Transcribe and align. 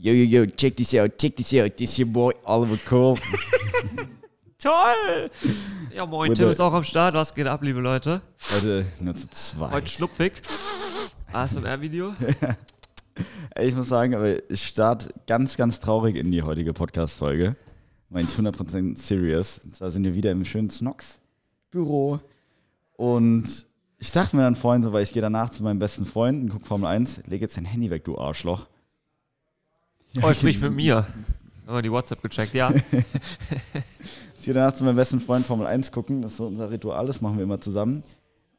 Yo, 0.00 0.12
yo, 0.12 0.22
yo, 0.22 0.46
check 0.46 0.76
this 0.76 0.94
out, 0.94 1.18
check 1.18 1.34
this 1.34 1.52
out, 1.54 1.76
this 1.76 1.98
your 1.98 2.06
boy 2.06 2.30
Oliver 2.44 2.76
Cole. 2.88 3.18
Toll! 4.60 5.28
Ja, 5.92 6.06
moin, 6.06 6.36
Tim 6.36 6.50
ist 6.50 6.60
auch 6.60 6.72
am 6.72 6.84
Start. 6.84 7.16
Was 7.16 7.34
geht 7.34 7.48
ab, 7.48 7.64
liebe 7.64 7.80
Leute? 7.80 8.22
Heute 8.54 8.86
nur 9.00 9.16
zu 9.16 9.28
zweit. 9.30 9.72
Heute 9.72 9.88
schlupfig. 9.88 10.34
ASMR-Video. 11.32 12.14
Ich 13.60 13.74
muss 13.74 13.88
sagen, 13.88 14.14
aber 14.14 14.48
ich 14.48 14.68
starte 14.68 15.12
ganz, 15.26 15.56
ganz 15.56 15.80
traurig 15.80 16.14
in 16.14 16.30
die 16.30 16.44
heutige 16.44 16.72
Podcast-Folge. 16.72 17.56
Meine 18.08 18.28
ich 18.28 18.34
100% 18.36 18.96
serious. 18.96 19.60
Und 19.64 19.74
zwar 19.74 19.90
sind 19.90 20.04
wir 20.04 20.14
wieder 20.14 20.30
im 20.30 20.44
schönen 20.44 20.70
Snox-Büro. 20.70 22.20
Und 22.92 23.66
ich 23.98 24.12
dachte 24.12 24.36
mir 24.36 24.42
dann 24.42 24.54
vorhin 24.54 24.84
so, 24.84 24.92
weil 24.92 25.02
ich 25.02 25.12
gehe 25.12 25.22
danach 25.22 25.50
zu 25.50 25.64
meinem 25.64 25.80
besten 25.80 26.06
Freund 26.06 26.44
und 26.44 26.50
gucke 26.50 26.66
Formel 26.66 26.86
1, 26.86 27.22
leg 27.26 27.40
jetzt 27.40 27.56
dein 27.56 27.64
Handy 27.64 27.90
weg, 27.90 28.04
du 28.04 28.16
Arschloch. 28.16 28.68
Oh, 30.22 30.32
sprich 30.32 30.60
mit 30.60 30.72
mir. 30.72 31.06
Haben 31.66 31.76
wir 31.76 31.82
die 31.82 31.92
WhatsApp 31.92 32.22
gecheckt, 32.22 32.54
ja. 32.54 32.72
Ich 34.38 34.44
gehe 34.44 34.54
danach 34.54 34.72
zu 34.72 34.84
meinem 34.84 34.96
besten 34.96 35.20
Freund 35.20 35.44
Formel 35.44 35.66
1 35.66 35.90
gucken, 35.90 36.22
das 36.22 36.30
ist 36.30 36.36
so 36.38 36.46
unser 36.46 36.70
Ritual, 36.70 37.06
das 37.06 37.20
machen 37.20 37.36
wir 37.36 37.42
immer 37.42 37.60
zusammen. 37.60 38.04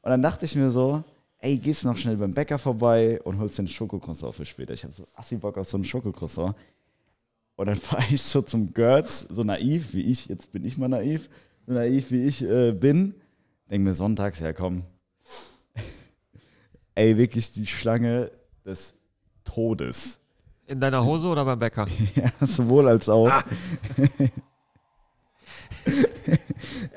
Und 0.02 0.10
dann 0.10 0.22
dachte 0.22 0.46
ich 0.46 0.56
mir 0.56 0.70
so, 0.72 1.04
ey, 1.40 1.58
gehst 1.58 1.86
noch 1.86 1.98
schnell 1.98 2.18
beim 2.18 2.34
Bäcker 2.34 2.60
vorbei 2.60 3.20
und 3.24 3.40
holst 3.40 3.58
den 3.58 3.68
Schokocroissant 3.68 4.36
für 4.36 4.46
später. 4.46 4.74
Ich 4.74 4.84
habe 4.84 4.94
so 4.94 5.08
assi 5.16 5.38
Bock 5.38 5.58
auf 5.58 5.70
so 5.70 5.78
einen 5.78 5.86
Schokocroissant. 5.86 6.56
Und 7.56 7.66
dann 7.66 7.76
fahre 7.78 8.04
ich 8.12 8.22
so 8.22 8.42
zum 8.42 8.74
Götz, 8.74 9.26
so 9.30 9.44
naiv 9.44 9.94
wie 9.94 10.02
ich, 10.02 10.28
jetzt 10.28 10.52
bin 10.52 10.66
ich 10.66 10.78
mal 10.78 10.90
naiv, 10.90 11.30
so 11.66 11.74
naiv 11.74 12.12
wie 12.12 12.26
ich 12.26 12.44
äh, 12.44 12.74
bin. 12.74 13.16
Denk 13.72 13.84
mir 13.84 13.94
sonntags, 13.94 14.42
ja 14.42 14.54
komm. 14.54 14.84
ey, 16.94 17.18
wirklich 17.18 17.54
die 17.54 17.66
Schlange 17.68 18.32
des 18.66 18.96
Todes. 19.46 20.20
In 20.70 20.80
deiner 20.80 21.04
Hose 21.04 21.28
oder 21.28 21.44
beim 21.46 21.58
Bäcker? 21.58 21.88
Ja, 22.16 22.32
sowohl 22.46 22.88
als 22.88 23.10
auch. 23.10 23.32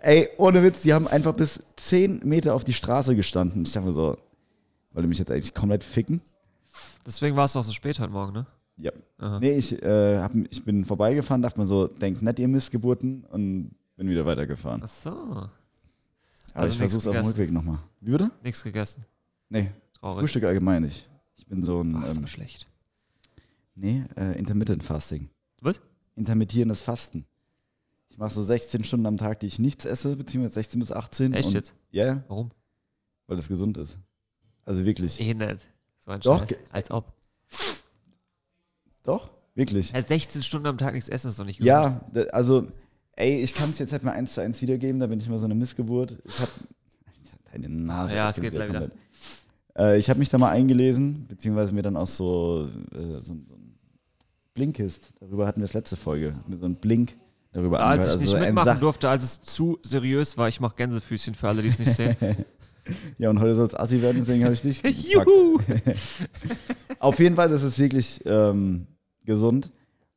Ey, 0.02 0.28
ohne 0.36 0.62
Witz, 0.62 0.82
die 0.82 0.92
haben 0.92 1.08
einfach 1.08 1.32
bis 1.32 1.62
10 1.76 2.20
Meter 2.24 2.54
auf 2.54 2.64
die 2.64 2.74
Straße 2.74 3.16
gestanden. 3.16 3.62
Ich 3.64 3.72
dachte 3.72 3.86
mir 3.86 3.94
so, 3.94 4.18
wollte 4.92 5.08
mich 5.08 5.18
jetzt 5.18 5.30
eigentlich 5.30 5.54
komplett 5.54 5.84
ficken? 5.84 6.20
Deswegen 7.06 7.34
war 7.34 7.46
es 7.46 7.56
auch 7.56 7.64
so 7.64 7.72
spät 7.72 7.98
heute 7.98 8.12
Morgen, 8.12 8.34
ne? 8.34 8.46
Ja. 8.76 8.92
Aha. 9.18 9.38
Nee, 9.40 9.52
ich, 9.52 9.82
äh, 9.82 10.18
hab, 10.18 10.34
ich 10.50 10.62
bin 10.64 10.84
vorbeigefahren, 10.84 11.40
dachte 11.40 11.58
mir 11.58 11.66
so, 11.66 11.86
denkt 11.86 12.20
nett, 12.20 12.38
ihr 12.38 12.48
Missgeburten 12.48 13.24
und 13.30 13.70
bin 13.96 14.08
wieder 14.08 14.26
weitergefahren. 14.26 14.82
Ach 14.84 14.88
so. 14.88 15.10
Aber 15.10 15.50
also 16.52 16.72
ich 16.72 16.78
versuch's 16.78 17.06
auf 17.06 17.12
dem 17.14 17.22
gegessen. 17.22 17.30
Rückweg 17.38 17.52
nochmal. 17.52 17.78
Wie 18.00 18.10
würde? 18.10 18.30
Nichts 18.42 18.62
gegessen. 18.62 19.06
Nee, 19.48 19.70
Traurig. 19.98 20.20
Frühstück 20.20 20.44
allgemein 20.44 20.82
nicht. 20.82 21.08
Ich 21.36 21.46
bin 21.46 21.62
so 21.64 21.80
ein, 21.80 21.96
Ah, 21.96 22.06
ist 22.06 22.18
ähm, 22.18 22.26
schlecht. 22.26 22.66
Nee, 23.74 24.04
äh, 24.16 24.38
Intermittent 24.38 24.84
Fasting. 24.84 25.30
Was? 25.60 25.80
Intermittierendes 26.16 26.82
Fasten. 26.82 27.24
Ich 28.10 28.18
mache 28.18 28.32
so 28.32 28.42
16 28.42 28.84
Stunden 28.84 29.06
am 29.06 29.16
Tag, 29.16 29.40
die 29.40 29.46
ich 29.46 29.58
nichts 29.58 29.86
esse, 29.86 30.16
beziehungsweise 30.16 30.54
16 30.54 30.80
bis 30.80 30.92
18. 30.92 31.32
Echt 31.32 31.48
und, 31.48 31.54
jetzt? 31.54 31.74
Ja, 31.90 32.06
ja, 32.06 32.24
Warum? 32.28 32.50
weil 33.26 33.38
es 33.38 33.48
gesund 33.48 33.78
ist. 33.78 33.96
Also 34.64 34.84
wirklich. 34.84 35.18
Eh 35.20 35.32
nicht. 35.32 35.68
So 36.00 36.10
ein 36.10 36.20
Doch, 36.20 36.40
Scheiß. 36.40 36.58
Als 36.70 36.90
ob. 36.90 37.12
Doch, 39.02 39.30
wirklich. 39.54 39.92
Ja, 39.92 40.02
16 40.02 40.42
Stunden 40.42 40.66
am 40.66 40.78
Tag 40.78 40.94
nichts 40.94 41.08
essen 41.08 41.28
ist 41.28 41.40
doch 41.40 41.46
nicht 41.46 41.58
gesund. 41.58 41.66
Ja, 41.66 42.04
also, 42.32 42.66
ey, 43.12 43.42
ich 43.42 43.54
kann 43.54 43.70
es 43.70 43.78
jetzt 43.78 43.92
halt 43.92 44.02
mal 44.02 44.12
eins 44.12 44.34
zu 44.34 44.42
eins 44.42 44.60
wiedergeben, 44.60 45.00
da 45.00 45.06
bin 45.06 45.18
ich 45.18 45.28
mal 45.28 45.38
so 45.38 45.46
eine 45.46 45.54
Missgeburt. 45.54 46.18
Ich 46.24 46.40
hab. 46.40 46.50
Deine 47.50 47.68
Nase. 47.68 48.14
Ja, 48.14 48.26
das 48.26 48.36
es 48.36 48.42
geht 48.42 48.52
gleich 48.52 48.68
wieder. 48.68 48.90
Äh, 49.76 49.98
ich 49.98 50.08
habe 50.08 50.18
mich 50.18 50.28
da 50.28 50.38
mal 50.38 50.50
eingelesen, 50.50 51.26
beziehungsweise 51.26 51.74
mir 51.74 51.82
dann 51.82 51.96
auch 51.96 52.06
so, 52.06 52.68
äh, 52.92 53.20
so, 53.20 53.34
so 53.46 53.56
Blinkist, 54.54 55.12
darüber 55.20 55.46
hatten 55.46 55.60
wir 55.60 55.66
das 55.66 55.74
letzte 55.74 55.96
Folge, 55.96 56.34
mir 56.46 56.56
so 56.56 56.66
ein 56.66 56.76
Blink 56.76 57.16
darüber 57.52 57.78
Ja, 57.78 57.86
als 57.86 58.06
ich 58.06 58.12
angehört. 58.12 58.20
nicht 58.22 58.34
Also 58.34 58.46
mitmachen 58.46 58.80
durfte, 58.80 59.08
als 59.08 59.24
es 59.24 59.40
zu 59.42 59.78
seriös 59.82 60.36
war, 60.36 60.48
ich 60.48 60.60
mache 60.60 60.76
Gänsefüßchen 60.76 61.34
für 61.34 61.48
alle, 61.48 61.62
die 61.62 61.68
es 61.68 61.78
nicht 61.78 61.92
sehen. 61.92 62.16
Ja, 63.16 63.30
und 63.30 63.38
heute 63.38 63.54
soll 63.54 63.66
es 63.68 63.76
assi 63.76 64.02
werden, 64.02 64.16
deswegen 64.18 64.42
habe 64.42 64.54
ich 64.54 64.60
dich. 64.62 64.82
Juhu! 64.82 65.60
Auf 66.98 67.20
jeden 67.20 67.36
Fall, 67.36 67.48
das 67.48 67.62
ist 67.62 67.78
wirklich 67.78 68.20
ähm, 68.24 68.88
gesund, 69.24 69.70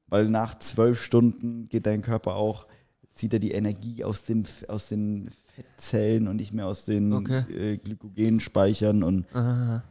weil 0.07 0.28
nach 0.29 0.57
zwölf 0.57 1.00
Stunden 1.03 1.69
geht 1.69 1.85
dein 1.85 2.01
Körper 2.01 2.34
auch, 2.38 2.66
zieht 3.13 3.34
er 3.34 3.40
die 3.40 3.51
Energie 3.51 4.03
aus, 4.03 4.24
dem, 4.24 4.45
aus 4.68 4.88
den 4.90 5.29
Fettzellen 5.53 6.28
und 6.28 6.38
nicht 6.38 6.53
mehr 6.53 6.66
aus 6.66 6.85
den 6.85 7.13
Okay. 7.13 7.44
äh, 7.74 7.78
Glykogenspeichern 7.78 9.03
und 9.03 9.28
Ah, 9.35 9.84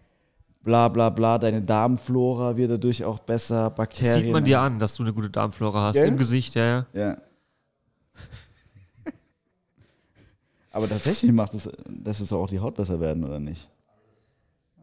bla 0.64 0.88
bla 0.88 1.10
bla. 1.10 1.38
Deine 1.38 1.62
Darmflora 1.62 2.56
wird 2.56 2.72
dadurch 2.72 3.04
auch 3.04 3.20
besser, 3.20 3.66
Das 3.68 3.74
Bakterien. 3.76 4.24
sieht 4.24 4.32
man 4.32 4.44
dir 4.44 4.60
an, 4.60 4.78
dass 4.78 4.96
du 4.96 5.04
eine 5.04 5.12
gute 5.12 5.30
Darmflora 5.30 5.88
hast. 5.88 5.94
Gell? 5.94 6.08
Im 6.08 6.16
Gesicht, 6.16 6.54
ja, 6.54 6.64
ja. 6.66 6.86
Ja. 6.94 7.16
Aber 10.72 10.88
tatsächlich 10.88 11.30
macht 11.30 11.54
es, 11.54 11.68
dass 11.86 12.20
es 12.20 12.32
auch 12.32 12.48
die 12.48 12.58
Haut 12.58 12.74
besser 12.74 12.98
werden, 12.98 13.22
oder 13.24 13.38
nicht? 13.38 13.68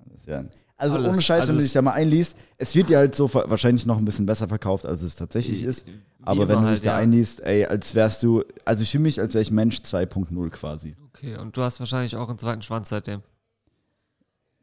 Alles, 0.06 0.25
ja. 0.25 0.46
Also 0.78 0.96
Alles, 0.96 1.09
ohne 1.09 1.22
Scheiß, 1.22 1.47
wenn 1.47 1.58
du 1.58 1.62
dich 1.62 1.74
da 1.74 1.81
mal 1.84 1.92
einliest, 1.92 2.36
es 2.58 2.75
wird 2.75 2.90
dir 2.90 2.98
halt 2.98 3.13
so 3.13 3.31
wahrscheinlich 3.31 3.86
noch 3.86 3.98
ein 4.00 4.06
bisschen 4.06 4.25
besser 4.25 4.48
verkauft, 4.48 4.86
als 4.86 5.03
es 5.03 5.16
tatsächlich 5.16 5.62
ist. 5.62 5.86
Aber 6.24 6.48
wenn 6.48 6.59
du 6.59 6.66
halt, 6.66 6.78
dich 6.78 6.84
da 6.84 6.92
ja. 6.92 6.98
einliest, 6.98 7.40
ey, 7.42 7.66
als 7.66 7.94
wärst 7.94 8.24
du, 8.24 8.44
also 8.66 8.81
ich 8.81 8.92
fühle 8.92 9.03
mich, 9.03 9.19
als 9.19 9.36
wäre 9.36 9.44
ich 9.44 9.52
Mensch 9.52 9.78
2.0 9.78 10.50
quasi. 10.50 10.96
Okay, 11.13 11.38
und 11.38 11.56
du 11.56 11.62
hast 11.62 11.80
wahrscheinlich 11.80 12.16
auch 12.16 12.30
einen 12.30 12.40
zweiten 12.40 12.63
Schwanz 12.63 12.90
seitdem. 12.90 13.22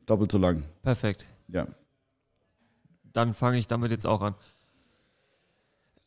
Doppelt 0.08 0.32
so 0.32 0.38
lang. 0.38 0.62
Perfekt. 0.82 1.26
Ja. 1.48 1.66
Dann 3.12 3.34
fange 3.34 3.58
ich 3.58 3.66
damit 3.66 3.90
jetzt 3.90 4.06
auch 4.06 4.22
an. 4.22 4.34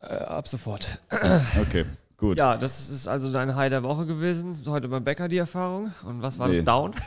Äh, 0.01 0.16
ab 0.16 0.47
sofort. 0.47 1.00
Okay, 1.62 1.85
gut. 2.17 2.38
Ja, 2.38 2.57
das 2.57 2.89
ist 2.89 3.07
also 3.07 3.31
dein 3.31 3.56
High 3.56 3.69
der 3.69 3.84
Woche 3.84 4.06
gewesen. 4.07 4.59
Heute 4.66 4.88
beim 4.88 5.03
Bäcker 5.03 5.28
die 5.28 5.38
Erfahrung. 5.38 5.94
Und 6.03 6.22
was 6.22 6.39
war 6.39 6.47
Nee. 6.47 6.56
das 6.57 6.66
Down? 6.66 6.94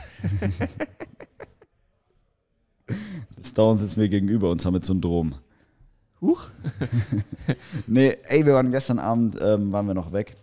Das 3.35 3.53
Down 3.53 3.77
sitzt 3.77 3.97
mir 3.97 4.09
gegenüber 4.09 4.49
und 4.51 4.63
mit 4.71 4.85
Syndrom. 4.85 5.35
Huch. 6.21 6.49
Nee, 7.87 8.17
ey, 8.23 8.45
wir 8.45 8.53
waren 8.53 8.71
gestern 8.71 8.99
Abend, 8.99 9.37
ähm, 9.41 9.71
waren 9.71 9.85
wir 9.87 9.93
noch 9.93 10.11
weg. 10.13 10.35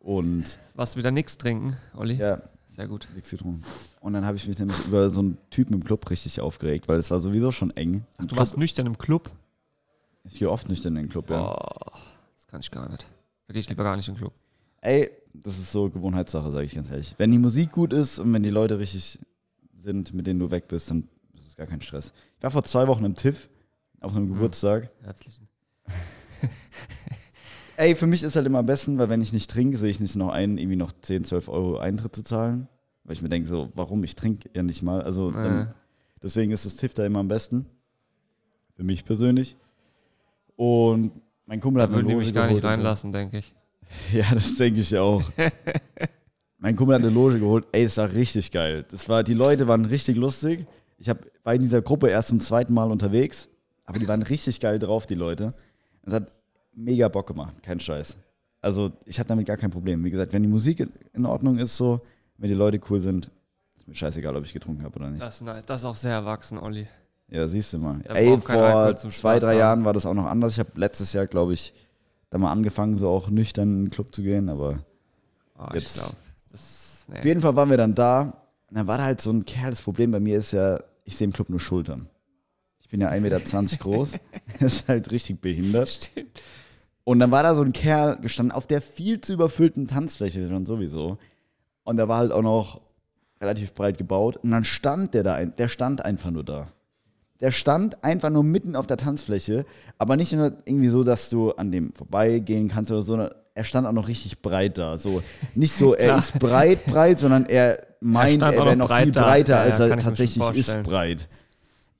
Und 0.00 0.58
Was 0.74 0.96
wieder 0.96 1.10
nichts 1.10 1.36
trinken, 1.38 1.76
Olli? 1.94 2.14
ja, 2.14 2.40
Sehr 2.74 2.88
gut. 2.88 3.08
nichts 3.14 3.30
getrunken. 3.30 3.62
Und 4.00 4.12
dann 4.14 4.24
habe 4.24 4.36
ich 4.36 4.46
mich 4.48 4.58
nämlich 4.58 4.76
über 4.86 5.10
so 5.10 5.20
einen 5.20 5.38
Typen 5.50 5.74
im 5.74 5.84
Club 5.84 6.08
richtig 6.10 6.40
aufgeregt, 6.40 6.88
weil 6.88 6.98
es 6.98 7.10
war 7.10 7.20
sowieso 7.20 7.52
schon 7.52 7.70
eng. 7.76 8.04
Im 8.18 8.26
Du 8.28 8.36
warst 8.36 8.52
Club, 8.52 8.60
nüchtern 8.60 8.86
im 8.86 8.98
Club? 8.98 9.30
ich 10.24 10.38
gehe 10.38 10.50
oft 10.50 10.68
nicht 10.68 10.84
in 10.84 10.94
den 10.94 11.08
Club, 11.08 11.30
ja. 11.30 11.52
Oh, 11.52 11.90
das 12.36 12.46
kann 12.48 12.60
ich 12.60 12.70
gar 12.70 12.88
nicht. 12.88 13.06
Da 13.46 13.52
gehe 13.52 13.60
ich 13.60 13.68
lieber 13.68 13.84
gar 13.84 13.96
nicht 13.96 14.08
in 14.08 14.14
den 14.14 14.18
Club. 14.20 14.32
Ey, 14.80 15.10
das 15.34 15.58
ist 15.58 15.70
so 15.72 15.88
Gewohnheitssache, 15.88 16.50
sage 16.50 16.64
ich 16.64 16.74
ganz 16.74 16.90
ehrlich. 16.90 17.14
Wenn 17.18 17.30
die 17.30 17.38
Musik 17.38 17.72
gut 17.72 17.92
ist 17.92 18.18
und 18.18 18.32
wenn 18.32 18.42
die 18.42 18.50
Leute 18.50 18.78
richtig 18.78 19.18
sind, 19.76 20.12
mit 20.14 20.26
denen 20.26 20.40
du 20.40 20.50
weg 20.50 20.66
bist, 20.68 20.90
dann 20.90 21.08
ist 21.34 21.46
es 21.48 21.56
gar 21.56 21.66
kein 21.66 21.80
Stress. 21.80 22.12
Ich 22.38 22.42
war 22.42 22.50
vor 22.50 22.64
zwei 22.64 22.86
Wochen 22.88 23.04
im 23.04 23.14
TIFF 23.14 23.48
auf 24.00 24.14
einem 24.16 24.28
Geburtstag. 24.28 24.90
Herzlichen. 25.02 25.48
Ey, 27.76 27.94
für 27.96 28.06
mich 28.06 28.22
ist 28.22 28.36
halt 28.36 28.46
immer 28.46 28.60
am 28.60 28.66
besten, 28.66 28.98
weil 28.98 29.08
wenn 29.08 29.20
ich 29.20 29.32
nicht 29.32 29.50
trinke, 29.50 29.76
sehe 29.76 29.90
ich 29.90 30.00
nicht 30.00 30.16
noch 30.16 30.28
ein, 30.28 30.58
irgendwie 30.58 30.76
noch 30.76 30.92
10, 30.92 31.24
12 31.24 31.48
Euro 31.48 31.78
Eintritt 31.78 32.14
zu 32.14 32.22
zahlen. 32.22 32.68
Weil 33.04 33.14
ich 33.14 33.22
mir 33.22 33.28
denke, 33.28 33.48
so, 33.48 33.70
warum? 33.74 34.04
Ich 34.04 34.14
trinke 34.14 34.48
ja 34.54 34.62
nicht 34.62 34.82
mal. 34.82 35.02
Also 35.02 35.30
Äh, 35.30 35.34
dann, 35.34 35.74
deswegen 36.22 36.52
ist 36.52 36.64
das 36.64 36.76
TIFF 36.76 36.94
da 36.94 37.04
immer 37.04 37.18
am 37.18 37.28
besten. 37.28 37.66
Für 38.76 38.84
mich 38.84 39.04
persönlich. 39.04 39.56
Und 40.56 41.12
mein 41.46 41.60
Kumpel 41.60 41.80
da 41.80 41.88
hat 41.88 41.92
eine 41.94 42.02
Loge 42.02 42.16
mich 42.24 42.34
gar 42.34 42.46
nicht 42.46 42.56
und 42.56 42.62
so. 42.62 42.68
reinlassen, 42.68 43.12
denke 43.12 43.38
ich. 43.38 43.54
Ja, 44.12 44.24
das 44.32 44.54
denke 44.54 44.80
ich 44.80 44.96
auch. 44.96 45.22
mein 46.58 46.74
Kumpel 46.74 46.94
hat 46.94 47.02
eine 47.02 47.12
Loge 47.12 47.38
geholt. 47.38 47.66
Ey, 47.72 47.84
das 47.84 47.98
war 47.98 48.12
richtig 48.12 48.50
geil. 48.50 48.84
Das 48.90 49.08
war, 49.08 49.22
die 49.22 49.34
Leute 49.34 49.68
waren 49.68 49.84
richtig 49.84 50.16
lustig. 50.16 50.66
Ich 50.98 51.08
hab, 51.08 51.18
war 51.44 51.54
in 51.54 51.62
dieser 51.62 51.82
Gruppe 51.82 52.08
erst 52.08 52.28
zum 52.28 52.40
zweiten 52.40 52.72
Mal 52.72 52.90
unterwegs, 52.90 53.48
aber 53.84 53.98
die 53.98 54.08
waren 54.08 54.22
richtig 54.22 54.58
geil 54.60 54.78
drauf, 54.78 55.06
die 55.06 55.14
Leute. 55.14 55.52
Es 56.02 56.14
hat 56.14 56.32
mega 56.76 57.08
Bock 57.08 57.26
gemacht, 57.26 57.62
kein 57.62 57.80
Scheiß. 57.80 58.16
Also 58.60 58.92
ich 59.04 59.18
habe 59.18 59.28
damit 59.28 59.46
gar 59.46 59.56
kein 59.56 59.70
Problem. 59.70 60.02
Wie 60.04 60.10
gesagt, 60.10 60.32
wenn 60.32 60.42
die 60.42 60.48
Musik 60.48 60.86
in- 61.12 61.26
Ordnung 61.26 61.58
ist, 61.58 61.76
so, 61.76 62.00
wenn 62.38 62.48
die 62.48 62.54
Leute 62.54 62.80
cool 62.90 63.00
sind, 63.00 63.30
ist 63.76 63.86
mir 63.86 63.94
scheißegal, 63.94 64.34
ob 64.36 64.44
ich 64.44 64.52
getrunken 64.52 64.82
habe 64.82 64.96
oder 64.96 65.10
nicht. 65.10 65.22
Das, 65.22 65.42
das 65.66 65.80
ist 65.80 65.84
auch 65.84 65.96
sehr 65.96 66.12
erwachsen, 66.12 66.58
Olli. 66.58 66.86
Ja, 67.28 67.46
siehst 67.48 67.72
du 67.72 67.78
mal. 67.78 68.00
Ey, 68.04 68.38
vor 68.40 68.96
zwei, 68.96 69.38
drei 69.38 69.52
haben. 69.52 69.58
Jahren 69.58 69.84
war 69.84 69.92
das 69.92 70.06
auch 70.06 70.14
noch 70.14 70.26
anders. 70.26 70.52
Ich 70.52 70.58
habe 70.58 70.70
letztes 70.76 71.12
Jahr, 71.12 71.26
glaube 71.26 71.52
ich, 71.54 71.72
da 72.30 72.38
mal 72.38 72.50
angefangen, 72.52 72.96
so 72.98 73.08
auch 73.08 73.28
nüchtern 73.28 73.68
in 73.78 73.84
den 73.86 73.90
Club 73.90 74.14
zu 74.14 74.22
gehen, 74.22 74.48
aber 74.48 74.84
Oh, 75.58 75.66
Jetzt- 75.72 75.96
ich 75.96 76.02
glaube. 76.02 76.16
Das. 76.50 77.06
Auf 77.08 77.14
Nee. 77.14 77.28
jeden 77.28 77.40
Fall 77.42 77.54
waren 77.54 77.70
wir 77.70 77.76
dann 77.76 77.94
da. 77.94 78.22
Und 78.70 78.76
dann 78.78 78.86
war 78.86 78.98
da 78.98 79.04
halt 79.04 79.20
so 79.20 79.30
ein 79.30 79.44
Kerl. 79.44 79.70
Das 79.70 79.82
Problem 79.82 80.10
bei 80.10 80.20
mir 80.20 80.38
ist 80.38 80.52
ja, 80.52 80.80
ich 81.04 81.16
sehe 81.16 81.26
im 81.26 81.32
Club 81.32 81.48
nur 81.50 81.60
Schultern. 81.60 82.08
Ich 82.80 82.88
bin 82.88 83.00
ja 83.00 83.08
1,20 83.10 83.20
Meter 83.20 83.76
groß. 83.78 84.12
Das 84.60 84.74
ist 84.74 84.88
halt 84.88 85.10
richtig 85.10 85.40
behindert. 85.40 85.88
Stimmt. 85.88 86.40
Und 87.04 87.18
dann 87.18 87.30
war 87.30 87.42
da 87.42 87.54
so 87.54 87.62
ein 87.62 87.72
Kerl 87.72 88.18
gestanden 88.18 88.52
auf 88.52 88.66
der 88.66 88.80
viel 88.80 89.20
zu 89.20 89.34
überfüllten 89.34 89.86
Tanzfläche 89.86 90.48
schon 90.48 90.64
sowieso. 90.64 91.18
Und 91.84 91.98
der 91.98 92.08
war 92.08 92.18
halt 92.18 92.32
auch 92.32 92.42
noch 92.42 92.80
relativ 93.40 93.74
breit 93.74 93.98
gebaut. 93.98 94.38
Und 94.38 94.50
dann 94.50 94.64
stand 94.64 95.12
der 95.14 95.22
da, 95.22 95.34
ein, 95.34 95.52
der 95.56 95.68
stand 95.68 96.04
einfach 96.04 96.30
nur 96.30 96.44
da. 96.44 96.68
Der 97.40 97.50
stand 97.50 98.02
einfach 98.02 98.30
nur 98.30 98.42
mitten 98.42 98.74
auf 98.74 98.86
der 98.86 98.96
Tanzfläche, 98.96 99.66
aber 99.98 100.16
nicht 100.16 100.32
nur 100.32 100.52
irgendwie 100.64 100.88
so, 100.88 101.04
dass 101.04 101.28
du 101.28 101.50
an 101.52 101.70
dem 101.70 101.92
vorbeigehen 101.92 102.68
kannst 102.68 102.90
oder 102.90 103.02
so, 103.02 103.08
sondern 103.08 103.30
er 103.54 103.64
stand 103.64 103.86
auch 103.86 103.92
noch 103.92 104.08
richtig 104.08 104.40
breit 104.40 104.78
da. 104.78 104.96
So, 104.96 105.22
nicht 105.54 105.74
so, 105.74 105.94
er 105.94 106.18
ist 106.18 106.38
breit, 106.38 106.86
breit, 106.86 107.18
sondern 107.18 107.44
er 107.46 107.86
meint, 108.00 108.42
er, 108.42 108.50
auch 108.50 108.66
wäre 108.66 108.76
noch 108.76 108.96
viel 108.96 109.12
da. 109.12 109.24
breiter, 109.24 109.56
Ja, 109.56 109.62
als 109.62 109.80
er 109.80 109.98
tatsächlich 109.98 110.48
ist 110.54 110.82
breit. 110.82 111.28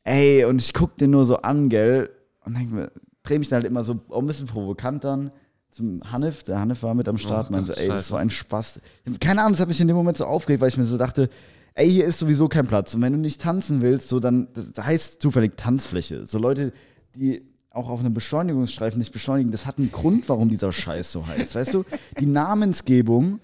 Ey, 0.02 0.44
und 0.44 0.60
ich 0.60 0.72
guck 0.72 0.96
den 0.96 1.10
nur 1.10 1.24
so 1.24 1.36
an, 1.36 1.68
gell, 1.68 2.10
und 2.44 2.56
denk 2.56 2.72
mir, 2.72 2.90
dreh 3.24 3.38
mich 3.38 3.48
dann 3.48 3.62
halt 3.62 3.66
immer 3.66 3.82
so 3.82 4.00
auch 4.10 4.20
ein 4.20 4.26
bisschen 4.26 4.46
provokant 4.46 5.02
dann 5.02 5.32
zum 5.70 6.00
Hanif. 6.10 6.44
Der 6.44 6.60
Hanif 6.60 6.82
war 6.82 6.94
mit 6.94 7.08
am 7.08 7.18
Start, 7.18 7.48
Oh 7.48 7.52
meinte 7.52 7.74
so, 7.74 7.80
ey, 7.80 7.88
das 7.88 8.08
so 8.08 8.16
ein 8.16 8.30
Spaß. 8.30 8.80
Keine 9.20 9.40
Ahnung, 9.40 9.54
das 9.54 9.60
hat 9.60 9.68
mich 9.68 9.80
in 9.80 9.88
dem 9.88 9.96
Moment 9.96 10.16
so 10.16 10.24
aufgeregt, 10.24 10.60
weil 10.60 10.68
ich 10.68 10.76
mir 10.76 10.86
so 10.86 10.96
dachte, 10.96 11.28
ey, 11.74 11.90
hier 11.90 12.04
ist 12.04 12.20
sowieso 12.20 12.48
kein 12.48 12.66
Platz. 12.66 12.94
Und 12.94 13.02
wenn 13.02 13.12
du 13.12 13.18
nicht 13.18 13.40
tanzen 13.40 13.82
willst, 13.82 14.08
so 14.08 14.20
dann, 14.20 14.48
das 14.54 14.72
heißt 14.78 15.20
zufällig 15.20 15.56
Tanzfläche. 15.56 16.26
So 16.26 16.38
Leute, 16.38 16.72
die 17.16 17.42
auch 17.70 17.88
auf 17.88 17.98
einem 17.98 18.14
Beschleunigungsstreifen 18.14 19.00
nicht 19.00 19.12
beschleunigen, 19.12 19.50
das 19.50 19.66
hat 19.66 19.78
einen 19.78 19.90
Grund, 19.90 20.28
warum 20.28 20.48
dieser 20.48 20.72
Scheiß 20.72 21.10
so 21.10 21.26
heißt. 21.26 21.56
Weißt 21.56 21.74
du, 21.74 21.84
die 22.20 22.26
Namensgebung 22.26 23.40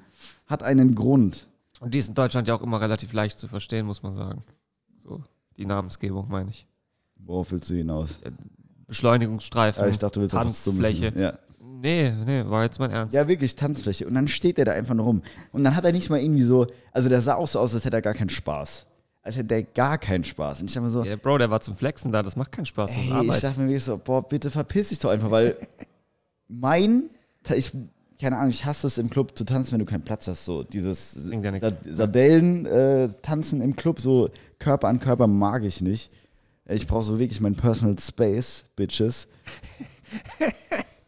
hat 0.46 0.62
einen 0.62 0.94
Grund. 0.94 1.48
Und 1.80 1.94
die 1.94 1.98
ist 1.98 2.08
in 2.08 2.14
Deutschland 2.14 2.46
ja 2.46 2.54
auch 2.54 2.62
immer 2.62 2.80
relativ 2.80 3.12
leicht 3.12 3.38
zu 3.38 3.48
verstehen, 3.48 3.86
muss 3.86 4.02
man 4.02 4.14
sagen. 4.14 4.42
So, 5.02 5.24
die 5.56 5.64
Namensgebung 5.64 6.28
meine 6.28 6.50
ich. 6.50 6.66
Worauf 7.16 7.50
willst 7.50 7.70
du 7.70 7.74
hinaus? 7.74 8.20
Beschleunigungsstreifen, 8.90 9.84
Ja, 9.84 9.88
ich 9.88 9.98
dachte, 9.98 10.14
du 10.14 10.20
willst 10.22 10.34
Tanzfläche. 10.34 11.12
Ja. 11.16 11.34
Nee, 11.82 12.12
nee, 12.26 12.44
war 12.46 12.64
jetzt 12.64 12.78
mein 12.78 12.90
Ernst. 12.90 13.14
Ja, 13.14 13.26
wirklich, 13.26 13.56
Tanzfläche. 13.56 14.06
Und 14.06 14.14
dann 14.14 14.28
steht 14.28 14.58
er 14.58 14.66
da 14.66 14.72
einfach 14.72 14.92
nur 14.94 15.06
rum. 15.06 15.22
Und 15.52 15.64
dann 15.64 15.74
hat 15.74 15.86
er 15.86 15.92
nicht 15.92 16.10
mal 16.10 16.20
irgendwie 16.20 16.42
so, 16.42 16.66
also 16.92 17.08
der 17.08 17.22
sah 17.22 17.36
auch 17.36 17.48
so 17.48 17.58
aus, 17.58 17.72
als 17.74 17.86
hätte 17.86 17.96
er 17.96 18.02
gar 18.02 18.12
keinen 18.12 18.28
Spaß. 18.28 18.84
Als 19.22 19.36
hätte 19.36 19.54
er 19.54 19.62
gar 19.62 19.96
keinen 19.96 20.24
Spaß. 20.24 20.60
Und 20.60 20.66
ich 20.68 20.74
dachte 20.74 20.84
mir 20.84 20.90
so, 20.90 21.04
Ja, 21.04 21.16
Bro, 21.16 21.38
der 21.38 21.48
war 21.50 21.60
zum 21.60 21.74
Flexen 21.76 22.12
da, 22.12 22.22
das 22.22 22.36
macht 22.36 22.52
keinen 22.52 22.66
Spaß, 22.66 22.90
das 22.90 22.98
ey, 23.00 23.06
ich 23.06 23.12
Arbeit. 23.14 23.42
dachte 23.44 23.60
mir 23.60 23.68
wirklich 23.68 23.84
so, 23.84 23.96
boah, 23.96 24.22
bitte 24.26 24.50
verpiss 24.50 24.90
dich 24.90 24.98
doch 24.98 25.08
einfach, 25.10 25.30
weil 25.30 25.56
mein, 26.48 27.04
ich, 27.54 27.72
keine 28.20 28.36
Ahnung, 28.36 28.50
ich 28.50 28.66
hasse 28.66 28.86
es 28.86 28.98
im 28.98 29.08
Club 29.08 29.38
zu 29.38 29.44
tanzen, 29.44 29.72
wenn 29.72 29.78
du 29.78 29.86
keinen 29.86 30.02
Platz 30.02 30.28
hast. 30.28 30.44
So 30.44 30.64
dieses 30.64 31.12
Sardellen-Tanzen 31.14 33.62
im 33.62 33.74
Club, 33.76 34.00
so 34.00 34.28
Körper 34.58 34.88
an 34.88 35.00
Körper 35.00 35.26
mag 35.26 35.64
ich 35.64 35.80
nicht. 35.80 36.10
Ich 36.70 36.86
brauche 36.86 37.04
so 37.04 37.18
wirklich 37.18 37.40
meinen 37.40 37.56
Personal 37.56 37.98
Space, 37.98 38.64
Bitches. 38.76 39.28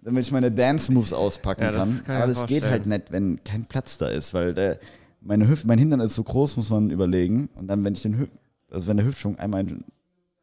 damit 0.03 0.25
ich 0.27 0.33
meine 0.33 0.51
Dance-Moves 0.51 1.13
auspacken 1.13 1.63
Ja, 1.63 1.73
kann. 1.73 2.03
kann 2.05 2.17
Aber 2.17 2.27
das 2.33 2.47
geht 2.47 2.65
halt 2.65 2.87
nicht, 2.87 3.13
wenn 3.13 3.43
kein 3.45 3.67
Platz 3.67 3.99
da 3.99 4.09
ist, 4.09 4.35
weil 4.35 4.55
der, 4.55 4.79
meine 5.21 5.49
Hüfte, 5.49 5.67
mein 5.67 5.79
Hintern 5.79 6.01
ist 6.01 6.15
so 6.15 6.25
groß, 6.25 6.57
muss 6.57 6.71
man 6.71 6.91
überlegen. 6.91 7.49
Und 7.55 7.69
dann, 7.69 7.85
wenn 7.85 7.95
ich 7.95 8.03
den 8.03 8.19
Hüf 8.19 8.29
also 8.71 8.87
wenn 8.89 8.97
der 8.97 9.05
Hüftschwung 9.05 9.39
einmal 9.39 9.61
in 9.61 9.85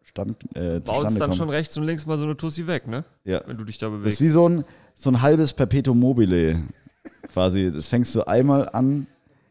Stand, 0.04 0.38
äh, 0.56 0.80
Baut 0.80 0.86
zustande 0.86 1.20
dann 1.20 1.30
kommt, 1.30 1.36
schon 1.36 1.50
rechts 1.50 1.76
und 1.78 1.84
links 1.84 2.06
mal 2.06 2.18
so 2.18 2.26
eine 2.26 2.38
Tussi 2.38 2.68
weg, 2.68 2.88
ne? 2.88 3.04
ja. 3.24 3.42
Wenn 3.48 3.58
du 3.58 3.64
dich 3.64 3.80
da 3.80 3.88
Das 3.88 3.96
ist 3.96 4.02
bewegst. 4.04 4.22
wie 4.22 4.30
so 4.30 4.48
ein, 4.48 4.66
so 4.96 5.10
ein 5.10 5.22
halbes 5.22 5.52
Perpetuum 5.54 6.00
mobile. 6.00 6.62
quasi. 7.34 7.72
Das 7.74 7.88
fängst 7.88 8.14
du 8.14 8.28
einmal 8.28 8.70
an, 8.70 9.08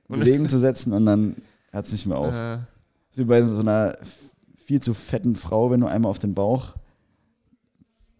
Bewegung 0.07 0.49
zu 0.49 0.59
setzen 0.61 0.93
und 0.93 1.07
dann 1.07 1.37
hört 1.73 1.87
es 1.87 1.93
nicht 1.93 2.07
mehr 2.07 2.19
auf. 2.19 2.33
Äh, 2.33 2.59
Das 2.59 2.63
ist 3.13 3.19
wie 3.19 3.25
bei 3.25 3.43
so 3.43 3.59
einer 3.59 3.99
viel 4.69 4.83
zu 4.83 4.93
fetten 4.93 5.35
Frau, 5.35 5.71
wenn 5.71 5.81
du 5.81 5.87
einmal 5.87 6.11
auf 6.11 6.19
den 6.19 6.35
Bauch. 6.35 6.75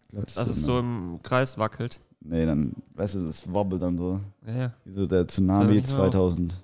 Ich 0.07 0.09
glaub, 0.09 0.25
dass 0.25 0.49
es 0.49 0.63
so 0.63 0.79
im 0.79 1.19
Kreis 1.21 1.59
wackelt. 1.59 1.99
Nee, 2.21 2.47
dann, 2.47 2.73
weißt 2.95 3.15
du, 3.15 3.19
das 3.19 3.53
wobbelt 3.53 3.83
dann 3.83 3.99
so. 3.99 4.19
Ja, 4.47 4.53
ja. 4.55 4.73
Wie 4.83 4.93
so 4.93 5.05
der 5.05 5.25
Das 5.25 5.33
Tsunami 5.35 5.75
ich 5.75 5.87
mir 5.91 5.99
auch. 5.99 6.09
2005. 6.09 6.57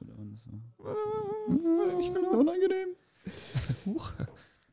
Oder 0.00 0.14
das 0.32 0.44
war. 0.78 1.96
Nicht 1.96 2.12
genau. 2.12 2.40
Unangenehm. 2.40 2.88
Huch. 3.86 4.10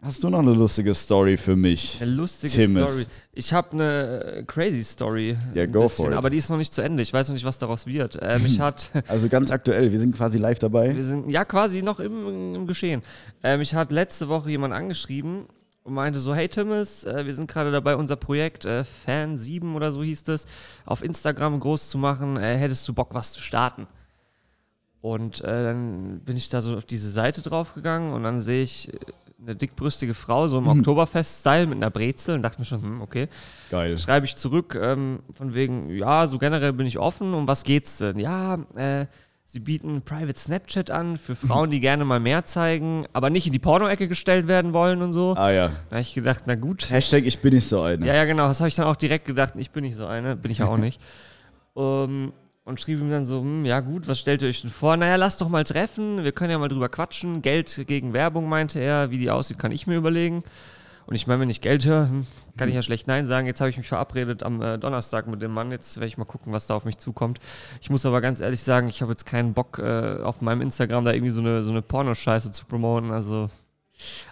Hast 0.02 0.24
du 0.24 0.30
noch 0.30 0.40
eine 0.40 0.54
lustige 0.54 0.94
Story 0.94 1.36
für 1.36 1.56
mich? 1.56 2.00
Eine 2.02 2.12
lustige 2.12 2.54
Timmis. 2.54 2.90
Story. 2.92 3.06
Ich 3.34 3.54
habe 3.54 3.72
eine 3.72 4.24
äh, 4.24 4.44
crazy 4.44 4.84
Story. 4.84 5.36
Ja, 5.54 5.64
ein 5.64 5.72
go 5.72 5.84
bisschen, 5.84 6.06
for 6.06 6.12
it. 6.12 6.18
Aber 6.18 6.30
die 6.30 6.38
ist 6.38 6.50
noch 6.50 6.58
nicht 6.58 6.74
zu 6.74 6.82
Ende. 6.82 7.02
Ich 7.02 7.12
weiß 7.12 7.28
noch 7.30 7.34
nicht, 7.34 7.46
was 7.46 7.58
daraus 7.58 7.88
wird. 7.88 8.22
Äh, 8.22 8.38
mich 8.40 8.60
hat 8.60 8.92
Also 9.08 9.30
ganz 9.30 9.52
aktuell, 9.52 9.92
wir 9.92 10.00
sind 10.00 10.16
quasi 10.16 10.38
live 10.38 10.60
dabei. 10.60 10.96
Wir 10.96 11.04
sind 11.04 11.32
ja 11.32 11.44
quasi 11.44 11.82
noch 11.82 12.00
im, 12.00 12.56
im 12.56 12.68
Geschehen. 12.68 13.02
Ähm, 13.42 13.62
ich 13.62 13.74
hat 13.74 13.92
letzte 13.92 14.30
Woche 14.30 14.52
jemand 14.52 14.74
angeschrieben 14.74 15.48
und 15.84 15.94
meinte 15.94 16.20
so, 16.20 16.36
hey 16.36 16.50
Timmis, 16.50 17.04
äh, 17.04 17.26
wir 17.26 17.34
sind 17.34 17.50
gerade 17.50 17.72
dabei, 17.72 17.96
unser 17.96 18.16
Projekt 18.16 18.66
äh, 18.66 18.84
Fan 18.84 19.38
7 19.38 19.76
oder 19.76 19.92
so 19.92 20.04
hieß 20.04 20.28
es, 20.28 20.46
auf 20.86 21.04
Instagram 21.04 21.60
groß 21.60 21.90
zu 21.90 21.98
machen. 21.98 22.38
Äh, 22.38 22.58
hättest 22.58 22.88
du 22.88 22.94
Bock, 22.94 23.14
was 23.14 23.32
zu 23.32 23.42
starten? 23.42 23.88
Und 25.02 25.42
äh, 25.42 25.64
dann 25.64 26.22
bin 26.22 26.36
ich 26.36 26.50
da 26.50 26.62
so 26.62 26.76
auf 26.78 26.86
diese 26.86 27.12
Seite 27.12 27.44
draufgegangen 27.44 28.14
und 28.14 28.24
dann 28.24 28.40
sehe 28.40 28.64
ich 28.64 28.92
äh, 28.92 28.98
eine 29.46 29.56
dickbrüstige 29.56 30.14
Frau, 30.14 30.48
so 30.48 30.58
im 30.58 30.68
Oktoberfest-Style 30.68 31.68
mit 31.68 31.78
einer 31.78 31.92
Brezel 31.92 32.36
und 32.36 32.42
dachte 32.42 32.60
mir 32.60 32.66
schon, 32.66 32.82
hm, 32.82 33.02
okay 33.02 33.28
Geil. 33.70 33.98
schreibe 33.98 34.26
ich 34.26 34.36
zurück, 34.36 34.78
ähm, 34.80 35.20
von 35.32 35.54
wegen, 35.54 35.90
ja, 35.90 36.28
so 36.28 36.38
generell 36.38 36.74
bin 36.74 36.88
ich 36.88 36.98
offen, 36.98 37.34
um 37.34 37.48
was 37.48 37.64
geht's 37.64 37.98
denn? 37.98 38.20
Ja, 38.20 38.56
äh, 38.76 39.06
sie 39.46 39.60
bieten 39.60 40.02
Private 40.02 40.38
Snapchat 40.38 40.92
an 40.92 41.18
für 41.18 41.36
Frauen, 41.36 41.70
die 41.70 41.80
gerne 41.80 42.04
mal 42.06 42.20
mehr 42.20 42.46
zeigen, 42.46 43.06
aber 43.14 43.30
nicht 43.30 43.46
in 43.46 43.54
die 43.54 43.60
Porno-Ecke 43.60 44.08
gestellt 44.08 44.48
werden 44.48 44.74
wollen 44.74 45.02
und 45.02 45.14
so. 45.14 45.36
Ah 45.38 45.52
ja. 45.52 45.68
Da 45.90 45.98
habe 45.98 46.02
ich 46.02 46.14
gedacht, 46.14 46.42
na 46.48 46.56
gut. 46.56 46.90
Hashtag 46.90 47.26
ich 47.26 47.40
bin 47.40 47.54
nicht 47.54 47.68
so 47.68 47.82
eine. 47.82 48.06
Ja, 48.06 48.16
ja, 48.16 48.26
genau, 48.26 48.48
das 48.48 48.60
habe 48.60 48.68
ich 48.68 48.76
dann 48.76 48.86
auch 48.86 48.96
direkt 48.96 49.26
gedacht, 49.26 49.54
ich 49.58 49.72
bin 49.72 49.84
nicht 49.84 49.96
so 49.96 50.08
eine, 50.08 50.36
bin 50.36 50.52
ich 50.52 50.60
ja 50.60 50.68
auch 50.68 50.78
nicht. 50.78 51.00
ähm, 51.76 52.34
und 52.66 52.82
schrieb 52.82 53.00
ihm 53.00 53.12
dann 53.12 53.24
so, 53.24 53.42
hm, 53.42 53.64
ja 53.64 53.80
gut, 53.80 54.08
was 54.08 54.20
stellt 54.20 54.42
ihr 54.42 54.50
euch 54.50 54.62
denn 54.62 54.72
vor? 54.72 54.98
Naja, 54.98 55.16
lasst 55.16 55.40
doch 55.40 55.50
mal 55.50 55.64
treffen, 55.64 56.24
wir 56.24 56.32
können 56.32 56.52
ja 56.52 56.58
mal 56.58 56.68
drüber 56.68 56.90
quatschen. 56.90 57.42
Geld 57.42 57.86
gegen 57.88 58.12
Werbung, 58.12 58.50
meinte 58.50 58.80
er. 58.80 59.12
Wie 59.12 59.20
die 59.20 59.30
aussieht, 59.30 59.60
kann 59.60 59.72
ich 59.72 59.88
mir 59.88 59.96
überlegen. 59.96 60.44
Und 61.06 61.14
ich 61.14 61.28
meine, 61.28 61.40
wenn 61.42 61.52
ich 61.52 61.62
Geld 61.62 61.86
höre, 61.86 62.10
hm, 62.10 62.26
kann 62.58 62.68
ich 62.68 62.74
ja 62.74 62.82
schlecht 62.82 63.06
Nein 63.08 63.28
sagen. 63.28 63.46
Jetzt 63.46 63.62
habe 63.62 63.70
ich 63.70 63.78
mich 63.78 63.88
verabredet 63.88 64.42
am 64.42 64.60
äh, 64.64 64.80
Donnerstag 64.80 65.28
mit 65.28 65.44
dem 65.44 65.52
Mann. 65.52 65.70
Jetzt 65.70 65.98
werde 65.98 66.08
ich 66.08 66.18
mal 66.18 66.26
gucken, 66.26 66.52
was 66.52 66.66
da 66.66 66.74
auf 66.74 66.86
mich 66.86 66.98
zukommt. 66.98 67.40
Ich 67.80 67.92
muss 67.92 68.04
aber 68.08 68.20
ganz 68.22 68.42
ehrlich 68.42 68.64
sagen, 68.64 68.88
ich 68.88 69.04
habe 69.04 69.12
jetzt 69.12 69.28
keinen 69.28 69.54
Bock, 69.54 69.78
äh, 69.78 70.18
auf 70.24 70.42
meinem 70.42 70.62
Instagram 70.62 71.06
da 71.06 71.14
irgendwie 71.14 71.32
so 71.32 71.42
eine, 71.42 71.62
so 71.62 71.70
eine 71.70 71.84
Pornoscheiße 71.84 72.52
zu 72.52 72.66
promoten. 72.66 73.12
Also. 73.12 73.52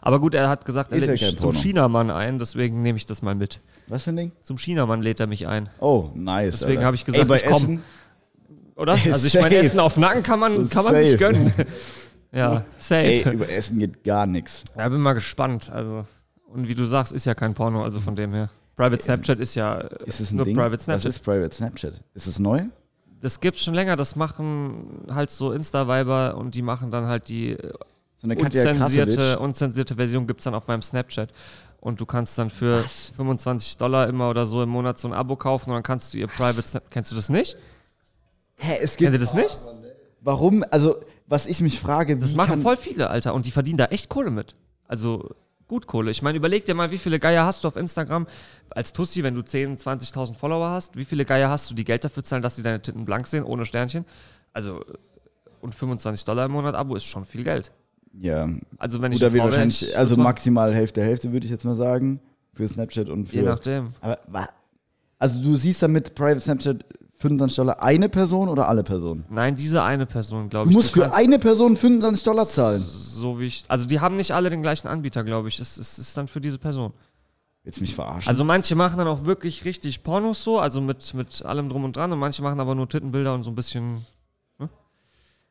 Aber 0.01 0.19
gut, 0.19 0.33
er 0.33 0.50
hat 0.50 0.65
gesagt, 0.65 0.91
er 0.91 0.97
Ist 0.97 1.07
lädt 1.07 1.21
ja 1.21 1.27
mich 1.27 1.38
zum. 1.38 1.53
Chinamann 1.53 2.09
ein, 2.09 2.39
deswegen 2.39 2.81
nehme 2.81 2.97
ich 2.97 3.06
das 3.06 3.21
mal 3.21 3.35
mit. 3.35 3.62
Was 3.88 4.06
für 4.06 4.09
ein 4.09 4.15
Ding? 4.15 4.31
Zum 4.41 4.57
Chinamann 4.57 5.03
lädt 5.03 5.19
er 5.19 5.27
mich 5.27 5.47
ein. 5.47 5.69
Oh, 5.80 6.09
nice. 6.15 6.59
Deswegen 6.59 6.83
habe 6.83 6.95
ich 6.95 7.06
gesagt, 7.06 7.30
Ey, 7.30 7.38
ich 7.38 7.45
komm. 7.45 7.83
Oder? 8.75 8.94
Also 8.94 9.28
ich 9.28 9.34
meine. 9.36 9.56
Essen 9.56 9.80
auf 9.80 9.98
Nacken 9.98 10.24
kann 10.24 10.40
man, 10.40 10.70
kann 10.70 10.84
man 10.84 10.94
safe. 10.94 11.04
sich 11.06 11.20
gönnen. 11.20 11.54
ja, 12.31 12.66
safe. 12.78 13.02
ey, 13.02 13.34
über 13.34 13.50
Essen 13.50 13.80
geht 13.80 14.04
gar 14.04 14.25
nichts. 14.25 14.64
Ja, 14.78 14.90
bin 14.90 15.02
mal 15.02 15.14
gespannt. 15.14 15.70
Also, 15.72 16.06
und 16.48 16.68
wie 16.68 16.75
du 16.75 16.86
sagst, 16.86 17.14
ist 17.14 17.25
ja 17.25 17.36
kein 17.36 17.54
Porno, 17.54 17.84
also 17.84 18.00
von 18.00 18.16
dem 18.16 18.34
her. 18.34 18.50
Private 18.75 19.04
Snapchat 19.04 19.40
ist 19.40 19.56
ja 19.56 19.81
äh, 19.81 19.90
Ist 20.06 20.20
es 20.20 20.31
nur 20.31 20.45
Ding? 20.45 20.56
Private 20.56 20.78
Was 20.78 20.83
Snapchat. 20.83 21.06
ist 21.06 21.19
Private 21.19 21.56
Snapchat? 21.56 21.94
Ist 22.16 22.28
es 22.28 22.40
neu? 22.40 22.64
Das 23.21 23.40
gibt's 23.40 23.64
schon 23.64 23.74
länger, 23.74 23.95
das 23.95 24.16
machen 24.16 25.06
halt 25.09 25.30
so 25.30 25.52
Insta-Viber 25.54 26.36
und 26.36 26.56
die 26.56 26.62
machen 26.62 26.92
dann 26.92 27.06
halt 27.06 27.30
die 27.30 27.52
äh, 27.52 27.71
So 28.21 28.28
unzensierte, 28.28 29.40
unzensierte 29.40 29.95
Version 29.95 30.28
gibt's 30.28 30.44
dann 30.44 30.56
auf 30.56 30.68
meinem 30.68 30.81
Snapchat. 30.81 31.30
Und 31.80 32.00
du 32.00 32.06
kannst 32.06 32.38
dann 32.38 32.50
für 32.50 32.83
Was? 32.83 33.14
25 33.18 33.78
Dollar 33.78 34.07
immer 34.07 34.30
oder 34.30 34.45
so 34.45 34.64
im 34.64 34.69
Monat 34.69 34.97
so 34.97 35.07
ein 35.07 35.14
Abo 35.14 35.36
kaufen 35.36 35.69
und 35.69 35.76
dann 35.76 35.83
kannst 35.83 36.14
du 36.14 36.18
ihr 36.18 36.28
Private 36.28 36.62
Snap. 36.62 36.83
Kennst 36.90 37.12
du 37.12 37.16
das 37.16 37.30
nicht? 37.30 37.57
Hä, 38.56 38.78
es 38.81 38.95
Kennt 38.98 39.07
ihr 39.14 39.19
gibt. 39.19 39.22
das 39.24 39.33
nicht? 39.33 39.60
Warum? 40.22 40.64
Also, 40.72 40.98
was 41.28 41.48
ich 41.48 41.60
mich 41.62 41.80
frage, 41.80 42.18
wie 42.18 42.22
Das 42.22 42.36
machen 42.36 42.62
voll 42.62 42.78
viele, 42.78 43.10
Alter. 43.10 43.33
Und 43.33 43.45
die 43.45 43.52
verdienen 43.52 43.78
da 43.78 43.86
echt 43.86 44.10
Kohle 44.10 44.31
mit. 44.31 44.56
Also 44.88 45.31
gut 45.68 45.88
Kohle. 45.88 46.12
Ich 46.12 46.22
meine, 46.22 46.38
überleg 46.38 46.66
dir 46.66 46.76
mal, 46.76 46.92
wie 46.92 46.98
viele 46.98 47.19
Geier 47.19 47.45
hast 47.45 47.64
du 47.64 47.68
auf 47.68 47.76
Instagram 47.76 48.28
als 48.69 48.94
Tussi, 48.94 49.24
wenn 49.24 49.36
du 49.36 49.42
10.000, 49.42 49.81
20.000 50.14 50.36
Follower 50.36 50.69
hast. 50.69 50.95
Wie 50.95 51.06
viele 51.06 51.26
Geier 51.26 51.50
hast 51.50 51.69
du, 51.69 51.74
die 51.76 51.83
Geld 51.83 52.06
dafür 52.06 52.24
zahlen, 52.24 52.42
dass 52.44 52.56
sie 52.56 52.64
deine 52.64 52.81
Titten 52.81 53.06
blank 53.06 53.28
sehen, 53.28 53.44
ohne 53.44 53.66
Sternchen? 53.66 54.06
Also, 54.54 54.83
und 55.62 55.74
25 55.74 56.24
Dollar 56.26 56.45
im 56.45 56.52
Monat 56.52 56.76
Abo 56.76 56.95
ist 56.95 57.06
schon 57.06 57.26
viel 57.26 57.44
Geld. 57.44 57.72
ja. 58.18 58.48
Also, 58.78 59.02
wenn 59.02 59.12
ich 59.12 59.19
Frau 59.19 59.33
wär, 59.33 59.44
wahrscheinlich, 59.45 59.90
ich 59.90 59.98
also 59.98 60.16
maximal 60.16 60.74
Hälfte, 60.74 61.02
Hälfte 61.02 61.31
würde 61.31 61.45
ich 61.45 61.52
jetzt 61.52 61.66
mal 61.66 61.76
sagen. 61.76 62.22
Für 62.54 62.68
Snapchat 62.68 63.10
und 63.10 63.26
für. 63.26 63.38
Je 63.38 63.42
nachdem. 63.42 63.90
Aber, 64.00 64.50
also, 65.18 65.42
du 65.42 65.56
siehst 65.56 65.81
damit 65.81 66.14
Private 66.14 66.40
Snapchat 66.40 66.86
25 67.23 67.56
Dollar 67.56 67.81
eine 67.81 68.09
Person 68.09 68.47
oder 68.49 68.68
alle 68.69 68.83
Personen? 68.83 69.25
Nein, 69.30 69.56
diese 69.56 69.81
eine 69.81 70.06
Person, 70.06 70.49
glaube 70.49 70.65
Du 70.65 70.69
ich. 70.71 70.75
musst 70.75 70.92
für 70.94 71.01
kannst- 71.01 71.18
eine 71.18 71.39
Person 71.39 71.75
25 71.75 72.23
Dollar 72.23 72.45
zahlen. 72.45 72.81
So 72.81 73.39
wie 73.39 73.45
ich. 73.45 73.63
Also, 73.68 73.85
die 73.87 73.99
haben 73.99 74.15
nicht 74.18 74.31
alle 74.31 74.49
den 74.49 74.61
gleichen 74.61 74.87
Anbieter, 74.87 75.23
glaube 75.23 75.47
ich. 75.47 75.59
Es, 75.59 75.77
es 75.77 75.97
ist 75.97 76.15
dann 76.18 76.27
für 76.27 76.42
diese 76.42 76.57
Person. 76.59 76.94
Willst 77.63 77.80
du 77.80 77.81
mich 77.83 77.95
verarschen? 77.95 78.27
Also 78.27 78.44
manche 78.44 78.75
machen 78.75 78.97
dann 78.97 79.07
auch 79.07 79.23
wirklich 79.25 79.63
richtig 79.63 80.03
Pornos 80.03 80.44
so, 80.44 80.59
also 80.59 80.81
mit, 80.81 81.13
mit 81.13 81.45
allem 81.45 81.69
drum 81.69 81.85
und 81.85 81.95
dran 81.95 82.11
und 82.11 82.19
manche 82.19 82.42
machen 82.44 82.59
aber 82.59 82.75
nur 82.75 82.89
Tittenbilder 82.89 83.33
und 83.33 83.44
so 83.45 83.51
ein 83.51 83.56
bisschen. 83.56 84.06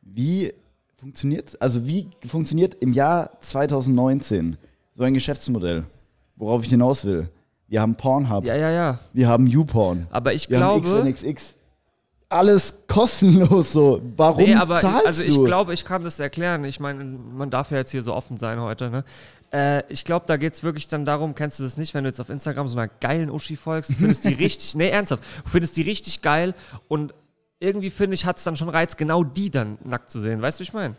Wie 0.02 0.52
funktioniert, 0.98 1.60
also 1.62 1.86
wie 1.86 2.08
funktioniert 2.26 2.74
im 2.80 2.92
Jahr 2.92 3.30
2019 3.40 4.56
so 4.94 5.04
ein 5.04 5.14
Geschäftsmodell? 5.14 5.84
Worauf 6.36 6.64
ich 6.64 6.70
hinaus 6.70 7.04
will. 7.04 7.28
Wir 7.68 7.80
haben 7.80 7.94
Pornhub, 7.94 8.44
Ja, 8.44 8.56
ja, 8.56 8.70
ja. 8.70 8.98
wir 9.12 9.28
haben 9.28 9.46
YouPorn, 9.46 10.06
Aber 10.10 10.34
ich 10.34 10.50
wir 10.50 10.60
haben 10.62 10.82
glaube, 10.82 11.10
XNXX. 11.10 11.54
Alles 12.32 12.82
kostenlos 12.88 13.72
so. 13.72 14.00
Warum 14.16 14.44
Nee, 14.44 14.54
aber 14.54 14.76
zahlst 14.76 15.06
also 15.06 15.22
ich 15.22 15.34
du? 15.34 15.44
glaube, 15.44 15.74
ich 15.74 15.84
kann 15.84 16.02
das 16.02 16.18
erklären. 16.20 16.64
Ich 16.64 16.80
meine, 16.80 17.04
man 17.04 17.50
darf 17.50 17.70
ja 17.70 17.78
jetzt 17.78 17.90
hier 17.90 18.02
so 18.02 18.14
offen 18.14 18.36
sein 18.38 18.60
heute, 18.60 18.90
ne? 18.90 19.04
Äh, 19.52 19.82
ich 19.92 20.04
glaube, 20.04 20.24
da 20.26 20.36
geht 20.38 20.54
es 20.54 20.62
wirklich 20.62 20.88
dann 20.88 21.04
darum, 21.04 21.34
kennst 21.34 21.58
du 21.58 21.62
das 21.64 21.76
nicht, 21.76 21.92
wenn 21.94 22.04
du 22.04 22.08
jetzt 22.10 22.20
auf 22.20 22.30
Instagram 22.30 22.68
so 22.68 22.78
einer 22.78 22.88
geilen 23.00 23.30
Uschi 23.30 23.56
folgst, 23.56 23.90
du 23.90 23.94
findest 23.94 24.24
die 24.24 24.32
richtig, 24.34 24.74
nee, 24.74 24.88
ernsthaft, 24.88 25.22
du 25.44 25.50
findest 25.50 25.76
die 25.76 25.82
richtig 25.82 26.22
geil 26.22 26.54
und 26.88 27.12
irgendwie 27.60 27.90
finde 27.90 28.14
ich, 28.14 28.24
hat 28.24 28.38
es 28.38 28.44
dann 28.44 28.56
schon 28.56 28.68
Reiz, 28.70 28.96
genau 28.96 29.22
die 29.24 29.50
dann 29.50 29.78
nackt 29.84 30.10
zu 30.10 30.18
sehen. 30.20 30.40
Weißt 30.42 30.58
du, 30.58 30.60
wie 30.60 30.68
ich 30.68 30.72
meine? 30.72 30.96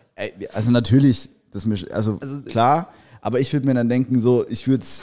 Also 0.54 0.72
natürlich, 0.72 1.30
das 1.52 1.66
mich, 1.66 1.94
also, 1.94 2.20
Also- 2.22 2.42
klar, 2.44 2.94
aber 3.22 3.40
ich 3.40 3.52
würde 3.54 3.66
mir 3.66 3.74
dann 3.74 3.90
denken, 3.90 4.20
so, 4.20 4.46
ich 4.48 4.68
würde 4.68 4.84
es. 4.84 5.02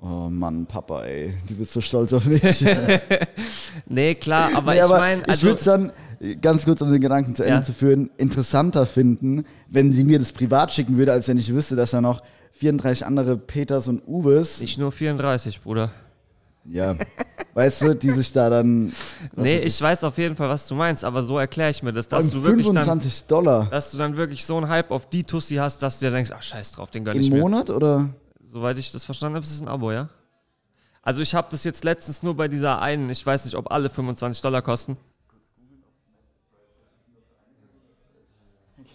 Oh 0.00 0.28
Mann, 0.30 0.64
Papa, 0.66 1.02
ey, 1.04 1.34
du 1.48 1.56
bist 1.56 1.72
so 1.72 1.80
stolz 1.80 2.12
auf 2.12 2.24
mich. 2.24 2.64
Nee, 3.86 4.14
klar, 4.14 4.50
aber 4.54 4.74
Nee, 4.74 4.80
ich 4.84 4.88
meine, 4.88 5.22
ich 5.22 5.28
also, 5.28 5.42
würde 5.46 5.58
es 5.58 5.64
dann, 5.64 5.92
ganz 6.40 6.64
kurz 6.64 6.80
um 6.82 6.90
den 6.92 7.00
Gedanken 7.00 7.34
zu 7.34 7.42
Ende 7.42 7.56
Ja. 7.58 7.62
zu 7.64 7.72
führen, 7.72 8.10
interessanter 8.16 8.86
finden, 8.86 9.44
wenn 9.68 9.90
sie 9.92 10.04
mir 10.04 10.18
das 10.20 10.32
privat 10.32 10.72
schicken 10.72 10.98
würde, 10.98 11.12
als 11.12 11.26
wenn 11.28 11.36
ich 11.38 11.52
wüsste, 11.52 11.74
dass 11.74 11.90
da 11.90 12.00
noch 12.00 12.22
34 12.52 13.06
andere 13.06 13.36
Peters 13.36 13.88
und 13.88 14.02
Uwes, 14.06 14.60
nicht 14.60 14.78
nur 14.78 14.92
34, 14.92 15.60
Bruder. 15.62 15.90
ja, 16.64 16.94
weißt 17.54 17.82
du, 17.82 17.94
die 17.96 18.12
sich 18.12 18.32
da 18.32 18.50
dann. 18.50 18.92
nee, 19.36 19.58
weiß 19.58 19.64
ich 19.64 19.82
weiß 19.82 20.04
auf 20.04 20.16
jeden 20.18 20.36
Fall, 20.36 20.48
was 20.48 20.68
du 20.68 20.74
meinst, 20.76 21.04
aber 21.04 21.22
so 21.24 21.38
erkläre 21.38 21.70
ich 21.70 21.82
mir 21.82 21.92
das, 21.92 22.06
dass 22.08 22.30
du 22.30 22.42
wirklich 22.44 22.66
dann, 22.66 22.74
25 22.84 23.24
Dollar 23.24 23.66
dass 23.70 23.90
du 23.90 23.98
dann 23.98 24.16
wirklich 24.16 24.44
so 24.44 24.56
einen 24.58 24.68
Hype 24.68 24.92
auf 24.92 25.08
die 25.08 25.24
Tussi 25.24 25.56
hast, 25.56 25.82
dass 25.82 25.98
du 25.98 26.06
dir 26.06 26.12
denkst, 26.12 26.30
ach 26.32 26.42
scheiß 26.42 26.70
drauf, 26.72 26.90
den 26.92 27.04
gönn 27.04 27.18
ich 27.18 27.26
im 27.28 27.34
mir. 27.34 27.40
Monat 27.40 27.68
oder? 27.70 28.10
Soweit 28.48 28.78
ich 28.78 28.90
das 28.92 29.04
verstanden 29.04 29.36
habe, 29.36 29.44
ist 29.44 29.52
es 29.52 29.60
ein 29.60 29.68
Abo, 29.68 29.92
ja? 29.92 30.08
Also 31.02 31.20
ich 31.20 31.34
habe 31.34 31.48
das 31.50 31.64
jetzt 31.64 31.84
letztens 31.84 32.22
nur 32.22 32.34
bei 32.34 32.48
dieser 32.48 32.80
einen, 32.80 33.10
ich 33.10 33.24
weiß 33.24 33.44
nicht, 33.44 33.54
ob 33.54 33.70
alle 33.70 33.90
25 33.90 34.42
Dollar 34.42 34.62
kosten. 34.62 34.96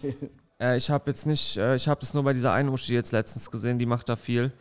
Äh, 0.60 0.76
ich 0.76 0.88
habe 0.88 1.10
jetzt 1.10 1.26
nicht, 1.26 1.56
äh, 1.56 1.74
ich 1.74 1.88
habe 1.88 2.00
das 2.00 2.14
nur 2.14 2.22
bei 2.22 2.32
dieser 2.32 2.52
einen 2.52 2.68
Uschi 2.68 2.94
jetzt 2.94 3.10
letztens 3.10 3.50
gesehen, 3.50 3.76
die 3.76 3.86
macht 3.86 4.08
da 4.08 4.14
viel. 4.14 4.52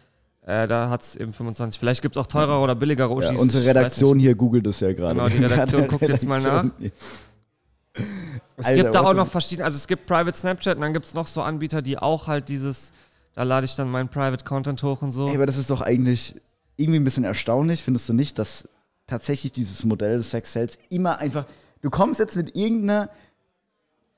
Äh, 0.41 0.67
da 0.67 0.89
hat 0.89 1.03
es 1.03 1.15
eben 1.15 1.31
25. 1.33 1.79
Vielleicht 1.79 2.01
gibt 2.01 2.17
es 2.17 2.19
auch 2.19 2.25
teurere 2.25 2.57
oder 2.57 2.73
billigere 2.73 3.13
Uschis. 3.13 3.29
Ja, 3.29 3.37
unsere 3.37 3.63
Redaktion 3.63 4.17
hier 4.17 4.33
googelt 4.33 4.65
das 4.65 4.79
ja 4.79 4.91
gerade. 4.91 5.13
Genau, 5.13 5.29
die 5.29 5.37
Redaktion 5.37 5.87
guckt 5.89 6.09
jetzt 6.09 6.25
mal 6.25 6.41
nach. 6.41 6.65
Es 8.57 8.65
Alter, 8.65 8.75
gibt 8.81 8.95
da 8.95 9.01
auch 9.01 9.13
noch 9.13 9.27
verschiedene, 9.27 9.65
also 9.65 9.77
es 9.77 9.85
gibt 9.85 10.07
Private 10.07 10.35
Snapchat 10.35 10.77
und 10.77 10.81
dann 10.81 10.93
gibt 10.93 11.05
es 11.05 11.13
noch 11.13 11.27
so 11.27 11.43
Anbieter, 11.43 11.83
die 11.83 11.99
auch 11.99 12.25
halt 12.25 12.49
dieses, 12.49 12.91
da 13.33 13.43
lade 13.43 13.65
ich 13.65 13.75
dann 13.75 13.89
meinen 13.89 14.09
Private 14.09 14.45
Content 14.45 14.81
hoch 14.83 15.01
und 15.01 15.11
so. 15.11 15.27
Ey, 15.27 15.35
aber 15.35 15.45
das 15.45 15.57
ist 15.57 15.69
doch 15.69 15.81
eigentlich 15.81 16.35
irgendwie 16.75 16.99
ein 16.99 17.03
bisschen 17.03 17.23
erstaunlich, 17.23 17.83
findest 17.83 18.09
du 18.09 18.13
nicht, 18.13 18.39
dass 18.39 18.67
tatsächlich 19.07 19.51
dieses 19.51 19.83
Modell 19.85 20.17
des 20.17 20.31
Sex 20.31 20.53
Sales 20.53 20.77
immer 20.89 21.19
einfach. 21.19 21.45
Du 21.81 21.89
kommst 21.89 22.19
jetzt 22.19 22.35
mit 22.35 22.55
irgendeiner 22.55 23.09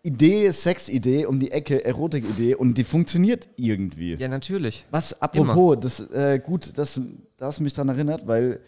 Idee, 0.04 0.52
Sex-Idee 0.52 1.26
um 1.26 1.40
die 1.40 1.52
Ecke, 1.52 1.84
Erotik-Idee 1.84 2.56
und 2.56 2.78
die 2.78 2.84
funktioniert 2.84 3.48
irgendwie. 3.58 4.14
ja, 4.14 4.28
natürlich. 4.28 4.86
Was, 4.92 5.20
apropos, 5.20 5.78
das, 5.82 6.00
äh, 6.12 6.40
gut, 6.40 6.78
dass 6.78 7.02
da 7.38 7.48
hast 7.48 7.60
du 7.60 7.64
mich 7.64 7.74
dran 7.74 7.90
erinnert, 7.90 8.28
weil 8.28 8.60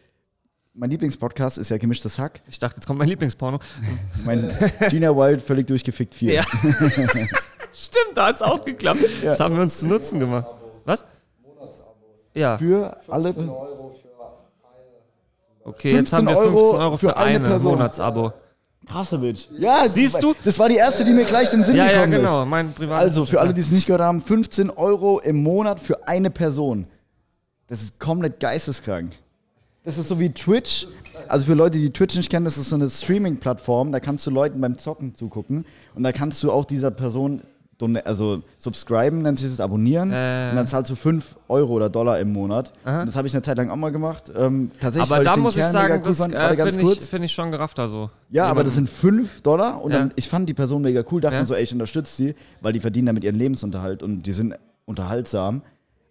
mein 0.73 0.89
Lieblingspodcast 0.89 1.57
ist 1.57 1.69
ja 1.69 1.77
gemischtes 1.77 2.17
Hack. 2.17 2.41
Ich 2.47 2.59
dachte, 2.59 2.77
jetzt 2.77 2.87
kommt 2.87 2.99
mein 2.99 3.07
Lieblingsporno. 3.07 3.59
Mein 4.25 4.51
Gina 4.89 5.15
Wild 5.15 5.41
völlig 5.41 5.67
durchgefickt 5.67 6.15
4. 6.15 6.33
Ja. 6.33 6.43
Stimmt, 7.79 8.17
da 8.17 8.27
hat 8.27 8.37
es 8.37 8.41
auch 8.41 8.63
geklappt. 8.65 8.99
Das 9.23 9.39
haben 9.39 9.55
wir 9.55 9.61
uns 9.61 9.79
zu 9.79 9.87
Nutzen 9.87 10.19
gemacht. 10.19 10.47
Was? 10.85 11.03
Ja, 12.33 12.57
Für 12.57 12.97
alle. 13.07 13.33
okay, 15.63 15.93
jetzt 15.93 16.13
haben 16.13 16.27
wir 16.27 16.35
15 16.35 16.51
15 16.53 16.57
Euro 16.57 16.77
Euro 16.83 16.97
für, 16.97 17.09
für 17.09 17.17
eine 17.17 17.35
eine 17.37 17.47
Person. 17.47 17.71
Monatsabo. 17.73 18.33
Krasowitsch. 18.85 19.47
Ja, 19.57 19.87
Siehst 19.89 20.21
du? 20.23 20.33
Das 20.45 20.57
war 20.59 20.69
die 20.69 20.75
erste, 20.77 21.03
die 21.03 21.11
mir 21.11 21.25
gleich 21.25 21.51
in 21.51 21.59
den 21.59 21.65
Sinn 21.65 21.75
Ja, 21.75 21.85
ja, 21.85 21.91
gekommen 22.05 22.13
ist. 22.13 22.19
genau, 22.19 22.45
mein 22.45 22.71
privates. 22.73 23.03
Also, 23.03 23.25
für 23.25 23.41
alle, 23.41 23.53
die 23.53 23.59
es 23.61 23.69
nicht 23.71 23.85
gehört 23.85 24.01
haben, 24.01 24.21
15 24.21 24.69
Euro 24.69 25.19
im 25.19 25.43
Monat 25.43 25.79
für 25.79 26.07
eine 26.07 26.29
Person. 26.29 26.87
Das 27.67 27.81
ist 27.81 27.99
komplett 27.99 28.39
geisteskrank. 28.39 29.11
Das 29.83 29.97
ist 29.97 30.07
so 30.07 30.19
wie 30.19 30.29
Twitch. 30.29 30.87
Also 31.27 31.47
für 31.47 31.53
Leute, 31.53 31.77
die 31.79 31.89
Twitch 31.91 32.15
nicht 32.15 32.29
kennen, 32.29 32.45
das 32.45 32.57
ist 32.57 32.69
so 32.69 32.75
eine 32.75 32.89
Streaming-Plattform. 32.89 33.91
Da 33.91 33.99
kannst 33.99 34.25
du 34.25 34.31
Leuten 34.31 34.61
beim 34.61 34.77
Zocken 34.77 35.15
zugucken. 35.15 35.65
Und 35.95 36.03
da 36.03 36.11
kannst 36.13 36.41
du 36.43 36.51
auch 36.51 36.63
dieser 36.63 36.91
Person, 36.91 37.41
also 38.03 38.41
subscriben, 38.57 39.21
nennt 39.21 39.37
sich 39.37 39.49
das, 39.49 39.59
abonnieren. 39.59 40.11
Äh. 40.11 40.49
Und 40.49 40.55
dann 40.55 40.67
zahlst 40.67 40.89
du 40.91 40.95
5 40.95 41.35
Euro 41.47 41.73
oder 41.73 41.89
Dollar 41.89 42.19
im 42.19 42.33
Monat. 42.33 42.73
Aha. 42.83 43.01
Und 43.01 43.05
das 43.07 43.15
habe 43.15 43.27
ich 43.27 43.33
eine 43.33 43.43
Zeit 43.43 43.57
lang 43.57 43.69
auch 43.69 43.75
mal 43.75 43.91
gemacht. 43.91 44.31
Ähm, 44.35 44.71
tatsächlich, 44.79 45.11
aber 45.11 45.23
da 45.23 45.37
muss 45.37 45.55
ich 45.55 45.61
Kern 45.61 45.71
sagen, 45.71 45.93
mega 45.93 45.95
cool 46.05 46.09
das 46.09 46.19
äh, 46.19 46.71
finde 46.71 46.93
ich, 46.93 46.99
find 47.01 47.25
ich 47.25 47.31
schon 47.31 47.51
gerafter 47.51 47.87
so. 47.87 48.09
Ja, 48.29 48.45
aber 48.45 48.63
das 48.63 48.75
sind 48.75 48.89
5 48.89 49.41
Dollar 49.41 49.83
und 49.83 49.91
Ja. 49.91 49.99
dann, 49.99 50.13
ich 50.15 50.27
fand 50.27 50.49
die 50.49 50.53
Person 50.53 50.81
mega 50.81 51.03
cool, 51.11 51.21
dachte 51.21 51.35
Ja. 51.35 51.41
mir 51.41 51.45
so, 51.47 51.53
ey, 51.53 51.63
ich 51.63 51.71
unterstütze 51.73 52.15
sie, 52.15 52.35
weil 52.61 52.73
die 52.73 52.79
verdienen 52.79 53.07
damit 53.07 53.23
ihren 53.23 53.35
Lebensunterhalt 53.35 54.01
und 54.03 54.23
die 54.23 54.31
sind 54.31 54.55
unterhaltsam. 54.85 55.61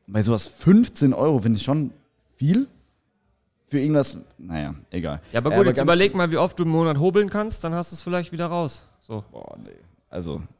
Bei 0.06 0.22
sowas 0.22 0.46
15 0.46 1.12
Euro 1.12 1.40
finde 1.40 1.58
ich 1.58 1.64
schon 1.64 1.90
viel. 2.36 2.68
Für 3.68 3.80
irgendwas, 3.80 4.16
naja, 4.38 4.76
egal. 4.90 5.20
Ja, 5.32 5.40
aber 5.40 5.52
Äh, 5.52 5.56
gut, 5.56 5.66
jetzt 5.66 5.80
überleg 5.82 6.14
mal, 6.14 6.30
wie 6.30 6.36
oft 6.36 6.56
du 6.58 6.62
im 6.62 6.68
Monat 6.68 6.98
hobeln 6.98 7.28
kannst, 7.28 7.64
dann 7.64 7.74
hast 7.74 7.90
du 7.90 7.94
es 7.96 8.02
vielleicht 8.02 8.30
wieder 8.30 8.46
raus. 8.46 8.84
So. 9.00 9.24
Boah, 9.32 9.56
nee. 9.60 9.70
Also, 10.08 10.40
Ich 10.40 10.55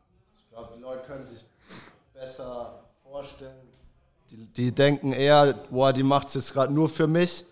glaube, 0.57 0.73
die 0.75 0.83
Leute 0.83 1.03
können 1.07 1.27
sich 1.27 1.45
besser 2.15 2.83
vorstellen. 3.03 3.55
Die, 4.31 4.47
die 4.47 4.73
denken 4.73 5.13
eher, 5.13 5.53
boah, 5.71 5.93
die 5.93 6.03
macht 6.03 6.29
es 6.29 6.35
jetzt 6.35 6.53
gerade 6.55 6.73
nur 6.73 6.89
für 6.89 7.07
mich. 7.07 7.45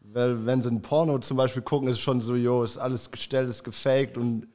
Weil 0.00 0.46
wenn 0.46 0.62
sie 0.62 0.70
ein 0.70 0.80
Porno 0.80 1.18
zum 1.18 1.36
Beispiel 1.36 1.60
gucken, 1.60 1.88
ist 1.88 1.96
es 1.96 2.00
schon 2.00 2.20
so, 2.20 2.34
jo, 2.34 2.64
ist 2.64 2.78
alles 2.78 3.10
gestellt, 3.10 3.50
ist 3.50 3.62
gefaked 3.62 4.16
und 4.16 4.48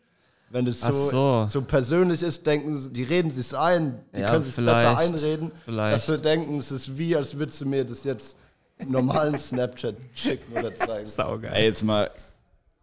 wenn 0.50 0.66
es 0.68 0.82
so, 0.82 0.92
so. 0.92 1.46
so 1.48 1.62
persönlich 1.62 2.24
ist, 2.24 2.46
denken 2.46 2.76
sie, 2.76 2.92
die 2.92 3.04
reden 3.04 3.30
sich 3.30 3.56
ein, 3.56 4.04
die 4.16 4.22
Ja, 4.22 4.32
können 4.32 4.44
sich 4.44 4.56
besser 4.56 4.98
einreden, 4.98 5.52
Vielleicht. 5.66 5.94
dass 5.96 6.06
sie 6.08 6.18
denken, 6.20 6.58
es 6.58 6.72
ist 6.72 6.98
wie, 6.98 7.16
als 7.16 7.38
würdest 7.38 7.62
du 7.62 7.68
mir 7.68 7.86
das 7.86 8.04
jetzt 8.04 8.38
im 8.78 8.92
normalen 8.92 9.38
Snapchat 9.38 9.96
schicken 10.16 10.54
oder 10.58 10.76
zeigen. 10.76 11.06
Saugeil. 11.08 11.54
ey, 11.54 11.66
jetzt 11.66 11.84
mal 11.84 12.10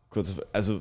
kurz, 0.08 0.32
also, 0.52 0.80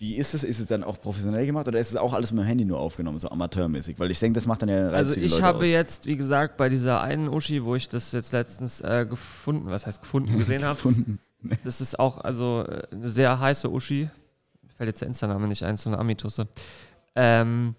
wie 0.00 0.16
ist 0.16 0.32
es? 0.32 0.44
Ist 0.44 0.58
es 0.58 0.66
dann 0.66 0.82
auch 0.82 0.98
professionell 0.98 1.44
gemacht 1.44 1.68
oder 1.68 1.78
ist 1.78 1.90
es 1.90 1.96
auch 1.96 2.14
alles 2.14 2.32
mit 2.32 2.42
dem 2.42 2.46
Handy 2.46 2.64
nur 2.64 2.78
aufgenommen, 2.80 3.18
so 3.18 3.28
amateurmäßig? 3.28 3.98
Weil 3.98 4.10
ich 4.10 4.18
denke, 4.18 4.34
das 4.34 4.46
macht 4.46 4.62
dann 4.62 4.70
ja 4.70 4.76
relativ 4.76 4.96
Also 4.96 5.14
ich 5.14 5.32
Leute 5.32 5.42
habe 5.44 5.58
aus. 5.58 5.66
jetzt, 5.66 6.06
wie 6.06 6.16
gesagt, 6.16 6.56
bei 6.56 6.70
dieser 6.70 7.02
einen 7.02 7.28
Uschi, 7.28 7.62
wo 7.62 7.74
ich 7.74 7.90
das 7.90 8.10
jetzt 8.12 8.32
letztens 8.32 8.80
äh, 8.80 9.04
gefunden, 9.08 9.68
was 9.68 9.86
heißt 9.86 10.00
gefunden, 10.00 10.38
gesehen 10.38 10.64
habe, 10.64 10.76
gefunden. 10.76 11.18
das 11.64 11.82
ist 11.82 11.98
auch 11.98 12.16
also 12.16 12.64
äh, 12.66 12.86
eine 12.90 13.10
sehr 13.10 13.38
heiße 13.38 13.70
Uschi. 13.70 14.08
Fällt 14.74 14.88
jetzt 14.88 15.02
der 15.02 15.08
Insta-Name 15.08 15.46
nicht 15.48 15.64
ein, 15.64 15.76
so 15.76 15.90
eine 15.90 15.98
Amitusse. 15.98 16.48
Ähm, 17.14 17.74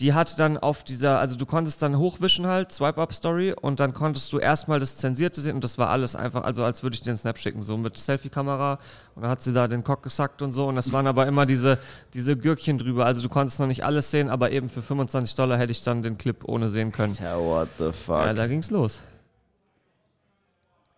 die 0.00 0.12
hat 0.12 0.40
dann 0.40 0.58
auf 0.58 0.82
dieser, 0.82 1.20
also 1.20 1.36
du 1.36 1.46
konntest 1.46 1.80
dann 1.80 1.96
hochwischen 1.98 2.46
halt, 2.48 2.72
Swipe-Up-Story 2.72 3.52
und 3.60 3.78
dann 3.78 3.94
konntest 3.94 4.32
du 4.32 4.38
erstmal 4.40 4.80
das 4.80 4.96
Zensierte 4.96 5.40
sehen 5.40 5.54
und 5.54 5.62
das 5.62 5.78
war 5.78 5.88
alles 5.90 6.16
einfach, 6.16 6.42
also 6.42 6.64
als 6.64 6.82
würde 6.82 6.94
ich 6.94 7.02
dir 7.02 7.10
einen 7.10 7.16
Snap 7.16 7.38
schicken, 7.38 7.62
so 7.62 7.76
mit 7.76 7.96
Selfie-Kamera 7.96 8.80
und 9.14 9.22
dann 9.22 9.30
hat 9.30 9.42
sie 9.42 9.52
da 9.52 9.68
den 9.68 9.84
Cock 9.84 10.02
gesackt 10.02 10.42
und 10.42 10.52
so 10.52 10.66
und 10.66 10.74
das 10.74 10.90
waren 10.92 11.06
aber 11.06 11.28
immer 11.28 11.46
diese, 11.46 11.78
diese 12.12 12.36
Gürkchen 12.36 12.76
drüber, 12.78 13.06
also 13.06 13.22
du 13.22 13.28
konntest 13.28 13.60
noch 13.60 13.68
nicht 13.68 13.84
alles 13.84 14.10
sehen, 14.10 14.30
aber 14.30 14.50
eben 14.50 14.68
für 14.68 14.82
25 14.82 15.36
Dollar 15.36 15.58
hätte 15.58 15.70
ich 15.70 15.82
dann 15.84 16.02
den 16.02 16.18
Clip 16.18 16.42
ohne 16.44 16.68
sehen 16.68 16.90
können. 16.90 17.16
Ja, 17.22 17.38
what 17.38 17.68
the 17.78 17.92
fuck? 17.92 18.16
Ja, 18.26 18.34
da 18.34 18.48
ging's 18.48 18.70
los. 18.72 19.00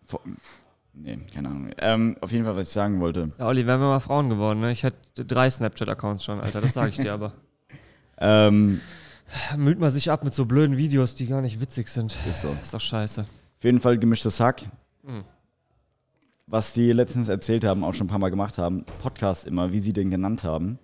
Vor- 0.05 0.21
Nee, 0.99 1.19
keine 1.31 1.49
Ahnung. 1.49 1.69
Ähm, 1.77 2.17
auf 2.21 2.31
jeden 2.31 2.43
Fall, 2.45 2.55
was 2.55 2.69
ich 2.69 2.73
sagen 2.73 2.99
wollte. 2.99 3.31
Ja, 3.37 3.45
Olli, 3.45 3.67
wären 3.67 3.79
wir 3.79 3.85
mal 3.87 3.99
Frauen 3.99 4.29
geworden, 4.29 4.61
ne? 4.61 4.71
Ich 4.71 4.81
hätte 4.81 5.25
drei 5.25 5.47
Snapchat-Accounts 5.47 6.23
schon, 6.23 6.39
Alter, 6.41 6.59
das 6.59 6.73
sage 6.73 6.89
ich 6.89 6.95
dir 6.97 7.13
aber. 7.13 7.33
Ähm, 8.19 8.81
Müllt 9.57 9.79
man 9.79 9.91
sich 9.91 10.09
ab 10.09 10.23
mit 10.23 10.33
so 10.33 10.45
blöden 10.45 10.77
Videos, 10.77 11.15
die 11.15 11.27
gar 11.27 11.41
nicht 11.41 11.59
witzig 11.59 11.89
sind. 11.89 12.15
ist 12.29 12.41
so. 12.41 12.55
Ist 12.63 12.73
doch 12.73 12.81
scheiße. 12.81 13.21
Auf 13.21 13.63
jeden 13.63 13.79
Fall 13.79 13.97
gemischtes 13.97 14.39
Hack. 14.39 14.63
Mhm. 15.03 15.23
Was 16.45 16.73
die 16.73 16.93
letztens 16.93 17.27
erzählt 17.27 17.65
haben, 17.65 17.83
auch 17.83 17.93
schon 17.93 18.05
ein 18.05 18.09
paar 18.09 18.19
Mal 18.19 18.29
gemacht 18.29 18.57
haben, 18.57 18.85
Podcast 19.01 19.45
immer, 19.45 19.73
wie 19.73 19.81
sie 19.81 19.91
den 19.91 20.09
genannt 20.09 20.45
haben. 20.45 20.79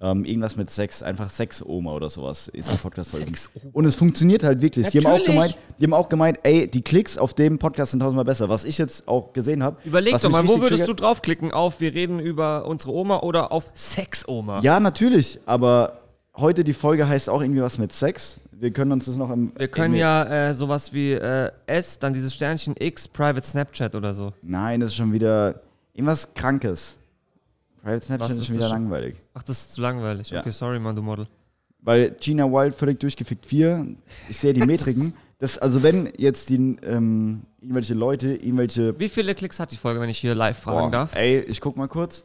Ähm, 0.00 0.24
irgendwas 0.24 0.56
mit 0.56 0.70
Sex, 0.70 1.02
einfach 1.02 1.28
Sex-Oma 1.28 1.92
oder 1.92 2.08
sowas 2.08 2.46
ist 2.46 2.70
ein 2.70 2.78
Podcast 2.78 3.10
folge 3.10 3.26
Sex-Oma. 3.26 3.70
Und 3.72 3.84
es 3.84 3.96
funktioniert 3.96 4.44
halt 4.44 4.62
wirklich. 4.62 4.88
Die 4.88 4.98
haben, 4.98 5.06
auch 5.06 5.24
gemeint, 5.24 5.58
die 5.78 5.84
haben 5.84 5.94
auch 5.94 6.08
gemeint, 6.08 6.38
ey, 6.44 6.68
die 6.68 6.82
Klicks 6.82 7.18
auf 7.18 7.34
dem 7.34 7.58
Podcast 7.58 7.90
sind 7.92 8.00
tausendmal 8.00 8.24
besser. 8.24 8.48
Was 8.48 8.64
ich 8.64 8.78
jetzt 8.78 9.08
auch 9.08 9.32
gesehen 9.32 9.62
habe. 9.62 9.76
Überleg 9.84 10.16
doch 10.16 10.30
mal, 10.30 10.48
wo 10.48 10.60
würdest 10.60 10.86
du 10.86 10.94
draufklicken? 10.94 11.52
Auf, 11.52 11.80
wir 11.80 11.94
reden 11.94 12.20
über 12.20 12.66
unsere 12.66 12.92
Oma 12.92 13.20
oder 13.20 13.50
auf 13.50 13.72
Sex-Oma? 13.74 14.60
Ja, 14.60 14.78
natürlich, 14.78 15.40
aber 15.46 15.98
heute 16.38 16.64
die 16.64 16.72
Folge 16.72 17.08
heißt 17.08 17.28
auch 17.28 17.42
irgendwie 17.42 17.62
was 17.62 17.78
mit 17.78 17.92
Sex. 17.92 18.40
Wir 18.52 18.72
können 18.72 18.92
uns 18.92 19.04
das 19.04 19.16
noch 19.16 19.30
im. 19.30 19.52
Wir 19.56 19.68
können 19.68 19.94
im- 19.94 20.00
ja 20.00 20.48
äh, 20.48 20.54
sowas 20.54 20.92
wie 20.92 21.12
äh, 21.12 21.50
S, 21.66 21.98
dann 21.98 22.12
dieses 22.12 22.34
Sternchen 22.34 22.74
X, 22.78 23.06
Private 23.06 23.46
Snapchat 23.46 23.94
oder 23.94 24.14
so. 24.14 24.32
Nein, 24.42 24.80
das 24.80 24.90
ist 24.90 24.96
schon 24.96 25.12
wieder 25.12 25.60
irgendwas 25.92 26.34
Krankes. 26.34 26.96
Private 27.82 28.04
Snapchat 28.04 28.30
ist 28.30 28.38
ist 28.38 28.46
schon 28.46 28.56
wieder 28.56 28.68
schon? 28.68 28.82
langweilig. 28.82 29.16
Ach, 29.34 29.42
das 29.42 29.60
ist 29.60 29.72
zu 29.72 29.80
langweilig. 29.80 30.30
Ja. 30.30 30.40
Okay, 30.40 30.50
sorry, 30.50 30.78
Mann, 30.78 30.96
du 30.96 31.02
Model. 31.02 31.28
Weil 31.80 32.10
Gina 32.20 32.44
Wild 32.50 32.74
völlig 32.74 32.98
durchgefickt 32.98 33.46
4, 33.46 33.86
ich 34.28 34.36
sehe 34.36 34.52
die 34.52 34.60
Metriken. 34.66 35.14
Das, 35.38 35.56
also 35.56 35.84
wenn 35.84 36.12
jetzt 36.16 36.50
die, 36.50 36.56
ähm, 36.82 37.42
irgendwelche 37.60 37.94
Leute, 37.94 38.34
irgendwelche... 38.34 38.98
Wie 38.98 39.08
viele 39.08 39.34
Klicks 39.36 39.60
hat 39.60 39.70
die 39.70 39.76
Folge, 39.76 40.00
wenn 40.00 40.08
ich 40.08 40.18
hier 40.18 40.34
live 40.34 40.58
fragen 40.58 40.90
Boah, 40.90 40.98
darf? 40.98 41.14
Ey, 41.14 41.40
ich 41.40 41.60
guck 41.60 41.76
mal 41.76 41.86
kurz. 41.86 42.24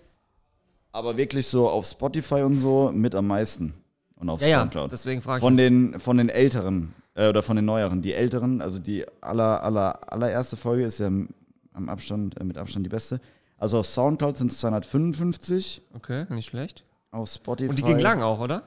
Aber 0.92 1.16
wirklich 1.18 1.48
so 1.48 1.70
auf 1.70 1.86
Spotify 1.86 2.42
und 2.42 2.56
so 2.56 2.92
mit 2.92 3.14
am 3.14 3.28
meisten. 3.28 3.74
Und 4.18 4.30
auf 4.30 4.42
Ja, 4.42 4.48
ja, 4.48 4.60
Soundcloud. 4.60 4.92
deswegen 4.92 5.22
frage 5.22 5.40
ich. 5.40 5.42
Von 5.44 5.58
den, 5.58 6.00
von 6.00 6.18
den 6.18 6.30
älteren 6.30 6.94
äh, 7.16 7.28
oder 7.30 7.42
von 7.44 7.56
den 7.56 7.66
neueren. 7.66 8.02
Die 8.02 8.14
älteren, 8.14 8.62
also 8.62 8.80
die 8.80 9.06
aller, 9.22 9.64
aller, 9.64 10.12
allererste 10.12 10.56
Folge 10.58 10.84
ist 10.86 11.00
ja 11.00 11.08
am 11.08 11.90
Abstand, 11.90 12.40
äh, 12.40 12.44
mit 12.44 12.58
Abstand 12.58 12.86
die 12.86 12.90
beste. 12.90 13.20
Also 13.58 13.80
auf 13.80 13.86
Soundcloud 13.86 14.38
sind 14.38 14.52
es 14.52 14.60
255, 14.60 15.82
okay, 15.96 16.26
nicht 16.30 16.48
schlecht. 16.48 16.84
auf 17.12 17.30
Spotify. 17.30 17.70
Und 17.70 17.80
die 17.80 17.84
ging 17.84 18.00
lang 18.00 18.22
auch, 18.22 18.40
oder? 18.40 18.64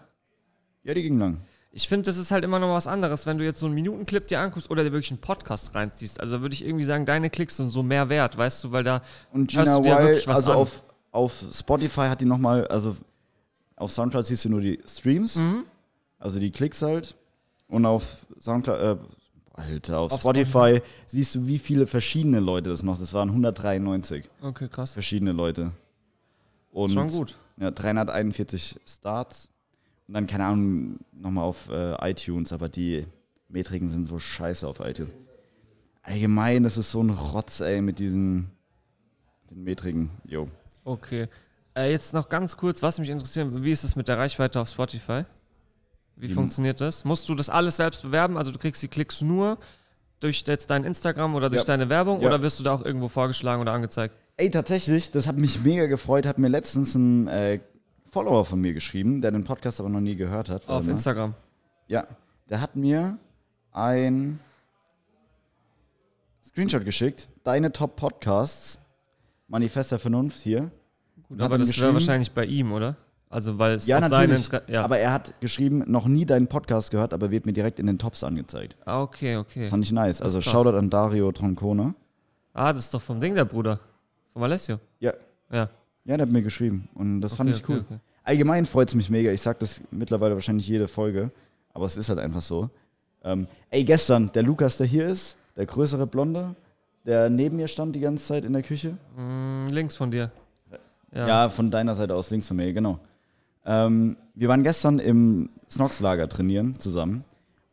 Ja, 0.85 0.95
die 0.95 1.03
ging 1.03 1.19
lang. 1.19 1.39
Ich 1.73 1.89
finde, 1.89 2.07
das 2.07 2.17
ist 2.17 2.31
halt 2.31 2.43
immer 2.45 2.59
noch 2.59 2.73
was 2.73 2.87
anderes, 2.87 3.27
wenn 3.27 3.37
du 3.37 3.45
jetzt 3.45 3.59
so 3.59 3.67
einen 3.67 3.75
Minutenclip 3.75 4.29
dir 4.29 4.41
anguckst 4.41 4.71
oder 4.71 4.83
dir 4.83 4.93
wirklich 4.93 5.11
einen 5.11 5.21
Podcast 5.21 5.75
reinziehst. 5.75 6.19
Also 6.21 6.41
würde 6.41 6.55
ich 6.55 6.65
irgendwie 6.65 6.85
sagen, 6.85 7.05
deine 7.05 7.29
Klicks 7.29 7.59
sind 7.59 7.69
so 7.69 7.83
mehr 7.83 8.09
wert, 8.09 8.39
weißt 8.39 8.65
du, 8.65 8.73
weil 8.73 8.83
da 8.85 9.03
Und 9.33 9.53
hörst 9.55 9.67
Gina 9.67 9.77
du 9.77 9.83
dir 9.83 9.99
wirklich 9.99 10.27
Wild, 10.27 10.29
was 10.29 10.37
also 10.37 10.53
an. 10.53 10.57
auf, 10.59 10.83
auf 11.13 11.45
Spotify 11.53 12.03
hat 12.09 12.23
die 12.23 12.25
nochmal, 12.25 12.67
also 12.69 12.97
auf 13.77 13.93
Soundcloud 13.93 14.27
siehst 14.27 14.45
du 14.45 14.49
nur 14.49 14.61
die 14.61 14.81
Streams, 14.87 15.37
Mhm. 15.37 15.65
also 16.19 16.41
die 16.41 16.51
Klicks 16.51 16.83
halt. 16.83 17.17
Und 17.69 17.85
auf 17.87 18.27
Soundcloud, 18.41 18.81
äh, 18.81 18.97
Alter, 19.55 20.01
auf, 20.01 20.13
Auf 20.13 20.21
Spotify, 20.21 20.83
siehst 21.07 21.35
du, 21.35 21.47
wie 21.47 21.59
viele 21.59 21.87
verschiedene 21.87 22.41
Leute 22.41 22.71
das 22.71 22.83
noch, 22.83 22.99
das 22.99 23.13
waren 23.15 23.31
193 23.31 24.29
Okay, 24.43 24.69
krass. 24.69 24.93
verschiedene 24.93 25.33
Leute. 25.33 25.73
Und 26.73 26.91
Schon 26.91 27.09
gut. 27.11 27.37
Ja, 27.57 27.71
341 27.71 28.77
Starts. 28.87 29.49
Und 30.07 30.15
dann, 30.15 30.27
keine 30.27 30.45
Ahnung, 30.45 30.99
nochmal 31.13 31.45
auf 31.45 31.69
äh, 31.71 32.11
iTunes, 32.11 32.53
aber 32.53 32.69
die 32.69 33.07
Metriken 33.49 33.89
sind 33.89 34.05
so 34.05 34.19
scheiße 34.19 34.69
auf 34.69 34.81
iTunes. 34.81 35.13
Allgemein, 36.03 36.63
das 36.63 36.77
ist 36.77 36.91
so 36.91 37.03
ein 37.03 37.11
Rotz, 37.11 37.61
ey, 37.61 37.81
mit 37.81 37.99
diesen 37.99 38.51
den 39.51 39.65
Metriken. 39.65 40.11
Jo. 40.25 40.49
Okay. 40.85 41.29
Äh, 41.77 41.91
jetzt 41.91 42.15
noch 42.15 42.29
ganz 42.29 42.57
kurz, 42.57 42.83
was 42.83 42.99
mich 42.99 43.11
interessiert, 43.11 43.49
wie 43.63 43.71
ist 43.71 43.85
es 43.85 43.97
mit 43.97 44.09
der 44.09 44.17
Reichweite 44.19 44.61
auf 44.61 44.69
Spotify? 44.69 45.25
Wie 46.17 46.31
Wie- 46.31 46.33
funktioniert 46.33 46.81
das? 46.81 47.05
Musst 47.05 47.29
du 47.29 47.35
das 47.35 47.51
alles 47.51 47.77
selbst 47.77 48.03
bewerben? 48.03 48.39
Also 48.39 48.51
du 48.51 48.59
kriegst 48.59 48.83
die 48.83 48.89
Klicks 48.89 49.21
nur 49.21 49.59
durch 50.21 50.45
jetzt 50.47 50.71
dein 50.71 50.85
Instagram 50.85 51.35
oder 51.35 51.51
durch 51.51 51.63
Ja. 51.63 51.67
deine 51.67 51.91
Werbung 51.91 52.23
Ja. 52.23 52.29
oder 52.29 52.41
wirst 52.41 52.59
du 52.59 52.65
da 52.65 52.73
auch 52.75 52.83
irgendwo 52.85 53.09
vorgeschlagen 53.09 53.61
oder 53.61 53.73
angezeigt? 53.73 54.15
Ey, 54.39 54.51
tatsächlich, 54.51 55.11
das 55.11 55.27
hat 55.27 55.37
mich 55.37 55.61
mega 55.63 55.87
gefreut, 55.87 56.25
hat 56.25 56.39
mir 56.39 56.49
letztens 56.49 56.95
ein 56.95 57.29
äh, 57.29 57.61
Follower 58.11 58.47
von 58.47 58.59
mir 58.61 58.73
geschrieben, 58.73 59.21
der 59.21 59.31
den 59.31 59.45
Podcast 59.45 59.79
aber 59.79 59.91
noch 59.91 60.01
nie 60.01 60.17
gehört 60.17 60.49
hat. 60.49 60.67
Auf. 60.69 60.89
Instagram. 60.89 61.35
Ja, 61.89 62.07
der 62.49 62.63
hat 62.63 62.77
mir 62.77 63.19
ein 63.73 64.41
Screenshot 66.43 66.85
geschickt. 66.87 67.29
Deine 67.45 67.73
Top-Podcasts, 67.73 68.81
Manifest 69.49 69.93
der 69.93 69.99
Vernunft 69.99 70.39
hier. 70.39 70.71
Gut, 71.29 71.41
aber 71.41 71.55
er 71.55 71.59
das 71.59 71.79
wäre 71.81 71.93
wahrscheinlich 71.93 72.31
bei 72.33 72.45
ihm, 72.45 72.73
oder? 72.73 72.97
Also 73.29 73.59
weil 73.59 73.75
es 73.77 73.87
Ja, 73.87 73.99
auf 73.99 74.07
seine 74.09 74.35
natürlich. 74.35 74.45
Inter 74.53 74.71
ja. 74.73 74.85
Aber 74.85 74.99
er 74.99 75.13
hat 75.13 75.41
geschrieben, 75.41 75.83
noch 75.87 76.07
nie 76.07 76.25
deinen 76.25 76.47
Podcast 76.47 76.91
gehört, 76.93 77.13
aber 77.13 77.31
wird 77.31 77.45
mir 77.45 77.53
direkt 77.53 77.79
in 77.81 77.87
den 77.87 77.99
Tops 77.99 78.23
angezeigt. 78.23 78.77
ah, 78.85 79.03
okay, 79.03 79.37
okay. 79.37 79.67
Fand 79.69 79.85
ich 79.85 79.93
nice. 79.93 80.23
Also. 80.23 80.41
Shoutout 80.41 80.77
an 80.77 80.91
Dario 80.91 81.33
Troncone. 81.33 81.95
Ah, 82.55 82.73
das 82.73 82.85
ist 82.87 82.95
doch 82.95 83.03
vom 83.03 83.21
Ding 83.21 83.35
der 83.35 83.45
Bruder. 83.45 83.81
Vom 84.33 84.43
Alessio. 84.45 84.79
Ja. 85.01 85.13
Ja. 85.51 85.69
Ja, 86.05 86.17
der 86.17 86.27
hat 86.27 86.33
mir 86.33 86.43
geschrieben. 86.43 86.89
Und 86.95 87.21
das 87.21 87.35
fand 87.35 87.51
Okay, 87.51 87.59
ich 87.61 87.69
cool. 87.69 87.77
okay, 87.79 87.85
okay. 87.95 88.01
Allgemein 88.23 88.65
freut 88.67 88.89
es 88.89 88.95
mich 88.95 89.11
mega. 89.11 89.31
Ich 89.33 89.43
sag 89.43 89.59
das 89.59 89.81
mittlerweile 89.91 90.35
wahrscheinlich 90.35 90.67
jede 90.69 90.87
Folge. 90.89 91.31
Aber 91.75 91.85
es 91.87 91.97
ist 91.97 92.09
halt 92.09 92.19
einfach 92.21 92.43
so. 92.43 92.71
Ähm, 93.25 93.49
ey, 93.71 93.85
gestern, 93.85 94.31
der 94.33 94.45
Lukas, 94.45 94.79
der 94.79 94.87
hier 94.87 95.07
ist, 95.07 95.37
der 95.57 95.67
größere 95.67 96.07
Blonde, 96.07 96.55
der 97.05 97.29
neben 97.29 97.57
mir 97.57 97.67
stand 97.69 97.95
die 97.97 98.01
ganze 98.01 98.25
Zeit 98.25 98.45
in 98.45 98.53
der 98.53 98.63
Küche. 98.63 98.97
Mm, 99.17 99.67
links 99.71 99.97
von 99.97 100.11
dir. 100.11 100.31
Ja. 101.17 101.27
Ja, 101.29 101.49
von 101.49 101.71
deiner 101.71 101.95
Seite 101.95 102.15
aus, 102.15 102.31
links 102.31 102.47
von 102.49 102.57
mir, 102.57 102.73
genau. 102.73 102.99
Ähm, 103.65 104.17
wir 104.35 104.49
waren 104.49 104.63
gestern 104.63 104.99
im 104.99 105.49
Snox-Lager 105.71 106.29
trainieren 106.29 106.79
zusammen. 106.79 107.25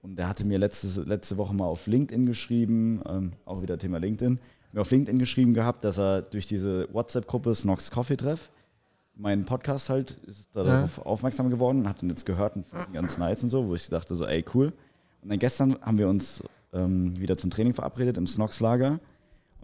Und 0.01 0.17
der 0.17 0.27
hatte 0.27 0.43
mir 0.45 0.57
letzte, 0.57 1.01
letzte 1.01 1.37
Woche 1.37 1.53
mal 1.53 1.65
auf 1.65 1.87
LinkedIn 1.87 2.25
geschrieben, 2.25 3.01
ähm, 3.07 3.33
auch 3.45 3.61
wieder 3.61 3.77
Thema 3.77 3.99
LinkedIn, 3.99 4.39
mir 4.73 4.81
auf 4.81 4.91
LinkedIn 4.91 5.17
geschrieben 5.19 5.53
gehabt, 5.53 5.83
dass 5.83 5.97
er 5.97 6.21
durch 6.21 6.47
diese 6.47 6.87
WhatsApp-Gruppe 6.93 7.53
Snox 7.55 7.91
Coffee 7.91 8.17
Treff 8.17 8.49
meinen 9.15 9.45
Podcast 9.45 9.89
halt 9.89 10.17
ist 10.25 10.49
Ja. 10.55 10.63
darauf 10.63 11.05
aufmerksam 11.05 11.49
geworden 11.51 11.87
hat 11.87 12.01
ihn 12.01 12.09
jetzt 12.09 12.25
gehört 12.25 12.55
und 12.55 12.67
fand 12.67 12.87
ihn 12.89 12.93
ganz 12.93 13.17
nice 13.17 13.43
und 13.43 13.49
so, 13.49 13.67
wo 13.67 13.75
ich 13.75 13.87
dachte 13.87 14.15
so, 14.15 14.25
ey, 14.25 14.43
cool. 14.55 14.73
Und 15.21 15.29
dann 15.29 15.39
gestern 15.39 15.77
haben 15.81 15.97
wir 15.99 16.09
uns 16.09 16.43
ähm, 16.73 17.17
wieder 17.19 17.37
zum 17.37 17.51
Training 17.51 17.73
verabredet 17.75 18.17
im 18.17 18.25
Snox-Lager. 18.25 18.99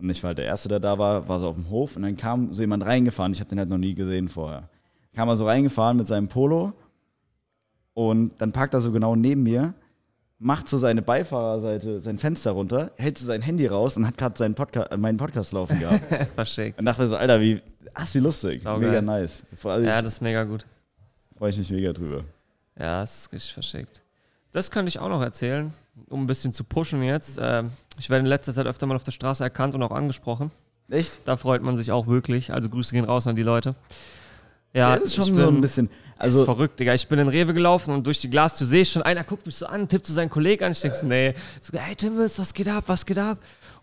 Und 0.02 0.10
ich 0.10 0.24
war 0.24 0.30
halt 0.30 0.38
der 0.38 0.46
Erste, 0.46 0.70
der 0.70 0.80
da 0.80 0.98
war, 0.98 1.28
war 1.28 1.40
so 1.40 1.48
auf 1.50 1.56
dem 1.56 1.70
Hof 1.70 1.96
und 1.96 2.02
dann 2.04 2.16
kam 2.18 2.54
so 2.54 2.62
jemand 2.62 2.86
reingefahren. 2.86 3.32
Ich 3.34 3.40
habe 3.40 3.50
den 3.50 3.60
halt 3.60 3.70
noch 3.70 3.78
nie 3.78 3.94
gesehen 3.96 4.30
vorher. 4.30 4.70
Kam 5.16 5.28
er 5.30 5.38
so 5.38 5.46
reingefahren 5.46 5.98
mit 5.98 6.08
seinem 6.08 6.28
Polo 6.28 6.74
und 7.94 8.32
dann 8.40 8.52
parkt 8.52 8.74
er 8.74 8.82
so 8.82 8.92
genau 8.92 9.16
neben 9.16 9.44
mir, 9.44 9.74
macht 10.38 10.70
so 10.70 10.78
seine 10.78 11.02
Beifahrerseite, 11.02 12.00
sein 12.00 12.18
Fenster 12.18 12.52
runter, 12.52 12.92
hält 12.96 13.18
so 13.18 13.26
sein 13.26 13.42
Handy 13.42 13.68
raus 13.68 13.98
und 13.98 14.08
hat 14.08 14.18
gerade 14.18 14.38
seinen 14.38 14.56
Podca 14.56 14.88
meinen 14.98 15.18
Podcast 15.18 15.52
laufen 15.52 15.80
gehabt. 15.80 16.04
Verschickt. 16.36 16.80
und 16.80 16.86
dachte 16.86 17.08
so, 17.10 17.18
Alter, 17.18 17.42
wie, 17.42 17.62
ach, 17.94 18.08
wie 18.14 18.20
lustig. 18.20 18.62
Saugeil. 18.62 18.90
Mega 18.90 19.02
nice. 19.02 19.44
Also, 19.64 19.86
Ja, 19.86 19.98
ich 20.00 20.04
das 20.06 20.14
ist 20.14 20.22
mega 20.22 20.44
gut. 20.46 20.66
freue 21.38 21.50
ich 21.50 21.58
mich 21.58 21.70
mega 21.72 21.92
drüber. 21.92 22.24
Ja, 22.78 23.02
das 23.02 23.24
ist 23.26 23.34
richtig 23.34 23.54
verschickt. 23.54 24.02
Das 24.52 24.72
könnte 24.72 24.90
ich 24.90 25.00
auch 25.00 25.10
noch 25.10 25.22
erzählen, 25.22 25.74
um 26.10 26.24
ein 26.24 26.28
bisschen 26.28 26.54
zu 26.54 26.64
pushen 26.64 27.04
jetzt. 27.04 27.40
Ähm, 27.42 27.72
ich 28.00 28.10
werde 28.10 28.22
in 28.22 28.26
letzter 28.26 28.54
Zeit 28.54 28.66
öfter 28.66 28.88
mal 28.88 28.96
auf 28.96 29.04
der 29.04 29.12
Straße 29.12 29.44
erkannt 29.44 29.76
und 29.76 29.84
auch 29.84 29.92
angesprochen. 29.92 30.52
Echt? 30.90 31.20
Da 31.26 31.38
freut 31.38 31.62
man 31.62 31.78
sich 31.78 31.92
auch 31.92 32.08
wirklich. 32.08 32.52
Also 32.52 32.68
Grüße 32.70 32.94
gehen 32.94 33.06
raus 33.06 33.28
an 33.28 33.36
die 33.36 33.44
Leute. 33.44 33.76
Ja, 34.74 34.96
das 34.96 35.06
ist 35.06 35.16
schon 35.16 35.24
ich 35.26 35.30
so 35.32 35.36
bin- 35.36 35.56
ein 35.58 35.62
bisschen. 35.62 35.90
Also, 36.18 36.40
ist 36.40 36.46
verrückt, 36.46 36.80
Digga. 36.80 36.94
Ich 36.94 37.08
bin 37.08 37.18
in 37.20 37.28
Rewe 37.30 37.54
gelaufen 37.54 37.94
und 37.94 38.06
durch 38.06 38.20
die 38.20 38.30
Glastür 38.30 38.68
sehe 38.68 38.82
ich 38.82 38.92
schon, 38.92 39.02
einer 39.04 39.24
guckt 39.24 39.46
mich 39.46 39.56
so 39.56 39.66
an, 39.68 39.88
tippt 39.88 40.06
so 40.06 40.14
seinen 40.14 40.30
Kollegen 40.30 40.66
an. 40.66 40.74
Ich 40.74 40.82
denke 40.82 40.98
so, 40.98 41.06
nee. 41.08 41.34
So, 41.62 41.78
hey 41.78 41.96
Timmis, 41.96 42.38
was 42.38 42.54
geht 42.54 42.68
ab, 42.68 42.84
was 42.88 43.06
geht 43.06 43.18
ab? 43.18 43.38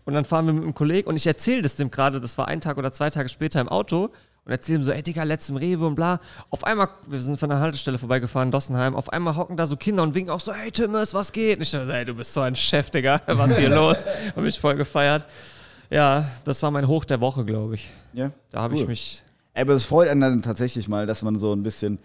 Und 0.05 0.13
dann 0.13 0.23
fahren 0.23 0.45
wir 0.45 0.53
mit 0.53 0.63
einem 0.63 0.75
Kollegen 0.75 1.07
und 1.09 1.15
ich 1.15 1.25
erzähle 1.25 1.63
das 1.63 1.75
dem 1.75 1.89
gerade, 1.89 2.19
das 2.21 2.37
war 2.37 2.47
ein 2.47 2.61
Tag 2.61 2.77
oder 2.77 2.91
zwei 2.91 3.09
Tage 3.09 3.27
später 3.29 3.59
im 3.59 3.67
Auto 3.69 4.09
und 4.47 4.53
erzähle 4.53 4.79
ihm 4.79 4.83
so, 4.83 4.93
ey 4.93 5.03
Digga, 5.03 5.23
letztem 5.23 5.57
Rewe 5.57 5.85
und 5.85 5.95
bla. 5.95 6.19
Auf 6.51 6.63
einmal, 6.63 6.87
wir 7.05 7.21
sind 7.21 7.37
von 7.37 7.49
der 7.49 7.59
Haltestelle 7.59 7.97
vorbeigefahren, 7.97 8.49
Dossenheim, 8.49 8.95
auf 8.95 9.11
einmal 9.11 9.35
hocken 9.35 9.57
da 9.57 9.65
so 9.65 9.75
Kinder 9.75 10.03
und 10.03 10.15
winken 10.15 10.31
auch 10.31 10.39
so, 10.39 10.53
hey 10.53 10.71
Timmis, 10.71 11.13
was 11.13 11.33
geht? 11.33 11.57
Und 11.57 11.63
ich 11.63 11.71
dachte 11.71 11.85
so, 11.85 11.91
ey, 11.91 12.05
du 12.05 12.13
bist 12.13 12.33
so 12.33 12.39
ein 12.39 12.55
Chef, 12.55 12.89
Digga, 12.89 13.19
was 13.27 13.51
ist 13.51 13.59
hier 13.59 13.67
los? 13.67 14.05
Hab 14.33 14.37
mich 14.37 14.57
voll 14.57 14.75
gefeiert. 14.75 15.25
Ja, 15.89 16.25
das 16.45 16.63
war 16.63 16.71
mein 16.71 16.87
Hoch 16.87 17.03
der 17.03 17.19
Woche, 17.19 17.43
glaube 17.43 17.75
ich. 17.75 17.89
ja. 18.13 18.31
Da 18.51 18.61
habe 18.61 18.75
cool. 18.75 18.83
ich 18.83 18.87
mich 18.87 19.23
Aber 19.53 19.73
es 19.73 19.83
freut 19.83 20.07
einen 20.07 20.21
dann 20.21 20.41
tatsächlich 20.41 20.87
mal, 20.87 21.05
dass 21.05 21.23
man 21.23 21.37
so 21.37 21.51
ein 21.53 21.63
bisschen. 21.63 21.99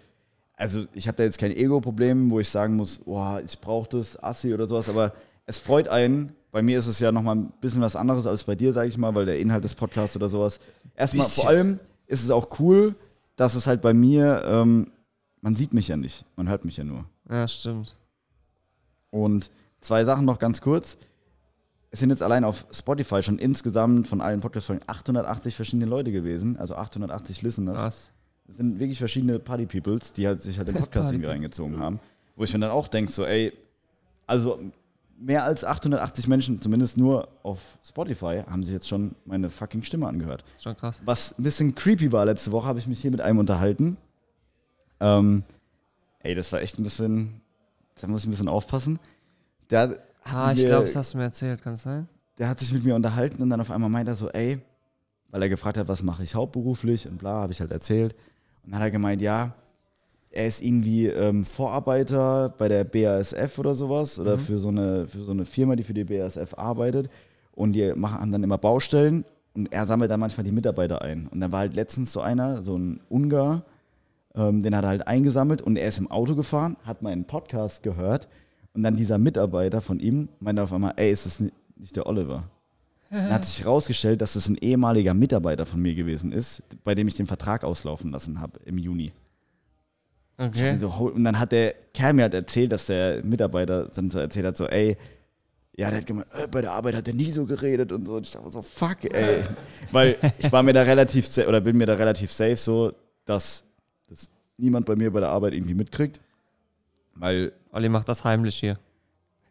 Also, 0.57 0.85
ich 0.93 1.07
habe 1.07 1.15
da 1.15 1.23
jetzt 1.23 1.37
kein 1.37 1.51
Ego-Problem, 1.51 2.29
wo 2.29 2.41
ich 2.41 2.49
sagen 2.49 2.75
muss, 2.75 2.97
boah, 2.99 3.41
ich 3.43 3.57
brauche 3.59 3.87
das, 3.89 4.21
Assi 4.21 4.53
oder 4.53 4.67
sowas, 4.67 4.89
aber 4.89 5.13
es 5.45 5.59
freut 5.59 5.87
einen. 5.87 6.33
Bei 6.51 6.61
mir 6.61 6.77
ist 6.77 6.87
es 6.87 6.99
ja 6.99 7.11
nochmal 7.11 7.37
ein 7.37 7.53
bisschen 7.61 7.81
was 7.81 7.95
anderes 7.95 8.27
als 8.27 8.43
bei 8.43 8.55
dir, 8.55 8.73
sage 8.73 8.89
ich 8.89 8.97
mal, 8.97 9.15
weil 9.15 9.25
der 9.25 9.39
Inhalt 9.39 9.63
des 9.63 9.73
Podcasts 9.73 10.15
oder 10.17 10.27
sowas. 10.27 10.59
Erstmal, 10.95 11.25
vor 11.25 11.47
allem 11.47 11.79
ist 12.13 12.23
es 12.23 12.29
auch 12.29 12.59
cool, 12.59 12.95
dass 13.35 13.55
es 13.55 13.65
halt 13.65 13.81
bei 13.81 13.93
mir, 13.93 14.43
ähm, 14.45 14.91
man 15.41 15.55
sieht 15.55 15.73
mich 15.73 15.87
ja 15.87 15.97
nicht, 15.97 16.25
man 16.35 16.47
hört 16.47 16.63
mich 16.63 16.77
ja 16.77 16.83
nur. 16.83 17.05
Ja, 17.29 17.47
stimmt. 17.47 17.95
Und 19.09 19.49
zwei 19.81 20.03
Sachen 20.03 20.25
noch 20.25 20.37
ganz 20.39 20.61
kurz. 20.61 20.97
Es 21.89 21.99
sind 21.99 22.11
jetzt 22.11 22.23
allein 22.23 22.43
auf 22.43 22.65
Spotify 22.71 23.21
schon 23.21 23.39
insgesamt 23.39 24.07
von 24.07 24.21
allen 24.21 24.41
Podcast-Folgen 24.41 24.83
880 24.87 25.55
verschiedene 25.55 25.85
Leute 25.85 26.11
gewesen, 26.11 26.57
also 26.57 26.75
880 26.75 27.41
Listeners. 27.41 27.75
Krass. 27.75 28.11
Das 28.45 28.57
sind 28.57 28.79
wirklich 28.79 28.99
verschiedene 28.99 29.39
Party-Peoples, 29.39 30.13
die 30.13 30.27
halt 30.27 30.41
sich 30.41 30.57
halt 30.57 30.67
den 30.67 30.75
Podcast 30.75 31.11
irgendwie 31.11 31.29
reingezogen 31.29 31.79
haben. 31.79 31.99
Wo 32.35 32.43
ich 32.43 32.53
mir 32.53 32.59
dann 32.59 32.71
auch 32.71 32.87
denke, 32.87 33.11
so, 33.11 33.25
ey, 33.25 33.53
also 34.27 34.59
mehr 35.23 35.43
als 35.45 35.63
880 35.63 36.27
Menschen, 36.27 36.61
zumindest 36.61 36.97
nur 36.97 37.27
auf 37.43 37.59
Spotify, 37.83 38.43
haben 38.49 38.63
sich 38.63 38.73
jetzt 38.73 38.87
schon 38.87 39.15
meine 39.25 39.49
fucking 39.49 39.83
Stimme 39.83 40.07
angehört. 40.07 40.43
Schon 40.61 40.75
krass. 40.75 41.01
Was 41.05 41.37
ein 41.39 41.43
bisschen 41.43 41.75
creepy 41.75 42.11
war 42.11 42.25
letzte 42.25 42.51
Woche, 42.51 42.67
habe 42.67 42.79
ich 42.79 42.87
mich 42.87 42.99
hier 43.01 43.11
mit 43.11 43.21
einem 43.21 43.39
unterhalten. 43.39 43.97
Ähm, 44.99 45.43
ey, 46.19 46.35
das 46.35 46.51
war 46.51 46.61
echt 46.61 46.77
ein 46.79 46.83
bisschen, 46.83 47.41
da 47.99 48.07
muss 48.07 48.21
ich 48.21 48.27
ein 48.27 48.31
bisschen 48.31 48.47
aufpassen. 48.49 48.99
Der, 49.69 49.89
hat 49.89 49.99
Ah, 50.35 50.51
ich 50.53 50.65
glaube, 50.65 50.83
das 50.85 50.95
hast 50.95 51.13
du 51.13 51.17
mir 51.17 51.25
erzählt, 51.25 51.61
kann 51.61 51.73
es 51.73 51.83
sein? 51.83 52.07
der 52.39 52.49
hat 52.49 52.59
sich 52.59 52.73
mit 52.73 52.83
mir 52.83 52.95
unterhalten 52.95 53.41
und 53.43 53.49
dann 53.49 53.61
auf 53.61 53.69
einmal 53.69 53.89
meint 53.91 54.07
er 54.07 54.15
so, 54.15 54.27
ey, 54.29 54.59
weil 55.29 55.41
er 55.43 55.49
gefragt 55.49 55.77
hat, 55.77 55.87
was 55.87 56.01
mache 56.01 56.23
ich 56.23 56.33
hauptberuflich 56.35 57.07
und 57.07 57.17
bla, 57.17 57.41
habe 57.41 57.53
ich 57.53 57.59
halt 57.59 57.71
erzählt. 57.71 58.13
Und 58.63 58.71
dann 58.71 58.79
hat 58.79 58.87
er 58.87 58.91
gemeint, 58.91 59.21
ja, 59.21 59.53
er 60.33 60.47
ist 60.47 60.61
irgendwie 60.63 61.07
ähm, 61.07 61.45
Vorarbeiter 61.45 62.53
bei 62.57 62.67
der 62.67 62.83
BASF 62.83 63.57
oder 63.59 63.75
sowas 63.75 64.17
oder 64.19 64.37
für, 64.39 64.57
so 64.59 64.69
eine, 64.69 65.07
für 65.07 65.21
so 65.21 65.31
eine 65.31 65.45
Firma, 65.45 65.75
die 65.75 65.83
für 65.83 65.93
die 65.93 66.03
BASF 66.03 66.53
arbeitet. 66.57 67.09
Und 67.55 67.73
die 67.73 67.93
machen, 67.93 68.19
haben 68.19 68.31
dann 68.31 68.43
immer 68.43 68.57
Baustellen 68.57 69.25
und 69.53 69.71
er 69.71 69.85
sammelt 69.85 70.09
dann 70.09 70.19
manchmal 70.19 70.43
die 70.43 70.51
Mitarbeiter 70.51 71.01
ein. 71.03 71.27
Und 71.27 71.39
dann 71.39 71.51
war 71.51 71.59
halt 71.59 71.75
letztens 71.75 72.11
so 72.11 72.19
einer, 72.21 72.63
so 72.63 72.75
ein 72.75 72.99
Ungar, 73.09 73.63
ähm, 74.35 74.63
den 74.63 74.75
hat 74.75 74.83
er 74.83 74.89
halt 74.89 75.07
eingesammelt 75.07 75.61
und 75.61 75.75
er 75.77 75.87
ist 75.87 75.99
im 75.99 76.09
Auto 76.09 76.35
gefahren, 76.35 76.77
hat 76.83 77.03
meinen 77.03 77.25
Podcast 77.25 77.83
gehört 77.83 78.27
und 78.73 78.81
dann 78.81 78.95
dieser 78.95 79.19
Mitarbeiter 79.19 79.81
von 79.81 79.99
ihm 79.99 80.29
meinte 80.39 80.63
auf 80.63 80.73
einmal, 80.73 80.93
ey, 80.95 81.11
ist 81.11 81.27
das 81.27 81.39
ni- 81.39 81.51
nicht 81.75 81.95
der 81.95 82.07
Oliver? 82.07 82.45
Dann 83.11 83.31
hat 83.31 83.45
sich 83.45 83.63
herausgestellt, 83.63 84.21
dass 84.21 84.35
es 84.35 84.49
ein 84.49 84.55
ehemaliger 84.55 85.13
Mitarbeiter 85.13 85.67
von 85.67 85.79
mir 85.79 85.93
gewesen 85.93 86.31
ist, 86.31 86.63
bei 86.83 86.95
dem 86.95 87.07
ich 87.07 87.13
den 87.13 87.27
Vertrag 87.27 87.63
auslaufen 87.63 88.09
lassen 88.09 88.41
habe 88.41 88.59
im 88.65 88.79
Juni. 88.79 89.11
Okay. 90.37 90.79
Hol- 90.81 91.11
und 91.11 91.23
dann 91.23 91.39
hat 91.39 91.51
der 91.51 91.73
Kerl 91.93 92.13
mir 92.13 92.23
halt 92.23 92.33
erzählt, 92.33 92.71
dass 92.71 92.87
der 92.87 93.23
Mitarbeiter 93.23 93.87
dann 93.95 94.09
so 94.09 94.19
erzählt 94.19 94.45
hat, 94.47 94.57
so, 94.57 94.67
ey, 94.67 94.97
ja, 95.75 95.89
der 95.89 95.99
hat 95.99 96.05
gemeint, 96.07 96.27
äh, 96.33 96.47
bei 96.47 96.61
der 96.61 96.71
Arbeit 96.71 96.95
hat 96.95 97.07
er 97.07 97.13
nie 97.13 97.31
so 97.31 97.45
geredet 97.45 97.91
und 97.91 98.05
so. 98.05 98.15
Und 98.15 98.25
ich 98.25 98.31
dachte 98.31 98.51
so, 98.51 98.61
fuck, 98.61 99.03
ey. 99.13 99.43
Weil 99.91 100.17
ich 100.37 100.51
war 100.51 100.61
mir 100.63 100.73
da 100.73 100.83
relativ, 100.83 101.27
oder 101.47 101.61
bin 101.61 101.77
mir 101.77 101.85
da 101.85 101.93
relativ 101.93 102.31
safe 102.31 102.57
so, 102.57 102.93
dass 103.25 103.63
das 104.07 104.29
niemand 104.57 104.85
bei 104.85 104.95
mir 104.95 105.11
bei 105.11 105.19
der 105.19 105.29
Arbeit 105.29 105.53
irgendwie 105.53 105.73
mitkriegt. 105.75 106.19
Weil, 107.15 107.53
Olli 107.71 107.89
macht 107.89 108.09
das 108.09 108.23
heimlich 108.23 108.55
hier. 108.55 108.77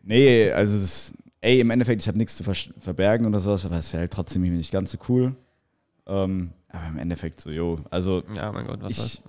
nee, 0.03 0.51
also 0.51 0.77
es 0.77 0.83
ist, 0.83 1.15
ey, 1.41 1.61
im 1.61 1.71
Endeffekt, 1.71 2.03
ich 2.03 2.09
habe 2.09 2.19
nichts 2.19 2.37
zu 2.37 2.45
vers- 2.45 2.71
verbergen 2.79 3.27
oder 3.27 3.39
sowas, 3.41 3.65
aber 3.67 3.77
es 3.79 3.87
ist 3.89 3.95
halt 3.95 4.13
trotzdem 4.13 4.43
irgendwie 4.45 4.59
nicht 4.59 4.73
ganz 4.73 4.91
so 4.91 4.99
cool. 5.09 5.35
Ähm, 6.07 6.51
aber 6.69 6.87
im 6.89 6.99
Endeffekt 6.99 7.41
so, 7.41 7.51
jo, 7.51 7.79
also 7.91 8.23
Ja, 8.35 8.51
mein 8.53 8.67
Gott, 8.67 8.81
was 8.83 8.91
Ich- 8.93 8.97
soll's. 8.99 9.23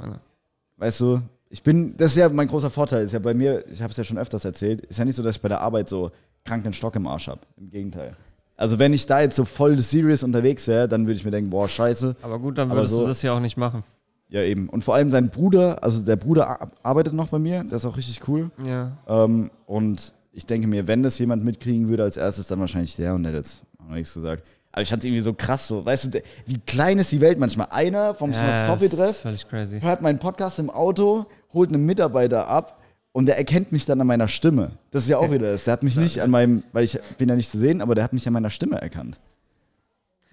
Weißt 0.78 1.02
du, 1.02 1.22
ich 1.54 1.62
bin, 1.62 1.96
das 1.98 2.12
ist 2.12 2.18
ja 2.18 2.30
mein 2.30 2.48
großer 2.48 2.72
Vorteil, 2.72 3.04
ist 3.06 3.12
ja 3.14 3.20
bei 3.20 3.36
mir, 3.36 3.64
ich 3.72 3.80
habe 3.84 3.92
es 3.92 3.98
ja 3.98 4.04
schon 4.04 4.18
öfters 4.18 4.44
erzählt, 4.44 4.82
ist 4.82 4.98
ja 4.98 5.06
nicht 5.06 5.16
so, 5.16 5.22
dass 5.22 5.36
ich 5.36 5.42
bei 5.42 5.50
der 5.50 5.62
Arbeit 5.62 5.88
so 5.88 6.10
kranken 6.44 6.74
Stock 6.74 6.96
im 6.96 7.06
Arsch 7.06 7.28
habe. 7.28 7.42
Im 7.58 7.70
Gegenteil. 7.70 8.16
Also 8.58 8.80
wenn 8.80 8.92
ich 8.92 9.06
da 9.06 9.22
jetzt 9.22 9.36
so 9.36 9.46
voll 9.46 9.78
serious 9.78 10.24
unterwegs 10.24 10.68
wäre, 10.68 10.88
dann 10.88 11.06
würde 11.06 11.14
ich 11.18 11.24
mir 11.26 11.30
denken, 11.32 11.52
boah, 11.52 11.68
scheiße. 11.70 12.16
Aber 12.24 12.40
gut, 12.40 12.58
dann 12.58 12.72
würdest 12.72 12.94
so- 12.94 13.02
du 13.02 13.08
das 13.08 13.22
ja 13.22 13.34
auch 13.36 13.40
nicht 13.40 13.56
machen. 13.56 13.84
Ja, 14.30 14.42
eben. 14.42 14.68
Und 14.68 14.84
vor 14.84 14.96
allem 14.96 15.12
sein 15.12 15.30
Bruder, 15.30 15.84
also 15.84 16.02
der 16.02 16.16
Bruder 16.16 16.50
ar- 16.60 16.72
arbeitet 16.82 17.14
noch 17.14 17.28
bei 17.28 17.38
mir, 17.38 17.64
der 17.64 17.78
ist 17.78 17.86
auch 17.86 17.98
richtig 17.98 18.28
cool. 18.28 18.50
Ja. 18.66 18.92
Ähm, 19.08 19.52
und 19.68 20.12
ich 20.32 20.48
denke 20.48 20.66
mir, 20.68 20.88
wenn 20.88 21.04
das 21.04 21.20
jemand 21.20 21.44
mitkriegen 21.44 21.88
würde 21.88 22.02
als 22.02 22.18
erstes, 22.18 22.48
dann 22.48 22.60
wahrscheinlich 22.60 22.96
der 22.96 23.14
und 23.14 23.22
der 23.24 23.32
hat 23.34 23.38
jetzt 23.38 23.62
auch 23.78 23.90
noch 23.90 23.96
nichts 23.96 24.12
gesagt. 24.16 24.42
Aber 24.74 24.82
ich 24.82 24.90
fand 24.90 25.04
es 25.04 25.06
irgendwie 25.06 25.22
so 25.22 25.34
krass, 25.34 25.68
so, 25.68 25.86
weißt 25.86 26.16
du, 26.16 26.22
wie 26.48 26.58
klein 26.58 26.98
ist 26.98 27.12
die 27.12 27.22
Welt 27.22 27.38
manchmal? 27.40 27.68
Einer 27.70 28.16
vom 28.16 28.34
Schnaps 28.34 28.62
ja 28.64 28.68
Coffee 28.68 28.90
das 28.90 29.24
ist 29.24 29.48
Treff 29.48 29.82
hört 29.84 30.02
meinen 30.02 30.18
Podcast 30.18 30.58
im 30.58 30.72
Auto, 30.72 31.28
holt 31.54 31.72
einen 31.72 31.86
Mitarbeiter 31.86 32.48
ab 32.48 32.82
und 33.12 33.28
der 33.28 33.38
erkennt 33.38 33.72
mich 33.72 33.86
dann 33.86 34.02
an 34.02 34.08
meiner 34.08 34.28
Stimme. 34.28 34.72
Das 34.90 35.04
ist 35.04 35.10
ja 35.10 35.20
auch 35.20 35.32
wieder 35.32 35.52
das. 35.52 35.66
Der 35.66 35.74
hat 35.74 35.84
mich 35.84 35.96
nicht 35.96 36.20
an 36.22 36.32
meinem, 36.32 36.64
weil 36.74 36.86
ich 36.86 37.00
bin 37.20 37.30
ja 37.30 37.36
nicht 37.36 37.52
zu 37.52 37.60
sehen, 37.60 37.82
aber 37.82 37.94
der 37.94 38.04
hat 38.04 38.14
mich 38.14 38.26
an 38.26 38.34
meiner 38.34 38.50
Stimme 38.50 38.82
erkannt. 38.82 39.20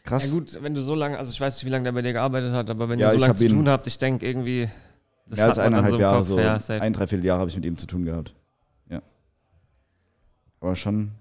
Krass. 0.05 0.25
Ja 0.25 0.31
gut, 0.31 0.59
wenn 0.63 0.75
du 0.75 0.81
so 0.81 0.95
lange, 0.95 1.19
also 1.19 1.31
ich 1.31 1.39
weiß 1.41 1.57
nicht, 1.57 1.67
wie 1.67 1.71
lange 1.71 1.85
der 1.85 1.93
bei 1.93 2.01
dir 2.01 2.15
gearbeitet 2.15 2.53
hat, 2.55 2.71
aber 2.71 2.89
wenn 2.89 2.99
Ja, 2.99 3.09
ihr 3.13 3.19
so 3.19 3.27
lange 3.27 3.35
zu 3.35 3.47
tun 3.47 3.69
habt, 3.69 3.87
ich 3.87 3.99
denke 3.99 4.27
irgendwie, 4.27 4.71
das 5.27 5.37
Mehr 5.37 5.49
als 5.49 5.59
eineinhalb 5.59 5.93
so 5.93 6.01
Jahre, 6.01 6.17
Kopf. 6.17 6.27
so 6.27 6.41
Ja, 6.41 6.59
ein, 6.81 6.95
dreiviertel 6.95 7.27
Jahre 7.27 7.41
habe 7.41 7.51
ich 7.51 7.57
mit 7.57 7.67
ihm 7.67 7.77
zu 7.77 7.87
tun 7.87 8.07
gehabt. 8.07 8.35
Ja. 8.89 9.03
Aber 10.61 10.75
schon 10.77 11.13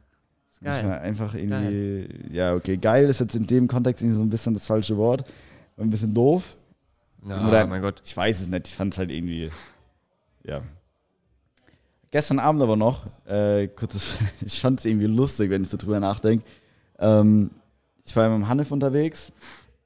Geil. 0.62 0.74
manchmal 0.84 1.00
einfach 1.00 1.34
irgendwie, 1.36 2.10
ja, 2.36 2.54
okay, 2.54 2.78
geil 2.78 3.06
ist 3.06 3.20
jetzt 3.20 3.36
in 3.36 3.48
dem 3.48 3.68
Kontext 3.68 4.02
irgendwie 4.02 4.18
so 4.18 4.24
ein 4.24 4.30
bisschen 4.30 4.54
das 4.54 4.68
falsche 4.68 4.98
Wort. 4.98 5.24
Ein 5.78 5.90
bisschen 5.90 6.14
doof. 6.14 6.56
Ja, 7.28 7.48
Oder- 7.48 7.66
mein 7.68 7.82
Gott. 7.82 8.02
Ich 8.04 8.16
weiß 8.16 8.42
es 8.42 8.48
nicht, 8.50 8.68
ich 8.68 8.76
fand 8.76 8.94
es 8.94 8.98
halt 9.00 9.10
irgendwie, 9.12 9.50
ja. 10.44 10.62
Gestern 12.12 12.40
Abend 12.40 12.62
aber 12.62 12.76
noch, 12.76 13.06
äh, 13.28 13.68
kurzes, 13.68 14.18
ich 14.42 14.60
fand 14.60 14.80
es 14.80 14.86
irgendwie 14.86 15.06
lustig, 15.06 15.50
wenn 15.50 15.62
ich 15.64 15.70
so 15.70 15.78
drüber 15.78 16.00
nachdenke. 16.00 16.44
Ähm, 16.98 17.52
ich 18.04 18.16
war 18.16 18.24
ja 18.24 18.30
mit 18.30 18.40
dem 18.40 18.48
Hanif 18.50 18.72
unterwegs 18.72 19.32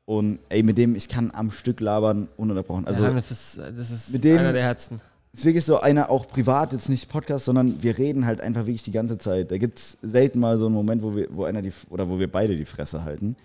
und 0.06 0.40
ey, 0.50 0.64
mit 0.64 0.78
dem, 0.78 0.96
ich 0.96 1.08
kann 1.10 1.32
am 1.34 1.52
Stück 1.52 1.82
labern, 1.82 2.30
ununterbrochen. 2.38 2.88
Also, 2.88 3.04
Also, 3.04 3.14
Hanif 3.14 3.30
ist, 3.30 3.58
das 3.58 3.92
ist 3.92 4.14
mit 4.14 4.24
dem- 4.24 4.38
einer 4.40 4.54
der 4.54 4.64
Herzen. 4.64 5.02
Ist 5.34 5.46
wirklich 5.46 5.66
so 5.66 5.80
einer 5.80 6.12
auch 6.12 6.28
privat, 6.28 6.74
jetzt 6.74 6.90
nicht 6.90 7.10
Podcast, 7.10 7.46
sondern 7.46 7.82
wir 7.82 7.98
reden 7.98 8.26
halt 8.26 8.40
einfach 8.40 8.68
wirklich 8.68 8.84
die 8.84 8.92
ganze 8.92 9.18
Zeit. 9.18 9.52
Da 9.52 9.58
gibt 9.58 9.80
es 9.80 9.98
selten 10.04 10.40
mal 10.40 10.60
so 10.60 10.68
einen 10.68 10.76
Moment, 10.76 11.02
wo 11.02 11.16
wir, 11.16 11.28
wo 11.32 11.44
einer 11.44 11.64
die, 11.64 11.74
oder 11.90 12.08
wo 12.08 12.20
wir 12.20 12.32
beide 12.32 12.56
die 12.56 12.66
Fresse 12.66 13.04
halten. 13.04 13.36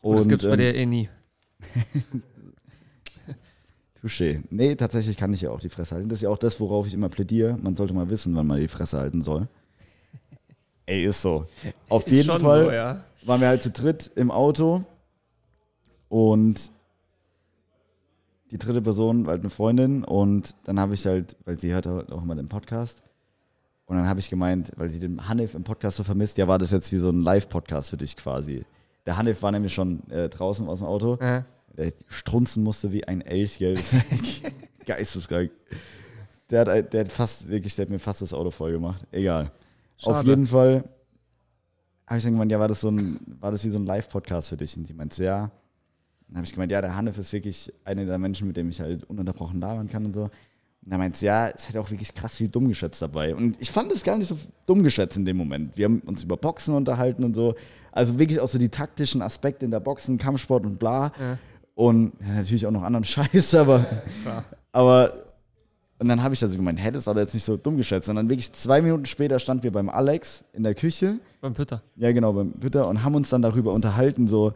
Und 0.00 0.16
das 0.16 0.28
gibt's 0.28 0.44
bei 0.44 0.52
ähm, 0.52 0.58
dir 0.58 0.74
eh 0.74 0.86
nie. 0.86 1.08
Touché. 4.02 4.42
Nee, 4.50 4.74
tatsächlich 4.74 5.16
kann 5.16 5.32
ich 5.32 5.40
ja 5.40 5.50
auch 5.50 5.60
die 5.60 5.68
Fresse 5.68 5.94
halten. 5.94 6.08
Das 6.08 6.18
ist 6.18 6.22
ja 6.22 6.28
auch 6.28 6.38
das, 6.38 6.58
worauf 6.60 6.86
ich 6.86 6.94
immer 6.94 7.08
plädiere. 7.08 7.56
Man 7.60 7.76
sollte 7.76 7.94
mal 7.94 8.10
wissen, 8.10 8.34
wann 8.34 8.46
man 8.46 8.60
die 8.60 8.68
Fresse 8.68 8.98
halten 8.98 9.22
soll. 9.22 9.48
Ey, 10.86 11.04
ist 11.04 11.22
so. 11.22 11.46
Auf 11.88 12.06
Ist 12.06 12.12
jeden 12.12 12.40
Fall 12.40 12.64
So, 12.64 12.70
ja. 12.70 13.04
waren 13.22 13.40
wir 13.40 13.48
halt 13.48 13.62
zu 13.62 13.70
dritt 13.70 14.10
im 14.14 14.30
Auto 14.30 14.84
und 16.08 16.70
die 18.50 18.58
dritte 18.58 18.80
Person 18.82 19.26
war 19.26 19.32
halt 19.32 19.42
eine 19.42 19.50
Freundin 19.50 20.04
und 20.04 20.54
dann 20.64 20.78
habe 20.80 20.94
ich 20.94 21.06
halt, 21.06 21.36
weil 21.44 21.58
sie 21.58 21.72
hört 21.72 21.86
auch 21.86 22.22
immer 22.22 22.34
den 22.34 22.48
Podcast 22.48 23.02
und 23.86 23.96
dann 23.96 24.08
habe 24.08 24.20
ich 24.20 24.30
gemeint, 24.30 24.72
weil 24.76 24.88
sie 24.88 24.98
den 25.00 25.28
Hanif 25.28 25.54
im 25.54 25.64
Podcast 25.64 25.96
so 25.98 26.04
vermisst, 26.04 26.38
ja 26.38 26.48
war 26.48 26.58
das 26.58 26.70
jetzt 26.70 26.90
wie 26.92 26.98
so 26.98 27.10
ein 27.10 27.20
Live-Podcast 27.20 27.90
für 27.90 27.96
dich 27.96 28.16
quasi. 28.16 28.64
Der 29.06 29.16
Hanif 29.16 29.42
war 29.42 29.52
nämlich 29.52 29.72
schon 29.74 30.08
äh, 30.10 30.28
draußen 30.28 30.68
aus 30.68 30.78
dem 30.78 30.86
Auto 30.86 31.18
Ja. 31.20 31.44
der 31.76 31.92
strunzen 32.08 32.62
musste 32.62 32.92
wie 32.92 33.04
ein 33.06 33.20
Elch, 33.20 33.58
gell. 33.58 33.78
Geisteskrank. 34.86 35.50
Der 36.50 36.60
hat, 36.64 36.92
der 36.92 37.00
hat 37.04 37.12
fast, 37.12 37.48
wirklich, 37.48 37.74
der 37.76 37.84
hat 37.84 37.90
mir 37.90 37.98
fast 37.98 38.22
das 38.22 38.32
Auto 38.32 38.50
voll 38.50 38.72
gemacht. 38.72 39.06
Egal. 39.12 39.50
Auf 40.02 40.16
Schade. 40.16 40.28
jeden 40.30 40.46
Fall 40.46 40.84
habe 42.06 42.18
ich 42.18 42.24
dann 42.24 42.32
gemeint, 42.32 42.50
ja, 42.50 42.58
war 42.58 42.68
das 42.68 42.80
so 42.80 42.90
ein, 42.90 43.20
war 43.40 43.50
das 43.50 43.64
wie 43.64 43.70
so 43.70 43.78
ein 43.78 43.84
Live-Podcast 43.84 44.48
für 44.48 44.56
dich? 44.56 44.74
Und 44.76 44.88
die 44.88 44.94
meint, 44.94 45.16
ja. 45.18 45.50
Dann 46.28 46.36
habe 46.36 46.44
ich 46.46 46.52
gemeint, 46.52 46.70
ja, 46.72 46.80
der 46.80 46.94
Hanif 46.94 47.18
ist 47.18 47.32
wirklich 47.32 47.72
einer 47.84 48.04
der 48.04 48.18
Menschen, 48.18 48.46
mit 48.48 48.56
dem 48.56 48.68
ich 48.68 48.80
halt 48.80 49.04
ununterbrochen 49.04 49.60
labern 49.60 49.88
kann 49.88 50.04
und 50.06 50.12
so. 50.12 50.22
Und 50.24 50.92
dann 50.92 50.98
meint 51.00 51.16
sie, 51.16 51.26
ja, 51.26 51.48
es 51.48 51.68
hat 51.68 51.76
auch 51.76 51.90
wirklich 51.90 52.14
krass 52.14 52.36
viel 52.36 52.48
dumm 52.48 52.68
geschätzt 52.68 53.02
dabei. 53.02 53.34
Und 53.34 53.60
ich 53.60 53.70
fand 53.70 53.90
es 53.92 54.02
gar 54.04 54.16
nicht 54.16 54.28
so 54.28 54.38
dumm 54.66 54.82
geschätzt 54.82 55.16
in 55.16 55.24
dem 55.24 55.36
Moment. 55.36 55.76
Wir 55.76 55.86
haben 55.86 56.00
uns 56.00 56.22
über 56.22 56.36
Boxen 56.36 56.74
unterhalten 56.74 57.24
und 57.24 57.34
so. 57.34 57.54
Also 57.92 58.18
wirklich 58.18 58.40
auch 58.40 58.48
so 58.48 58.58
die 58.58 58.68
taktischen 58.68 59.22
Aspekte 59.22 59.64
in 59.64 59.70
der 59.70 59.80
Boxen, 59.80 60.18
Kampfsport 60.18 60.64
und 60.66 60.78
bla. 60.78 61.12
Ja. 61.18 61.38
Und 61.74 62.12
ja, 62.20 62.34
natürlich 62.34 62.66
auch 62.66 62.70
noch 62.70 62.82
anderen 62.82 63.04
Scheiß, 63.04 63.54
aber, 63.54 63.86
Klar. 64.22 64.44
aber 64.72 65.12
und 66.00 66.08
dann 66.08 66.22
habe 66.22 66.32
ich 66.34 66.42
also 66.44 66.56
gemeint, 66.56 66.78
hä, 66.82 66.92
das 66.92 67.06
war 67.08 67.14
doch 67.14 67.20
jetzt 67.20 67.34
nicht 67.34 67.42
so 67.44 67.56
dumm 67.56 67.76
geschätzt. 67.76 68.08
Und 68.08 68.14
dann 68.16 68.30
wirklich 68.30 68.52
zwei 68.52 68.80
Minuten 68.80 69.04
später 69.04 69.38
standen 69.40 69.64
wir 69.64 69.72
beim 69.72 69.88
Alex 69.88 70.44
in 70.52 70.62
der 70.62 70.74
Küche, 70.76 71.18
Beim 71.40 71.54
Pütter. 71.54 71.82
ja 71.96 72.12
genau, 72.12 72.32
beim 72.32 72.52
Peter, 72.52 72.86
und 72.88 73.02
haben 73.02 73.14
uns 73.16 73.30
dann 73.30 73.42
darüber 73.42 73.72
unterhalten, 73.72 74.28
so 74.28 74.52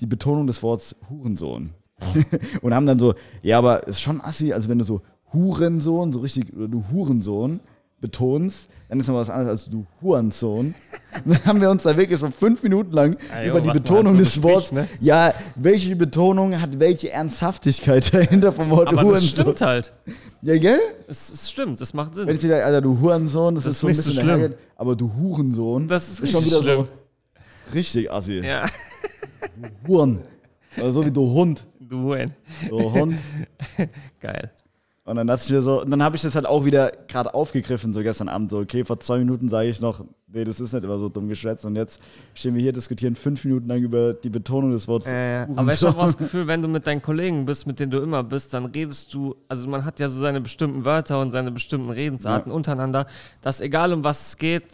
die 0.00 0.06
Betonung 0.06 0.46
des 0.46 0.62
Wortes 0.62 0.96
Hurensohn. 1.08 1.70
und 2.62 2.74
haben 2.74 2.86
dann 2.86 2.98
so, 2.98 3.14
ja, 3.42 3.58
aber 3.58 3.86
ist 3.86 4.00
schon 4.00 4.20
assi, 4.20 4.52
also 4.52 4.68
wenn 4.68 4.78
du 4.78 4.84
so 4.84 5.00
Hurensohn, 5.32 6.12
so 6.12 6.20
richtig, 6.20 6.54
oder 6.54 6.68
du 6.68 6.84
Hurensohn 6.92 7.60
betonst, 8.00 8.68
dann 8.90 9.00
ist 9.00 9.08
noch 9.08 9.14
was 9.14 9.30
anderes 9.30 9.48
als 9.64 9.70
du 9.70 9.86
Hurensohn. 10.02 10.74
Und 11.24 11.32
dann 11.32 11.44
haben 11.46 11.60
wir 11.62 11.70
uns 11.70 11.84
da 11.84 11.96
wirklich 11.96 12.20
so 12.20 12.30
fünf 12.30 12.62
Minuten 12.62 12.92
lang 12.92 13.16
jo, 13.42 13.50
über 13.50 13.60
die 13.62 13.68
was 13.68 13.74
man 13.74 13.82
Betonung 13.82 14.16
halt 14.18 14.26
so 14.26 14.34
des 14.34 14.42
Wortes, 14.42 14.72
ne? 14.72 14.86
ja, 15.00 15.32
welche 15.54 15.96
Betonung 15.96 16.60
hat 16.60 16.78
welche 16.78 17.10
Ernsthaftigkeit 17.10 18.12
dahinter 18.14 18.52
vom 18.52 18.68
Wort 18.68 18.88
Aber 18.88 18.96
das 18.98 19.04
Hurensohn? 19.06 19.28
stimmt 19.30 19.60
halt. 19.62 19.92
Ja, 20.42 20.58
gell? 20.58 20.78
Es, 21.08 21.30
es 21.32 21.50
stimmt, 21.50 21.80
es 21.80 21.94
macht 21.94 22.14
Sinn. 22.14 22.26
Wenn 22.26 22.34
ich 22.34 22.42
dir 22.42 22.54
Alter, 22.64 22.82
du 22.82 23.00
Hurensohn, 23.00 23.54
das, 23.54 23.64
Das 23.64 23.72
ist 23.72 23.76
ist 23.76 23.80
so 23.80 23.86
ein 23.86 23.90
nicht 23.90 24.02
so 24.02 24.10
bisschen 24.10 24.24
schlimm. 24.24 24.36
dahergeht, 24.36 24.58
aber 24.76 24.94
du 24.94 25.10
Hurensohn, 25.18 25.88
Das 25.88 26.02
ist 26.06 26.16
schon 26.30 26.40
richtig 26.42 26.44
wieder 26.52 26.62
schlimm. 26.62 26.86
so 27.66 27.72
richtig 27.74 28.12
assi. 28.12 28.40
Ja, 28.44 28.66
Huren. 29.86 30.20
Oder 30.76 30.90
so 30.90 31.04
wie 31.04 31.10
du 31.10 31.32
Hund. 31.32 31.66
du 31.80 32.02
Huren. 32.02 32.32
So 32.70 32.92
Hund. 32.92 33.18
Geil. 34.20 34.50
Und 35.06 35.14
dann 35.14 35.28
dachte 35.28 35.44
ich 35.44 35.50
mir 35.52 35.62
so, 35.62 35.82
und 35.82 35.90
dann 35.90 36.02
habe 36.02 36.16
ich 36.16 36.22
das 36.22 36.34
halt 36.34 36.46
auch 36.46 36.64
wieder 36.64 36.90
gerade 37.06 37.32
aufgegriffen, 37.32 37.92
so 37.92 38.02
gestern 38.02 38.28
Abend, 38.28 38.50
so, 38.50 38.58
okay, 38.58 38.84
vor 38.84 38.98
zwei 38.98 39.18
Minuten 39.18 39.48
sage 39.48 39.68
ich 39.68 39.80
noch, 39.80 40.04
nee, 40.26 40.42
das 40.42 40.58
ist 40.58 40.72
nicht 40.72 40.82
immer 40.82 40.98
so 40.98 41.08
dumm 41.08 41.28
geschwätzt. 41.28 41.64
Und 41.64 41.76
jetzt 41.76 42.00
stehen 42.34 42.56
wir 42.56 42.60
hier, 42.60 42.72
diskutieren 42.72 43.14
fünf 43.14 43.44
Minuten 43.44 43.68
lang 43.68 43.80
über 43.80 44.14
die 44.14 44.30
Betonung 44.30 44.72
des 44.72 44.88
Wortes. 44.88 45.12
Äh, 45.12 45.46
aber 45.54 45.72
ich 45.72 45.80
habe 45.84 45.96
auch 45.96 46.06
das 46.06 46.18
Gefühl, 46.18 46.48
wenn 46.48 46.60
du 46.60 46.66
mit 46.66 46.88
deinen 46.88 47.02
Kollegen 47.02 47.46
bist, 47.46 47.68
mit 47.68 47.78
denen 47.78 47.92
du 47.92 48.00
immer 48.00 48.24
bist, 48.24 48.52
dann 48.52 48.66
redest 48.66 49.14
du, 49.14 49.36
also 49.46 49.68
man 49.68 49.84
hat 49.84 50.00
ja 50.00 50.08
so 50.08 50.18
seine 50.18 50.40
bestimmten 50.40 50.84
Wörter 50.84 51.20
und 51.20 51.30
seine 51.30 51.52
bestimmten 51.52 51.90
Redensarten 51.90 52.50
untereinander, 52.50 53.06
dass 53.42 53.60
egal 53.60 53.92
um 53.92 54.02
was 54.02 54.30
es 54.30 54.36
geht, 54.38 54.64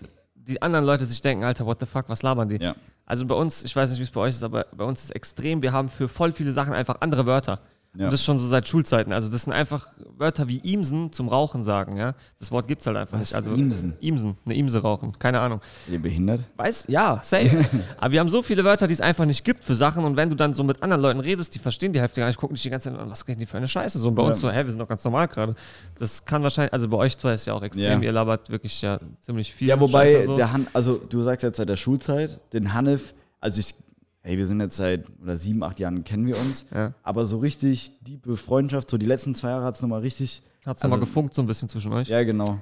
die 0.47 0.61
anderen 0.61 0.85
Leute 0.85 1.07
sich 1.07 1.23
denken, 1.23 1.45
Alter, 1.45 1.67
what 1.67 1.81
the 1.81 1.87
fuck, 1.87 2.09
was 2.09 2.23
labern 2.23 2.49
die? 2.49 2.57
Ja. 2.57 2.75
Also 3.07 3.27
bei 3.27 3.35
uns, 3.35 3.65
ich 3.65 3.75
weiß 3.75 3.91
nicht, 3.91 3.99
wie 3.99 4.05
es 4.05 4.11
bei 4.11 4.21
euch 4.21 4.31
ist, 4.35 4.43
aber 4.43 4.67
bei 4.77 4.85
uns 4.85 5.01
ist 5.01 5.11
es 5.11 5.11
extrem, 5.11 5.63
wir 5.63 5.73
haben 5.73 5.91
für 5.91 6.09
voll 6.09 6.33
viele 6.33 6.53
Sachen 6.53 6.73
einfach 6.73 6.97
andere 7.01 7.27
Wörter. 7.27 7.61
Ja. 7.95 8.07
Und 8.07 8.13
das 8.15 8.25
schon 8.25 8.39
so 8.39 8.47
seit 8.49 8.67
Schulzeiten. 8.67 9.13
Also 9.13 9.31
das 9.31 9.43
sind 9.43 9.53
einfach 9.53 9.87
Wörter 10.17 10.49
wie 10.49 10.57
Imsen 10.59 11.13
zum 11.13 11.29
Rauchen 11.29 11.63
sagen, 11.63 11.99
ja. 11.99 12.15
Das 12.39 12.51
Wort 12.51 12.67
gibt's 12.67 12.87
halt 12.87 12.97
einfach 12.97 13.21
Was 13.21 13.29
nicht. 13.31 13.35
Also 13.35 13.53
Imsen? 13.53 13.93
Imsen, 14.01 14.39
eine 14.47 14.55
Imse 14.55 14.79
rauchen, 14.81 15.19
keine 15.19 15.41
Ahnung. 15.41 15.61
Ihr 15.91 16.01
behindert? 16.01 16.41
Weiß, 16.57 16.87
ja, 16.89 17.21
safe. 17.23 17.67
Aber 17.99 18.11
wir 18.13 18.21
haben 18.21 18.31
so 18.31 18.41
viele 18.43 18.65
Wörter, 18.65 18.87
die 18.87 18.95
es 18.95 19.03
einfach 19.03 19.27
nicht 19.27 19.45
gibt 19.45 19.63
für 19.63 19.75
Sachen. 19.75 20.05
Und 20.05 20.17
wenn 20.17 20.31
du 20.31 20.37
dann 20.37 20.55
so 20.55 20.65
mit 20.65 20.83
anderen 20.83 21.03
Leuten 21.03 21.21
redest, 21.21 21.55
die 21.55 21.59
verstehen 21.59 21.93
die 21.93 22.01
Hälfte 22.01 22.23
gar 22.23 22.29
nicht, 22.29 22.39
gucken 22.39 22.55
dich 22.55 22.63
die 22.63 22.71
ganze 22.71 22.91
Zeit 22.91 22.99
an, 22.99 23.11
was 23.11 23.29
reden 23.29 23.41
die 23.41 23.47
für 23.47 23.59
eine 23.59 23.69
Scheiße? 23.69 23.99
So 23.99 24.09
und 24.09 24.15
bei 24.15 24.23
Ja. 24.23 24.29
uns 24.31 24.41
so, 24.41 24.51
hä, 24.51 24.65
wir 24.65 24.71
sind 24.71 24.79
doch 24.79 24.89
ganz 24.89 25.05
normal 25.05 25.29
gerade. 25.29 25.55
Das 25.99 26.25
kann 26.25 26.43
wahrscheinlich, 26.43 26.73
also 26.73 26.89
bei 26.89 26.97
euch 26.97 27.19
zwar 27.19 27.35
ist 27.35 27.47
ja 27.47 27.53
auch 27.53 27.63
extrem, 27.63 28.01
Ja. 28.01 28.07
ihr 28.07 28.13
labert 28.13 28.49
wirklich 28.49 28.81
ja 28.81 29.01
ziemlich 29.21 29.53
viel. 29.53 29.69
Ja, 29.69 29.79
wobei 29.79 30.25
so. 30.25 30.35
der 30.37 30.51
Han, 30.51 30.67
also 30.73 30.97
du 30.97 31.21
sagst 31.21 31.43
jetzt 31.43 31.59
seit 31.59 31.69
der 31.69 31.77
Schulzeit, 31.77 32.41
den 32.55 32.73
Hanif, 32.73 33.13
also 33.39 33.61
ich, 33.61 33.75
hey, 34.23 34.39
wir 34.39 34.47
sind 34.47 34.61
jetzt 34.61 34.77
seit 34.77 35.05
oder 35.23 35.37
sieben, 35.37 35.63
acht 35.63 35.79
Jahren 35.81 36.05
kennen 36.05 36.27
wir 36.27 36.37
uns, 36.39 36.67
Ja. 36.75 36.93
aber 37.03 37.27
so 37.27 37.39
richtig 37.39 37.93
tiefe 38.05 38.37
Freundschaft, 38.37 38.89
so 38.91 38.97
die 38.99 39.07
letzten 39.07 39.35
zwei 39.35 39.49
Jahre 39.49 39.65
hat 39.65 39.75
es 39.77 39.83
nochmal 39.83 40.01
richtig, 40.01 40.43
Hat's 40.65 40.83
also- 40.83 40.95
nochmal 40.95 41.07
gefunkt 41.07 41.35
so 41.35 41.43
ein 41.43 41.47
bisschen 41.47 41.69
zwischen 41.69 41.93
euch. 41.93 42.09
ja 42.09 42.23
genau. 42.23 42.59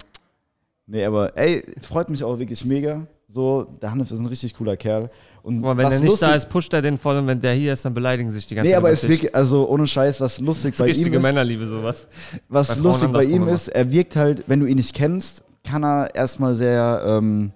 Nee, 0.87 1.05
aber 1.05 1.37
ey, 1.37 1.65
freut 1.83 2.09
mich 2.11 2.25
auch 2.25 2.39
wirklich 2.39 2.65
mega, 2.65 3.07
So, 3.33 3.63
der 3.81 3.93
Hanif 3.93 4.11
ist 4.11 4.19
ein 4.19 4.27
richtig 4.27 4.55
cooler 4.55 4.77
Kerl. 4.77 5.09
Und 5.45 5.61
mal, 5.61 5.77
wenn 5.77 5.85
er 5.87 5.91
nicht 6.01 6.03
lustig, 6.03 6.27
da 6.29 6.35
ist, 6.35 6.49
pusht 6.49 6.73
er 6.75 6.83
den 6.83 6.99
voll 6.99 7.17
und 7.17 7.29
wenn 7.29 7.41
der 7.41 7.55
hier 7.55 7.73
ist, 7.73 7.85
dann 7.85 7.95
beleidigen 7.95 8.33
sich 8.33 8.45
die 8.49 8.57
ganze 8.57 8.67
Nee, 8.67 8.73
Zeit. 8.73 8.79
aber 8.79 8.89
über 8.89 8.95
es 8.95 9.03
dich. 9.03 9.11
wirklich, 9.11 9.35
also 9.37 9.69
ohne 9.69 9.87
Scheiß, 9.87 10.21
was 10.21 10.41
lustig 10.41 10.73
Das 10.73 10.79
bei 10.79 10.89
ist 10.91 10.97
ihm 10.97 11.01
richtige 11.03 11.17
ist, 11.19 11.23
Männerliebe, 11.23 11.65
sowas. 11.65 12.09
was 12.49 12.69
Bei 12.75 12.75
lustig 12.83 13.13
bei 13.13 13.23
ihm 13.25 13.47
ist, 13.47 13.69
er 13.69 13.93
wirkt 13.93 14.17
halt, 14.17 14.43
wenn 14.49 14.59
du 14.59 14.67
ihn 14.67 14.79
nicht 14.79 14.93
kennst, 14.97 15.45
kann 15.63 15.85
er 15.85 16.13
erstmal 16.13 16.57
sehr 16.57 17.05
ähm, 17.07 17.53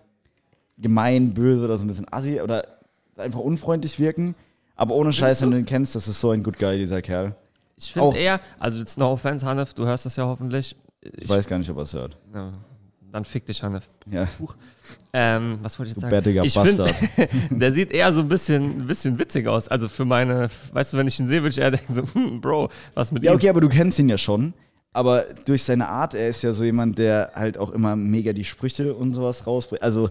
gemein, 0.78 1.34
böse 1.34 1.64
oder 1.64 1.76
so 1.76 1.84
ein 1.84 1.88
bisschen 1.88 2.06
assi 2.12 2.40
oder 2.40 2.64
einfach 3.16 3.40
unfreundlich 3.40 3.98
wirken. 3.98 4.34
Aber 4.76 4.94
ohne 4.94 5.12
Scheiß, 5.12 5.42
wenn 5.42 5.50
du 5.52 5.58
ihn 5.58 5.66
kennst, 5.66 5.94
das 5.94 6.08
ist 6.08 6.20
so 6.20 6.30
ein 6.30 6.42
good 6.42 6.58
guy, 6.58 6.76
dieser 6.78 7.00
Kerl. 7.02 7.34
Ich 7.76 7.92
finde 7.92 8.16
eher, 8.16 8.40
also 8.58 8.78
jetzt 8.78 8.98
no 8.98 9.12
offense, 9.12 9.44
Hanif, 9.46 9.74
du 9.74 9.84
hörst 9.84 10.06
das 10.06 10.16
ja 10.16 10.24
hoffentlich. 10.26 10.76
Ich 11.18 11.28
weiß 11.28 11.46
gar 11.46 11.58
nicht, 11.58 11.70
ob 11.70 11.76
er 11.76 11.82
es 11.82 11.92
hört. 11.94 12.16
Ja, 12.34 12.52
dann 13.12 13.24
fick 13.24 13.46
dich, 13.46 13.62
Hanif. 13.62 13.88
Ja, 14.10 14.26
Ähm, 15.12 15.58
was 15.62 15.78
wollte 15.78 15.90
ich 15.90 15.94
jetzt 15.94 15.98
du 15.98 16.00
sagen? 16.02 16.10
bärtiger 16.10 16.44
ich 16.44 16.54
Bastard. 16.54 16.94
der 17.50 17.72
sieht 17.72 17.92
eher 17.92 18.12
so 18.12 18.20
ein 18.22 18.28
bisschen, 18.28 18.80
ein 18.82 18.86
bisschen 18.86 19.18
witzig 19.18 19.46
aus. 19.46 19.68
Also 19.68 19.88
für 19.88 20.04
meine, 20.04 20.48
weißt 20.72 20.92
du, 20.92 20.96
wenn 20.96 21.06
ich 21.06 21.18
ihn 21.20 21.28
sehe, 21.28 21.42
würde 21.42 21.50
ich 21.50 21.58
eher 21.58 21.70
denken 21.70 21.94
so, 21.94 22.02
hm, 22.12 22.40
Bro, 22.40 22.70
was 22.94 23.12
mit 23.12 23.22
Ja, 23.22 23.32
ihm? 23.32 23.36
okay, 23.36 23.48
aber 23.48 23.60
du 23.60 23.68
kennst 23.68 23.98
ihn 23.98 24.08
ja 24.08 24.18
schon. 24.18 24.54
Aber 24.92 25.24
durch 25.44 25.62
seine 25.64 25.88
Art, 25.88 26.14
er 26.14 26.28
ist 26.28 26.42
ja 26.42 26.52
so 26.52 26.62
jemand, 26.64 26.98
der 26.98 27.32
halt 27.34 27.58
auch 27.58 27.72
immer 27.72 27.96
mega 27.96 28.32
die 28.32 28.44
Sprüche 28.44 28.94
und 28.94 29.12
sowas 29.14 29.46
rausbringt. 29.46 29.82
Also, 29.82 30.10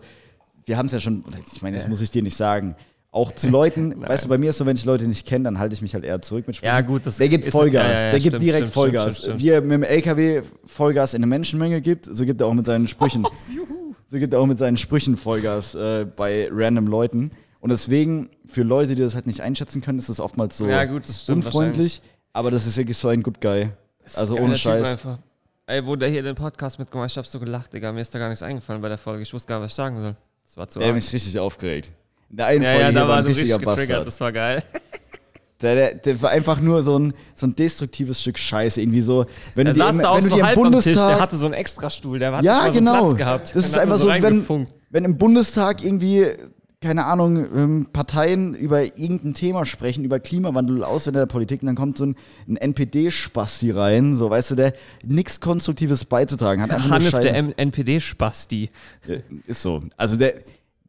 wir 0.66 0.78
haben 0.78 0.86
es 0.88 0.92
ja 0.94 1.00
schon, 1.00 1.24
ich 1.54 1.62
meine, 1.62 1.78
das 1.78 1.88
muss 1.88 2.02
ich 2.02 2.12
dir 2.12 2.22
nicht 2.22 2.36
sagen. 2.36 2.76
Auch 3.14 3.32
zu 3.32 3.48
Leuten, 3.50 4.02
weißt 4.06 4.26
du, 4.26 4.30
bei 4.30 4.38
mir 4.40 4.50
ist 4.50 4.58
so, 4.58 4.66
wenn 4.66 4.76
ich 4.76 4.86
Leute 4.86 5.08
nicht 5.08 5.26
kenne, 5.28 5.44
dann 5.46 5.60
halte 5.60 5.74
ich 5.76 5.82
mich 5.84 5.94
halt 5.94 6.04
eher 6.04 6.20
zurück 6.22 6.48
mit 6.48 6.56
Sprüchen. 6.56 6.74
Ja, 6.74 6.82
gut, 6.82 7.06
das 7.06 7.18
Der 7.18 7.30
gibt 7.30 7.46
ist- 7.46 7.52
Vollgas, 7.52 7.84
ja, 7.84 7.92
ja, 7.92 8.12
der 8.12 8.20
gibt 8.20 8.24
stimmt, 8.24 8.44
direkt 8.44 8.62
stimmt, 8.68 8.74
Vollgas. 8.74 9.20
stimmt, 9.20 9.40
Wie 9.40 9.50
er 9.50 9.62
mit 9.62 9.72
dem 9.72 9.84
LKW 9.84 10.42
Vollgas 10.66 11.14
in 11.14 11.20
eine 11.20 11.28
Menschenmenge 11.28 11.80
gibt, 11.80 12.06
so 12.06 12.26
gibt 12.26 12.42
er 12.42 12.48
auch 12.48 12.54
mit 12.54 12.66
seinen 12.66 12.88
Sprüchen. 12.88 13.24
so 14.08 14.18
gibt 14.18 14.34
er 14.34 14.40
auch 14.40 14.48
mit 14.48 14.58
seinen 14.58 14.78
Sprüchen 14.78 15.16
Vollgas 15.16 15.76
äh, 15.76 16.06
bei 16.06 16.50
random 16.52 16.88
Leuten. 16.88 17.32
Und 17.60 17.70
deswegen, 17.72 18.30
für 18.48 18.64
Leute, 18.64 18.96
die 18.96 19.02
das 19.04 19.16
halt 19.16 19.28
nicht 19.28 19.42
einschätzen 19.42 19.82
können, 19.82 20.00
ist 20.00 20.10
es 20.10 20.20
oftmals 20.20 20.58
so 20.58 20.68
Ja, 20.68 20.84
gut, 20.86 21.08
das 21.08 21.22
stimmt 21.22 21.46
unfreundlich. 21.46 22.02
Aber 22.34 22.50
das 22.50 22.66
ist 22.66 22.76
wirklich 22.78 22.98
so 22.98 23.08
ein 23.10 23.22
Good 23.22 23.40
Guy. 23.40 23.70
Also 24.16 24.36
ohne 24.38 24.58
Scheiß. 24.58 24.98
Ey, 25.68 25.86
wo 25.86 25.96
der 25.96 26.10
hier 26.10 26.24
den 26.24 26.36
Podcast 26.36 26.78
mitgemacht 26.80 27.06
hat, 27.06 27.12
ich 27.12 27.18
hab 27.20 27.26
so 27.28 27.40
gelacht, 27.40 27.72
Digga. 27.74 27.92
Mir 27.94 28.02
ist 28.02 28.14
da 28.14 28.20
gar 28.20 28.28
nichts 28.28 28.44
eingefallen 28.44 28.82
bei 28.82 28.90
der 28.90 28.98
Folge. 28.98 29.22
Ich 29.22 29.34
wusste 29.34 29.48
gar 29.48 29.60
nicht, 29.60 29.66
was 29.66 29.72
ich 29.72 29.76
sagen 29.76 30.02
soll. 30.02 30.16
Das 30.44 30.58
war 30.58 30.68
zu 30.68 30.82
arg. 30.82 30.94
mich 30.94 31.14
richtig 31.14 31.40
aufgeregt. 31.40 31.92
In 32.34 32.38
der 32.38 32.48
einen 32.48 32.64
Ja, 32.64 32.70
Folge 32.72 32.84
ja, 32.84 32.92
da 32.92 33.08
war 33.08 33.18
ein 33.18 33.24
so 33.26 33.28
richtig 33.30 33.54
richtiger. 33.54 33.66
Bastard. 33.76 34.08
Das 34.08 34.20
war 34.20 34.32
geil. 34.32 34.64
Der, 35.62 35.76
der, 35.76 35.94
der 35.96 36.22
war 36.22 36.32
einfach 36.32 36.60
nur 36.60 36.82
so 36.82 37.00
ein, 37.00 37.14
so 37.36 37.48
ein 37.48 37.56
destruktives 37.56 38.20
Stück 38.20 38.38
Scheiße. 38.38 38.82
Irgendwie 38.82 39.02
so, 39.02 39.26
wenn 39.56 39.66
Er 39.66 39.72
du 39.72 39.80
dir, 39.80 39.86
saß 39.86 39.96
im, 39.96 40.02
da 40.02 40.10
auch 40.10 40.20
so 40.22 40.36
dir 40.36 40.46
halb 40.46 40.58
am 40.58 40.64
Tisch. 40.74 40.84
Bundestag. 40.84 41.08
Der 41.08 41.20
hatte 41.22 41.38
so 41.38 41.46
einen 41.46 41.54
Extrastuhl. 41.54 42.20
Der 42.20 42.36
hat 42.36 42.44
ja, 42.44 42.66
so 42.68 42.74
genau. 42.74 42.92
einen 42.96 43.04
Platz 43.06 43.18
gehabt. 43.18 43.56
Das 43.56 43.66
ist 43.68 43.78
einfach 43.78 43.98
so, 43.98 44.10
wenn, 44.10 44.68
wenn 44.90 45.06
im 45.06 45.18
Bundestag 45.18 45.82
irgendwie, 45.82 46.26
keine 46.82 47.06
Ahnung, 47.06 47.38
ähm, 47.56 47.88
Parteien 47.94 48.56
über 48.56 48.84
irgendein 48.84 49.36
Thema 49.36 49.64
sprechen, 49.66 50.04
über 50.04 50.20
Klimawandel, 50.20 50.84
Auswender 50.84 51.22
der 51.22 51.28
Politik, 51.28 51.62
und 51.62 51.68
dann 51.68 51.78
kommt 51.78 51.98
so 51.98 52.08
ein, 52.08 52.16
ein 52.50 52.58
NPD-Spasti 52.58 53.72
rein, 53.72 54.16
so, 54.16 54.30
weißt 54.30 54.52
du, 54.52 54.56
der 54.56 54.74
nichts 55.06 55.40
Konstruktives 55.40 56.04
beizutragen 56.04 56.62
hat. 56.62 56.90
Hanif, 56.90 57.18
der 57.22 57.36
NPD-Spasti. 57.58 58.70
Ja, 59.08 59.16
Ist 59.48 59.62
so. 59.62 59.82
Also 59.96 60.18
der, 60.18 60.34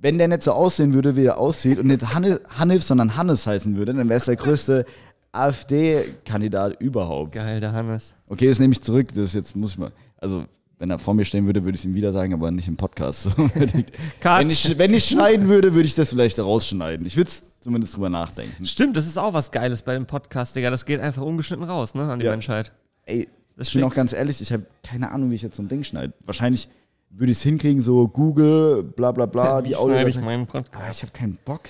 wenn 0.04 0.18
der 0.18 0.28
nicht 0.28 0.42
so 0.42 0.52
aussehen 0.52 0.92
würde, 0.92 1.16
wie 1.16 1.24
er 1.24 1.38
aussieht 1.38 1.78
und 1.78 1.86
nicht 1.86 2.14
Hanne, 2.14 2.38
Hanif, 2.58 2.82
sondern 2.82 3.16
Hannes 3.16 3.46
heißen 3.46 3.74
würde, 3.76 3.94
dann 3.94 4.06
wäre 4.10 4.18
es 4.18 4.26
der 4.26 4.36
größte 4.36 4.84
AfD-Kandidat 5.32 6.80
überhaupt. 6.80 7.32
Geil, 7.32 7.58
der 7.60 7.72
Hannes. 7.72 8.12
Okay, 8.28 8.46
das 8.48 8.58
nehme 8.58 8.72
ich 8.72 8.82
zurück. 8.82 9.08
Das 9.14 9.32
jetzt 9.32 9.56
muss 9.56 9.72
ich 9.72 9.78
mal. 9.78 9.92
Also 10.18 10.44
wenn 10.78 10.90
er 10.90 10.98
vor 10.98 11.14
mir 11.14 11.24
stehen 11.24 11.46
würde, 11.46 11.64
würde 11.64 11.76
ich 11.76 11.80
es 11.80 11.84
ihm 11.86 11.94
wieder 11.94 12.12
sagen, 12.12 12.34
aber 12.34 12.50
nicht 12.50 12.68
im 12.68 12.76
Podcast. 12.76 13.22
So 13.22 13.30
wenn, 13.54 14.48
ich, 14.50 14.78
wenn 14.78 14.92
ich 14.92 15.04
schneiden 15.04 15.48
würde, 15.48 15.74
würde 15.74 15.86
ich 15.86 15.94
das 15.94 16.10
vielleicht 16.10 16.38
rausschneiden. 16.38 17.06
Ich 17.06 17.16
würde 17.16 17.28
es 17.28 17.44
zumindest 17.60 17.96
drüber 17.96 18.10
nachdenken. 18.10 18.66
Stimmt, 18.66 18.96
das 18.96 19.06
ist 19.06 19.18
auch 19.18 19.32
was 19.32 19.52
Geiles 19.52 19.82
bei 19.82 19.94
dem 19.94 20.04
Podcast, 20.06 20.54
Digga. 20.54 20.70
Das 20.70 20.84
geht 20.84 21.00
einfach 21.00 21.22
ungeschnitten 21.22 21.64
raus, 21.64 21.94
ne, 21.94 22.02
an 22.12 22.18
die 22.18 22.26
Ja. 22.26 22.32
Menschheit. 22.32 22.72
Ey, 23.06 23.26
Das 23.56 23.68
ich 23.68 23.74
bin 23.74 23.84
auch 23.84 23.94
ganz 23.94 24.12
ehrlich, 24.12 24.40
ich 24.42 24.52
habe 24.52 24.66
keine 24.82 25.10
Ahnung, 25.12 25.30
wie 25.30 25.36
ich 25.36 25.42
jetzt 25.42 25.56
so 25.56 25.62
ein 25.62 25.68
Ding 25.68 25.82
schneide. 25.82 26.12
Wahrscheinlich 26.26 26.68
würde 27.16 27.32
ich 27.32 27.38
es 27.38 27.42
hinkriegen, 27.42 27.82
so 27.82 28.06
Google, 28.08 28.82
bla 28.82 29.12
bla 29.12 29.26
bla, 29.26 29.62
die 29.62 29.76
Audio. 29.76 30.06
ich 30.06 30.20
meinen 30.20 30.46
Podcast? 30.46 30.74
Aber 30.74 30.90
ich 30.90 31.02
habe 31.02 31.12
keinen 31.12 31.38
Bock. 31.44 31.60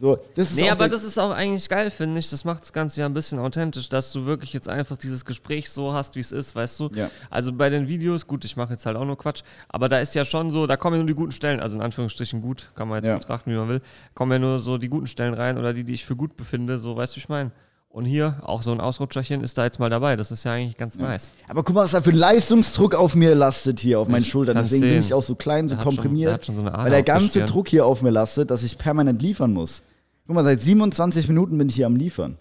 So, 0.00 0.16
das 0.36 0.52
ist 0.52 0.60
Nee, 0.60 0.70
aber 0.70 0.88
das 0.88 1.02
ist 1.02 1.18
auch 1.18 1.32
eigentlich 1.32 1.68
geil, 1.68 1.90
finde 1.90 2.20
ich. 2.20 2.30
Das 2.30 2.44
macht 2.44 2.62
das 2.62 2.72
Ganze 2.72 3.00
ja 3.00 3.06
ein 3.06 3.14
bisschen 3.14 3.40
authentisch, 3.40 3.88
dass 3.88 4.12
du 4.12 4.26
wirklich 4.26 4.52
jetzt 4.52 4.68
einfach 4.68 4.96
dieses 4.96 5.24
Gespräch 5.24 5.70
so 5.70 5.92
hast, 5.92 6.14
wie 6.14 6.20
es 6.20 6.30
ist, 6.30 6.54
weißt 6.54 6.78
du? 6.78 6.90
Ja. 6.94 7.10
Also 7.30 7.52
bei 7.52 7.68
den 7.68 7.88
Videos, 7.88 8.24
gut, 8.24 8.44
ich 8.44 8.56
mache 8.56 8.74
jetzt 8.74 8.86
halt 8.86 8.96
auch 8.96 9.04
nur 9.04 9.18
Quatsch, 9.18 9.42
aber 9.68 9.88
da 9.88 9.98
ist 9.98 10.14
ja 10.14 10.24
schon 10.24 10.52
so, 10.52 10.68
da 10.68 10.76
kommen 10.76 10.94
ja 10.94 10.98
nur 10.98 11.08
die 11.08 11.14
guten 11.16 11.32
Stellen, 11.32 11.58
also 11.58 11.74
in 11.74 11.82
Anführungsstrichen 11.82 12.40
gut, 12.40 12.70
kann 12.76 12.86
man 12.86 12.98
jetzt 12.98 13.08
Ja. 13.08 13.18
betrachten, 13.18 13.50
wie 13.50 13.56
man 13.56 13.68
will, 13.68 13.80
kommen 14.14 14.30
ja 14.30 14.38
nur 14.38 14.60
so 14.60 14.78
die 14.78 14.88
guten 14.88 15.08
Stellen 15.08 15.34
rein 15.34 15.58
oder 15.58 15.72
die, 15.72 15.82
die 15.82 15.94
ich 15.94 16.04
für 16.04 16.14
gut 16.14 16.36
befinde, 16.36 16.78
so, 16.78 16.94
weißt 16.96 17.14
du, 17.14 17.16
wie 17.16 17.20
ich 17.20 17.28
meine? 17.28 17.50
Und 17.90 18.04
hier, 18.04 18.36
auch 18.42 18.62
so 18.62 18.70
ein 18.70 18.80
Ausrutscherchen 18.80 19.42
ist 19.42 19.56
da 19.56 19.64
jetzt 19.64 19.78
mal 19.80 19.88
dabei. 19.90 20.14
Das 20.16 20.30
ist 20.30 20.44
ja 20.44 20.52
eigentlich 20.52 20.76
ganz 20.76 20.96
nice. 20.96 21.32
Aber 21.48 21.62
guck 21.64 21.74
mal, 21.74 21.84
was 21.84 21.92
da 21.92 22.02
für 22.02 22.10
ein 22.10 22.16
Leistungsdruck 22.16 22.94
auf 22.94 23.14
mir 23.14 23.34
lastet 23.34 23.80
hier, 23.80 23.98
auf 23.98 24.08
meinen 24.08 24.22
Ich 24.22 24.28
Schultern. 24.28 24.56
Deswegen 24.56 24.82
bin 24.82 24.90
sehen. 24.90 25.00
ich 25.00 25.14
auch 25.14 25.22
so 25.22 25.34
klein, 25.34 25.68
so 25.68 25.74
Der 25.74 25.84
hat 25.84 25.92
schon- 25.92 25.96
komprimiert. 26.02 26.26
der 26.28 26.34
hat 26.34 26.46
schon 26.46 26.56
so 26.56 26.64
weil 26.64 26.90
der 26.90 27.02
ganze 27.02 27.28
Stirn. 27.28 27.46
Druck 27.46 27.68
hier 27.68 27.86
auf 27.86 28.02
mir 28.02 28.10
lastet, 28.10 28.50
dass 28.50 28.62
ich 28.62 28.76
permanent 28.78 29.22
liefern 29.22 29.52
muss. 29.52 29.82
Guck 30.26 30.34
mal, 30.34 30.44
seit 30.44 30.60
27 30.60 31.26
Minuten 31.28 31.56
bin 31.56 31.68
ich 31.70 31.76
hier 31.76 31.86
am 31.86 31.96
Liefern. 31.96 32.36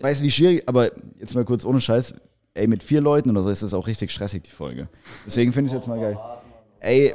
Weißt 0.00 0.20
du, 0.20 0.24
wie 0.24 0.30
schwierig, 0.30 0.68
aber 0.68 0.90
jetzt 1.18 1.34
mal 1.34 1.44
kurz 1.44 1.64
ohne 1.64 1.80
Scheiß, 1.80 2.14
ey, 2.54 2.66
mit 2.68 2.82
vier 2.82 3.00
Leuten 3.00 3.30
oder 3.30 3.42
so 3.42 3.48
ist 3.50 3.62
das 3.62 3.74
auch 3.74 3.86
richtig 3.86 4.12
stressig, 4.12 4.42
die 4.44 4.50
Folge. 4.50 4.88
Deswegen 5.26 5.52
finde 5.52 5.68
ich 5.68 5.74
jetzt 5.74 5.88
mal 5.88 5.98
geil. 5.98 6.18
Ey, 6.80 7.14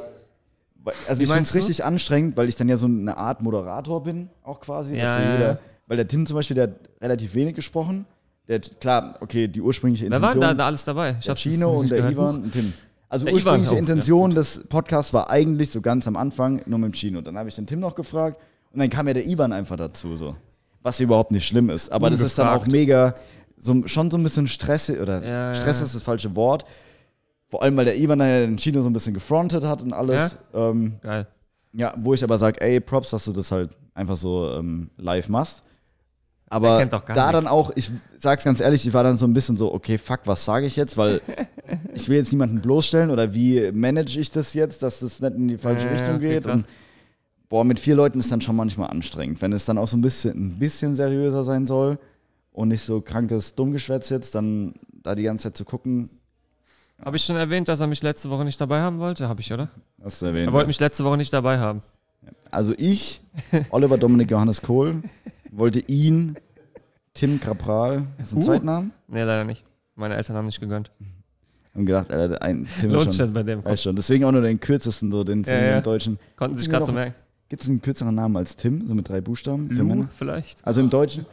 also 1.08 1.22
ich 1.22 1.28
finde 1.28 1.42
es 1.44 1.54
richtig 1.54 1.84
anstrengend, 1.84 2.36
weil 2.36 2.48
ich 2.48 2.56
dann 2.56 2.68
ja 2.68 2.76
so 2.76 2.86
eine 2.86 3.16
Art 3.16 3.40
Moderator 3.40 4.02
bin, 4.02 4.28
auch 4.42 4.60
quasi. 4.60 4.96
Ja, 4.96 5.04
dass 5.04 5.14
so 5.14 5.20
ja, 5.22 5.32
jeder, 5.34 5.48
ja. 5.52 5.58
Weil 5.86 5.96
der 5.96 6.08
Tim 6.08 6.26
zum 6.26 6.36
Beispiel, 6.36 6.54
der 6.54 6.64
hat 6.64 6.74
relativ 7.00 7.34
wenig 7.34 7.54
gesprochen. 7.54 8.06
Der 8.48 8.56
hat, 8.56 8.80
klar, 8.80 9.16
okay, 9.20 9.48
die 9.48 9.60
ursprüngliche 9.60 10.04
Wer 10.04 10.16
Intention. 10.16 10.40
war 10.42 10.48
denn 10.48 10.56
da, 10.58 10.62
da 10.64 10.66
alles 10.66 10.84
dabei? 10.84 11.16
Ich 11.18 11.24
Der 11.26 11.34
Chino 11.36 11.72
und 11.80 11.90
der 11.90 11.98
gehört. 11.98 12.12
Ivan 12.14 12.42
und 12.44 12.52
Tim. 12.52 12.72
Also 13.08 13.24
Der 13.26 13.34
ursprüngliche 13.34 13.72
auch, 13.74 13.78
Intention 13.78 14.34
des 14.34 14.64
Podcasts 14.68 15.12
war 15.12 15.30
eigentlich 15.30 15.70
so 15.70 15.80
ganz 15.80 16.06
am 16.08 16.16
Anfang 16.16 16.60
nur 16.66 16.78
mit 16.78 16.92
dem 16.92 16.94
Chino. 16.94 17.20
Dann 17.20 17.38
habe 17.38 17.48
ich 17.48 17.54
den 17.54 17.66
Tim 17.66 17.78
noch 17.80 17.94
gefragt 17.94 18.40
und 18.72 18.80
dann 18.80 18.90
kam 18.90 19.06
ja 19.06 19.14
der 19.14 19.26
Ivan 19.26 19.52
einfach 19.52 19.76
dazu 19.76 20.16
so. 20.16 20.34
Was 20.82 20.98
überhaupt 21.00 21.30
nicht 21.30 21.46
schlimm 21.46 21.70
ist. 21.70 21.90
Aber 21.90 22.10
das 22.10 22.20
ist 22.20 22.38
dann 22.38 22.48
auch 22.48 22.64
Ungefragt. 22.66 22.72
mega, 22.72 23.14
so, 23.56 23.86
schon 23.86 24.10
so 24.10 24.18
ein 24.18 24.22
bisschen 24.22 24.46
Stress, 24.48 24.90
oder 24.90 25.24
Ja, 25.24 25.54
Stress 25.54 25.78
ja. 25.80 25.84
ist 25.86 25.94
das 25.94 26.02
falsche 26.02 26.34
Wort. 26.36 26.64
Vor 27.48 27.62
allem, 27.62 27.76
weil 27.76 27.84
der 27.84 27.96
Ivan 27.96 28.18
dann 28.18 28.28
ja 28.28 28.40
den 28.40 28.56
Chino 28.56 28.82
so 28.82 28.90
ein 28.90 28.92
bisschen 28.92 29.14
gefrontet 29.14 29.64
hat 29.64 29.82
und 29.82 29.92
alles. 29.92 30.36
Ähm, 30.52 30.96
Geil. 31.00 31.26
ja, 31.72 31.94
wo 31.96 32.12
ich 32.14 32.22
aber 32.24 32.38
sage, 32.38 32.60
ey, 32.60 32.80
Props, 32.80 33.10
dass 33.10 33.24
du 33.24 33.32
das 33.32 33.50
halt 33.52 33.70
einfach 33.94 34.16
so 34.16 34.50
ähm, 34.52 34.90
live 34.96 35.28
machst. 35.28 35.62
Er 36.48 36.52
Aber 36.56 36.86
da 36.86 37.32
dann 37.32 37.46
auch, 37.48 37.72
ich 37.74 37.90
sag's 38.18 38.44
ganz 38.44 38.60
ehrlich, 38.60 38.86
ich 38.86 38.92
war 38.94 39.02
dann 39.02 39.16
so 39.16 39.26
ein 39.26 39.34
bisschen 39.34 39.56
so, 39.56 39.74
okay, 39.74 39.98
fuck, 39.98 40.20
was 40.26 40.44
sage 40.44 40.66
ich 40.66 40.76
jetzt? 40.76 40.96
Weil 40.96 41.20
ich 41.94 42.08
will 42.08 42.16
jetzt 42.18 42.32
niemanden 42.32 42.60
bloßstellen 42.60 43.10
oder 43.10 43.34
wie 43.34 43.72
manage 43.72 44.18
ich 44.20 44.30
das 44.30 44.54
jetzt, 44.54 44.82
dass 44.82 45.00
das 45.00 45.20
nicht 45.20 45.34
in 45.34 45.48
die 45.48 45.58
falsche 45.58 45.86
Ja, 45.86 45.92
ja, 45.92 45.98
Richtung 45.98 46.16
okay, 46.16 46.28
geht. 46.34 46.44
krass. 46.44 46.54
und 46.54 46.66
boah, 47.48 47.64
mit 47.64 47.80
vier 47.80 47.96
Leuten 47.96 48.20
ist 48.20 48.30
dann 48.30 48.40
schon 48.40 48.54
manchmal 48.56 48.90
anstrengend. 48.90 49.42
Wenn 49.42 49.52
es 49.52 49.64
dann 49.64 49.76
auch 49.76 49.88
so 49.88 49.96
ein 49.96 50.02
bisschen, 50.02 50.50
ein 50.50 50.58
bisschen 50.58 50.94
seriöser 50.94 51.42
sein 51.42 51.66
soll 51.66 51.98
und 52.52 52.68
nicht 52.68 52.82
so 52.82 53.00
krankes 53.00 53.54
Dummgeschwätz 53.56 54.08
jetzt, 54.10 54.34
dann 54.36 54.74
da 55.02 55.14
die 55.16 55.24
ganze 55.24 55.44
Zeit 55.44 55.56
zu 55.56 55.64
gucken, 55.64 56.10
Habe 57.04 57.16
ich 57.16 57.24
schon 57.24 57.36
erwähnt, 57.36 57.68
dass 57.68 57.80
er 57.80 57.86
mich 57.88 58.02
letzte 58.02 58.30
Woche 58.30 58.44
nicht 58.44 58.60
dabei 58.60 58.80
haben 58.80 58.98
wollte? 59.00 59.28
Habe 59.28 59.40
ich, 59.40 59.52
oder? 59.52 59.68
hast 60.02 60.22
du 60.22 60.26
erwähnt. 60.26 60.46
Er 60.48 60.52
wollte 60.52 60.68
mich 60.68 60.78
letzte 60.80 61.04
Woche 61.04 61.16
nicht 61.16 61.32
dabei 61.32 61.58
haben. 61.58 61.82
Also 62.50 62.72
ich, 62.78 63.20
Oliver 63.70 63.98
Dominik 63.98 64.30
Johannes 64.30 64.62
Kohl, 64.62 65.02
wollte 65.50 65.80
ihn, 65.80 66.36
Tim 67.14 67.40
Krapral, 67.40 68.06
hast 68.18 68.32
du 68.32 68.36
einen 68.36 68.44
Uh. 68.44 68.46
Zweitnamen? 68.48 68.92
Nee, 69.08 69.22
leider 69.22 69.44
nicht. 69.44 69.64
Meine 69.94 70.16
Eltern 70.16 70.36
haben 70.36 70.46
nicht 70.46 70.60
gegönnt. 70.60 70.90
Und 71.74 71.86
gedacht, 71.86 72.10
Alter, 72.12 72.40
ein 72.42 72.66
Tim 72.80 72.90
Lohnt 72.90 73.06
ist 73.06 73.12
sich 73.12 73.24
schon, 73.24 73.32
bei 73.32 73.42
dem. 73.42 73.64
weiß 73.64 73.82
schon. 73.82 73.96
Deswegen 73.96 74.24
auch 74.24 74.32
nur 74.32 74.42
den 74.42 74.60
kürzesten, 74.60 75.10
so 75.10 75.24
den, 75.24 75.42
Ja, 75.44 75.54
ja. 75.58 75.80
deutschen. 75.80 76.18
Konnten 76.36 76.56
sich 76.58 76.68
gerade 76.70 76.84
so 76.86 76.92
merken. 76.92 77.14
Gibt 77.48 77.62
es 77.62 77.68
einen 77.68 77.80
kürzeren 77.80 78.14
Namen 78.14 78.36
als 78.36 78.56
Tim, 78.56 78.86
so 78.88 78.94
mit 78.94 79.08
drei 79.08 79.20
Buchstaben 79.20 79.68
für 79.68 79.76
Lou 79.76 79.84
Männer? 79.84 80.08
vielleicht? 80.10 80.66
Also 80.66 80.80
im 80.80 80.90
Deutschen? 80.90 81.26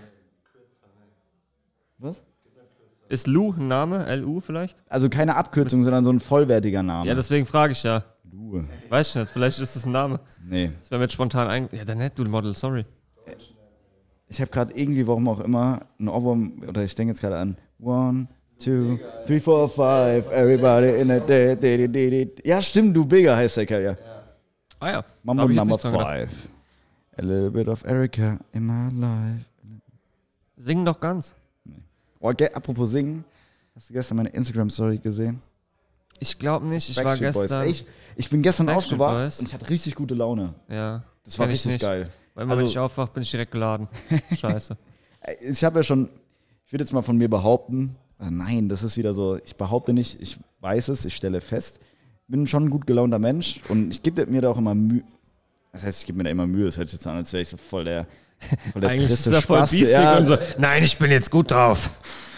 Was? 1.98 2.22
Ist 3.10 3.28
Lou 3.28 3.54
ein 3.54 3.68
Name? 3.68 4.06
L-U 4.06 4.40
vielleicht? 4.40 4.82
Also 4.90 5.10
keine 5.10 5.36
Abkürzung, 5.36 5.84
sondern 5.84 6.04
so 6.04 6.12
ein 6.12 6.20
vollwertiger 6.20 6.84
Name. 6.84 7.08
Ja, 7.08 7.16
deswegen 7.16 7.46
frage 7.46 7.74
ich 7.74 7.84
ja. 7.84 8.04
Lu. 8.32 8.64
Weiß 8.90 9.10
ich 9.10 9.16
nicht. 9.16 9.30
Vielleicht 9.32 9.60
ist 9.60 9.76
das 9.76 9.86
ein 9.86 9.92
Name. 9.92 10.20
Nee. 10.44 10.72
Das 10.80 10.90
wäre 10.92 11.00
mir 11.00 11.06
jetzt 11.06 11.14
spontan 11.14 11.48
ein. 11.48 11.70
Ja, 11.72 11.86
dann 11.86 12.00
nicht, 12.00 12.18
du 12.18 12.24
Model, 12.26 12.56
sorry. 12.56 12.86
Ich 14.28 14.42
habe 14.42 14.50
gerade 14.50 14.74
irgendwie, 14.74 15.06
warum 15.08 15.28
auch 15.28 15.40
immer, 15.40 15.82
ein 16.00 16.08
Ohrwurm, 16.08 16.64
oder 16.68 16.84
ich 16.84 16.96
denke 16.96 17.12
jetzt 17.12 17.22
gerade 17.22 17.38
an 17.38 17.58
One, 17.80 18.28
two, 18.58 18.98
three, 19.26 19.40
four, 19.40 19.70
five, 19.70 20.28
everybody 20.32 21.00
in 21.02 21.12
a 21.12 21.20
day, 21.20 21.56
day, 21.56 21.78
day, 21.78 21.88
day, 21.88 22.26
day. 22.26 22.32
Ja, 22.44 22.62
stimmt, 22.62 22.96
du 22.96 23.06
Bigger 23.06 23.36
heißt 23.36 23.58
der 23.58 23.66
Kerl, 23.66 23.84
ja. 23.84 23.98
Ah 24.80 24.92
ja. 24.92 25.06
Mambo 25.24 25.48
Number 25.48 25.78
five. 25.78 26.30
A 27.18 27.22
little 27.22 27.52
bit 27.52 27.68
of 27.68 27.84
Erica 27.84 28.40
in 28.54 28.66
my 28.66 28.90
life. 29.00 29.46
Sing 30.58 30.84
doch 30.86 31.00
ganz. 31.00 31.36
Oh, 32.20 32.32
ge- 32.32 32.52
apropos 32.54 32.90
singen, 32.92 33.24
hast 33.76 33.90
du 33.90 33.94
gestern 33.94 34.18
meine 34.18 34.30
Instagram-Story 34.30 34.98
gesehen? 34.98 35.42
Ich 36.20 36.40
glaube 36.40 36.66
nicht. 36.66 36.90
Ich 36.90 37.04
war 37.04 37.18
gestern. 37.18 37.64
Ey, 37.64 37.70
ich, 37.72 37.86
ich 38.16 38.30
bin 38.30 38.42
gestern 38.42 38.66
Backstreet 38.68 38.94
aufgewacht 39.00 39.16
Boys. 39.26 39.40
und 39.40 39.48
ich 39.48 39.54
hatte 39.54 39.70
richtig 39.70 39.94
gute 39.96 40.16
Laune. 40.16 40.54
ja. 40.70 41.04
Das 41.26 41.40
war 41.40 41.48
richtig 41.48 41.80
geil. 41.80 42.10
Weil 42.34 42.44
immer, 42.46 42.54
wenn 42.54 42.60
Also- 42.64 42.72
ich 42.72 42.80
aufwache, 42.80 43.12
bin 43.14 43.24
ich 43.24 43.32
direkt 43.32 43.52
geladen. 43.52 43.88
Scheiße. 44.36 44.78
Ich 45.48 45.64
habe 45.64 45.80
ja 45.80 45.84
schon, 45.84 46.10
ich 46.66 46.74
würde 46.74 46.84
jetzt 46.84 46.92
mal 46.94 47.02
von 47.02 47.18
mir 47.18 47.30
behaupten, 47.30 47.96
äh, 48.20 48.30
nein, 48.30 48.70
das 48.70 48.84
ist 48.84 48.98
wieder 48.98 49.14
so, 49.14 49.38
ich 49.44 49.56
behaupte 49.56 49.94
nicht, 49.94 50.20
ich 50.22 50.38
weiß 50.60 50.90
es, 50.90 51.06
ich 51.06 51.16
stelle 51.16 51.42
fest, 51.42 51.80
bin 52.28 52.48
schon 52.48 52.66
ein 52.66 52.70
gut 52.70 52.88
gelaunter 52.88 53.20
Mensch 53.20 53.62
und 53.70 53.92
ich 53.92 54.02
gebe 54.04 54.26
mir 54.26 54.42
da 54.42 54.50
auch 54.50 54.58
immer 54.58 54.74
Mühe. 54.76 55.04
Das 55.72 55.84
heißt, 55.84 56.02
ich 56.02 56.06
gebe 56.06 56.18
mir 56.18 56.24
da 56.26 56.30
immer 56.30 56.48
Mühe, 56.48 56.66
das 56.66 56.78
hört 56.78 56.88
sich 56.88 56.98
jetzt 57.00 57.08
an, 57.08 57.16
als 57.16 57.32
wäre 57.34 57.42
ich 57.42 57.50
so 57.50 57.58
voll 57.58 57.84
der, 57.86 58.08
voll 58.72 58.82
der 58.82 58.90
Eigentlich 58.92 59.10
ist 59.12 59.26
er 59.28 59.42
voll 59.42 59.58
Spaste. 59.60 59.78
biestig 59.78 59.94
Ja, 59.98 60.18
und 60.18 60.26
so. 60.28 60.38
Nein, 60.58 60.84
ich 60.84 60.98
bin 60.98 61.12
jetzt 61.12 61.32
gut 61.32 61.52
drauf. 61.52 61.90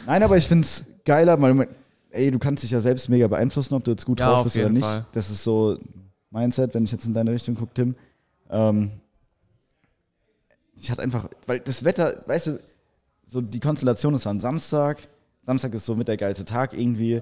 Nein, 0.06 0.22
aber 0.24 0.38
ich 0.38 0.48
finde 0.48 0.66
es 0.66 0.86
geiler, 1.06 1.40
weil 1.42 1.68
ey, 2.12 2.32
du 2.32 2.40
kannst 2.40 2.64
dich 2.64 2.72
ja 2.72 2.80
selbst 2.80 3.10
mega 3.10 3.28
beeinflussen, 3.28 3.74
ob 3.76 3.84
du 3.84 3.92
jetzt 3.92 4.06
gut 4.06 4.20
Ja, 4.20 4.28
drauf 4.28 4.38
auf 4.40 4.44
bist 4.46 4.58
oder 4.58 4.70
nicht. 4.70 4.84
Fall. 4.84 5.06
Das 5.14 5.30
ist 5.32 5.44
so 5.44 5.78
Mindset, 6.30 6.74
wenn 6.74 6.84
ich 6.86 6.92
jetzt 6.92 7.06
in 7.08 7.14
deine 7.14 7.32
Richtung 7.32 7.56
gucke, 7.56 7.74
Tim. 7.74 7.96
Ähm, 8.50 8.92
ich 10.80 10.92
hatte 10.92 11.02
einfach, 11.02 11.30
weil 11.48 11.60
das 11.60 11.84
Wetter, 11.84 12.24
weißt 12.26 12.48
du, 12.48 12.60
so 13.28 13.42
die 13.42 13.60
Konstellation, 13.60 14.14
es 14.14 14.26
war 14.26 14.34
ein 14.34 14.40
Samstag. 14.40 15.08
Samstag 15.44 15.74
ist 15.74 15.86
so 15.86 15.96
mit 15.96 16.08
der 16.08 16.18
geilste 16.18 16.46
Tag 16.46 16.74
irgendwie. 16.74 17.22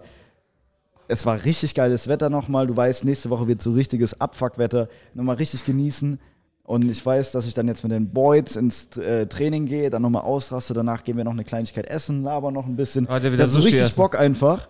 Es 1.07 1.25
war 1.25 1.43
richtig 1.43 1.75
geiles 1.75 2.07
Wetter 2.07 2.29
nochmal. 2.29 2.67
Du 2.67 2.75
weißt, 2.75 3.05
nächste 3.05 3.29
Woche 3.29 3.47
wird 3.47 3.61
so 3.61 3.71
richtiges 3.71 4.19
Abfuckwetter. 4.19 4.87
Nochmal 5.13 5.35
richtig 5.35 5.65
genießen. 5.65 6.19
Und 6.63 6.89
ich 6.89 7.05
weiß, 7.05 7.33
dass 7.33 7.45
ich 7.45 7.53
dann 7.53 7.67
jetzt 7.67 7.83
mit 7.83 7.91
den 7.91 8.09
Boys 8.09 8.55
ins 8.55 8.95
äh, 8.95 9.27
Training 9.27 9.65
gehe, 9.65 9.89
dann 9.89 10.01
nochmal 10.01 10.21
ausraste. 10.21 10.73
Danach 10.73 11.03
gehen 11.03 11.17
wir 11.17 11.25
noch 11.25 11.33
eine 11.33 11.43
Kleinigkeit 11.43 11.87
essen, 11.87 12.23
labern 12.23 12.53
noch 12.53 12.65
ein 12.65 12.77
bisschen. 12.77 13.07
War 13.09 13.19
der 13.19 13.33
wieder 13.33 13.47
so 13.47 13.55
Sushi 13.59 13.67
richtig 13.67 13.87
essen? 13.87 13.97
Bock 13.97 14.17
einfach. 14.17 14.69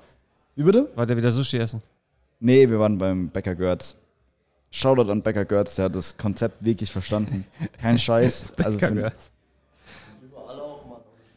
Wie 0.56 0.64
bitte? 0.64 0.90
War 0.96 1.06
der 1.06 1.18
wieder 1.18 1.30
Sushi 1.30 1.58
essen? 1.58 1.82
Nee, 2.40 2.68
wir 2.68 2.80
waren 2.80 2.98
beim 2.98 3.30
Bäcker 3.30 3.54
Görz. 3.54 3.96
Shoutout 4.74 5.12
an 5.12 5.22
Bäcker 5.22 5.46
Görz, 5.46 5.76
der 5.76 5.86
hat 5.86 5.96
das 5.96 6.18
Konzept 6.18 6.66
wirklich 6.66 6.92
verstanden. 6.92 7.46
Kein 7.80 8.00
Scheiß. 8.00 8.54
also 8.64 8.80
Gehört. 8.80 9.14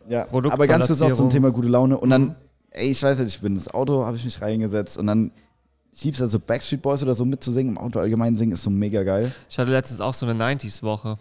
ja, 0.09 0.27
aber 0.31 0.67
ganz 0.67 0.87
kurz 0.87 1.01
noch 1.01 1.13
zum. 1.13 1.29
Thema 1.29 1.51
gute 1.51 1.69
Laune. 1.69 1.99
Und 1.99 2.09
dann, 2.09 2.35
ey, 2.71 2.91
ich 2.91 3.03
weiß 3.03 3.19
nicht, 3.19 3.35
ich 3.35 3.41
bin 3.43 3.53
ins 3.53 3.69
Auto, 3.69 4.07
habe 4.07 4.17
ich 4.17 4.25
mich 4.25 4.41
reingesetzt 4.41 4.97
und 4.97 5.07
dann 5.07 5.33
ich 5.93 6.05
lieb's 6.05 6.21
also 6.21 6.39
Backstreet 6.39 6.81
Boys 6.81 7.03
oder 7.03 7.15
so 7.15 7.25
mitzusingen, 7.25 7.75
im 7.75 7.79
Auto 7.79 7.99
allgemein 7.99 8.37
singen 8.37 8.53
ist 8.53 8.63
so 8.63 8.71
mega 8.71 9.03
geil. 9.03 9.33
Ich 9.49 9.59
hatte 9.59 9.71
letztens 9.71 10.01
auch 10.01 10.13
so 10.13 10.27
eine 10.27 10.43
90s-Woche. 10.43 11.17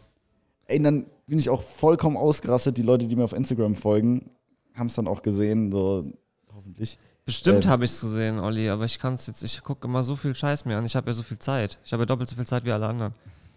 Ey, 0.66 0.78
und 0.78 0.84
dann 0.84 1.06
bin 1.28 1.40
ich 1.40 1.50
auch 1.50 1.62
vollkommen 1.62 2.18
ausgerastet. 2.18 2.78
Die 2.78 2.82
Leute, 2.82 3.08
die 3.08 3.16
mir 3.16 3.24
auf 3.24 3.34
Instagram 3.34 3.76
folgen, 3.76 4.32
haben 4.74 4.88
es 4.88 4.96
dann 4.96 5.08
auch 5.08 5.22
gesehen, 5.22 5.72
so 5.72 6.12
hoffentlich. 6.54 6.98
Bestimmt 7.26 7.66
Ähm. 7.66 7.72
habe 7.72 7.86
ich 7.86 7.92
es 7.92 8.02
gesehen, 8.02 8.40
Olli, 8.40 8.70
aber 8.70 8.86
ich 8.86 9.00
kann 9.00 9.16
es 9.16 9.26
jetzt, 9.28 9.44
ich 9.44 9.64
gucke 9.64 9.88
immer 9.88 10.04
so 10.04 10.16
viel 10.16 10.36
Scheiß 10.36 10.66
mir 10.66 10.78
an. 10.78 10.86
Ich 10.86 10.96
habe 10.96 11.08
ja 11.08 11.14
so 11.14 11.24
viel 11.24 11.40
Zeit. 11.40 11.80
Ich 11.84 11.92
habe 11.92 12.04
ja 12.04 12.06
doppelt 12.06 12.30
so 12.30 12.36
viel 12.36 12.46
Zeit 12.46 12.66
wie 12.66 12.72
alle 12.72 12.88
anderen. 12.88 13.14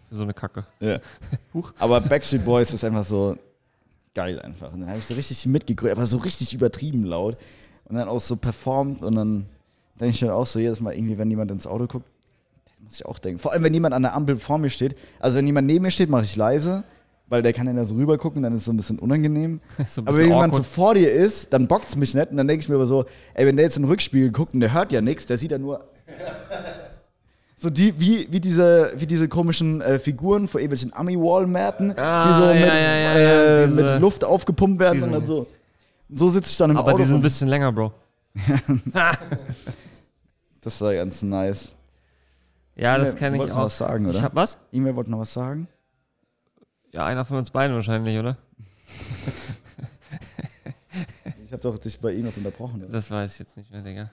Für 0.09 0.15
so 0.15 0.23
eine 0.23 0.33
Kacke. 0.33 0.65
Ja. 0.79 0.99
Huch. 1.53 1.71
Aber 1.77 2.01
Backstreet 2.01 2.43
Boys 2.43 2.73
ist 2.73 2.83
einfach 2.83 3.03
so 3.03 3.37
geil 4.15 4.39
einfach. 4.41 4.73
Und 4.73 4.81
dann 4.81 4.89
habe 4.89 4.99
ich 4.99 5.05
so 5.05 5.13
richtig 5.13 5.45
mitgegrölt, 5.45 5.93
aber 5.93 6.07
so 6.07 6.17
richtig 6.17 6.53
übertrieben 6.53 7.03
laut. 7.03 7.37
Und 7.85 7.95
dann 7.95 8.07
auch 8.07 8.21
so 8.21 8.35
performt 8.35 9.03
und 9.03 9.15
dann 9.15 9.45
denke 9.99 10.15
ich 10.15 10.21
mir 10.21 10.33
auch 10.33 10.45
so 10.47 10.59
jedes 10.59 10.79
Mal 10.79 10.95
irgendwie, 10.95 11.17
wenn 11.17 11.29
jemand 11.29 11.51
ins 11.51 11.67
Auto 11.67 11.85
guckt, 11.87 12.07
muss 12.83 12.95
ich 12.95 13.05
auch 13.05 13.19
denken. 13.19 13.39
Vor 13.39 13.51
allem, 13.51 13.63
wenn 13.63 13.73
jemand 13.73 13.93
an 13.93 14.01
der 14.01 14.15
Ampel 14.15 14.37
vor 14.37 14.57
mir 14.57 14.69
steht. 14.69 14.95
Also 15.19 15.37
wenn 15.37 15.45
jemand 15.45 15.67
neben 15.67 15.83
mir 15.83 15.91
steht, 15.91 16.09
mache 16.09 16.23
ich 16.23 16.35
leise, 16.35 16.83
weil 17.29 17.41
der 17.41 17.53
kann 17.53 17.65
dann 17.67 17.75
da 17.75 17.85
so 17.85 17.95
rüber 17.95 18.17
gucken, 18.17 18.41
dann 18.43 18.53
ist 18.53 18.61
es 18.61 18.65
so 18.65 18.71
ein 18.73 18.77
bisschen 18.77 18.99
unangenehm. 18.99 19.61
so 19.87 20.01
ein 20.01 20.07
Aber 20.07 20.17
bisschen 20.17 20.29
wenn 20.31 20.35
jemand 20.35 20.55
so 20.55 20.63
vor 20.63 20.95
dir 20.95 21.11
ist, 21.11 21.53
dann 21.53 21.67
bockt 21.67 21.89
es 21.89 21.95
mich 21.95 22.13
nicht. 22.15 22.31
Und 22.31 22.37
dann 22.37 22.47
denke 22.47 22.63
ich 22.63 22.69
mir 22.69 22.75
aber 22.75 22.87
so, 22.87 23.05
ey, 23.35 23.45
wenn 23.45 23.55
der 23.55 23.65
jetzt 23.65 23.77
in 23.77 23.83
den 23.83 23.89
Rückspiegel 23.89 24.31
guckt 24.31 24.53
und 24.53 24.59
der 24.59 24.73
hört 24.73 24.91
ja 24.91 25.01
nichts, 25.01 25.25
der 25.25 25.37
sieht 25.37 25.51
ja 25.51 25.57
nur. 25.57 25.85
So 27.61 27.69
die, 27.69 27.99
wie, 27.99 28.25
wie, 28.31 28.39
diese, 28.39 28.93
wie 28.95 29.05
diese 29.05 29.27
komischen 29.27 29.81
äh, 29.81 29.99
Figuren 29.99 30.47
vor 30.47 30.61
irgendwelchen 30.61 30.93
Ami-Wall-Märten, 30.93 31.91
Ah, 31.99 32.29
die 32.29 32.33
so 32.39 32.45
ja, 32.47 32.53
mit, 32.53 32.61
ja, 32.61 32.73
ja, 32.77 33.13
äh, 33.15 33.23
ja, 33.63 33.67
diese- 33.67 33.83
mit 33.83 33.99
Luft 34.01 34.23
aufgepumpt 34.23 34.79
werden 34.79 35.03
und 35.03 35.11
dann 35.11 35.25
so. 35.25 35.45
So 36.09 36.29
sitze 36.29 36.51
ich 36.51 36.55
dann 36.57 36.69
im 36.71 36.77
aber 36.77 36.91
Auto. 36.93 36.99
die 36.99 37.03
sind 37.03 37.15
ein 37.17 37.21
bisschen 37.21 37.49
länger, 37.49 37.73
Bro. 37.73 37.91
das 40.61 40.79
war 40.81 40.93
ganz 40.93 41.21
nice. 41.21 41.73
Ja, 42.75 42.97
das 42.97 43.15
kenne 43.15 43.35
ich 43.35 43.39
wolltest 43.39 43.57
noch 43.57 43.63
auch. 43.63 43.65
was 43.67 43.77
sagen, 43.77 44.05
Ich 44.09 44.15
oder? 44.15 44.23
hab 44.23 44.35
was? 44.35 44.57
Irgendwer 44.71 44.95
wollte 44.95 45.11
noch 45.11 45.19
was 45.19 45.33
sagen? 45.33 45.67
Ja, 46.91 47.05
einer 47.05 47.25
von 47.25 47.37
uns 47.37 47.51
beiden 47.51 47.75
wahrscheinlich, 47.75 48.17
oder? 48.17 48.37
Ich 51.45 51.51
habe 51.53 51.63
doch 51.63 51.79
dich 51.79 51.99
bei 51.99 52.11
ihm 52.13 52.27
was 52.27 52.37
unterbrochen. 52.37 52.83
Oder? 52.83 52.91
Das 52.91 53.09
weiß 53.09 53.33
ich 53.33 53.39
jetzt 53.39 53.57
nicht 53.57 53.71
mehr, 53.71 53.81
Digga. 53.81 54.11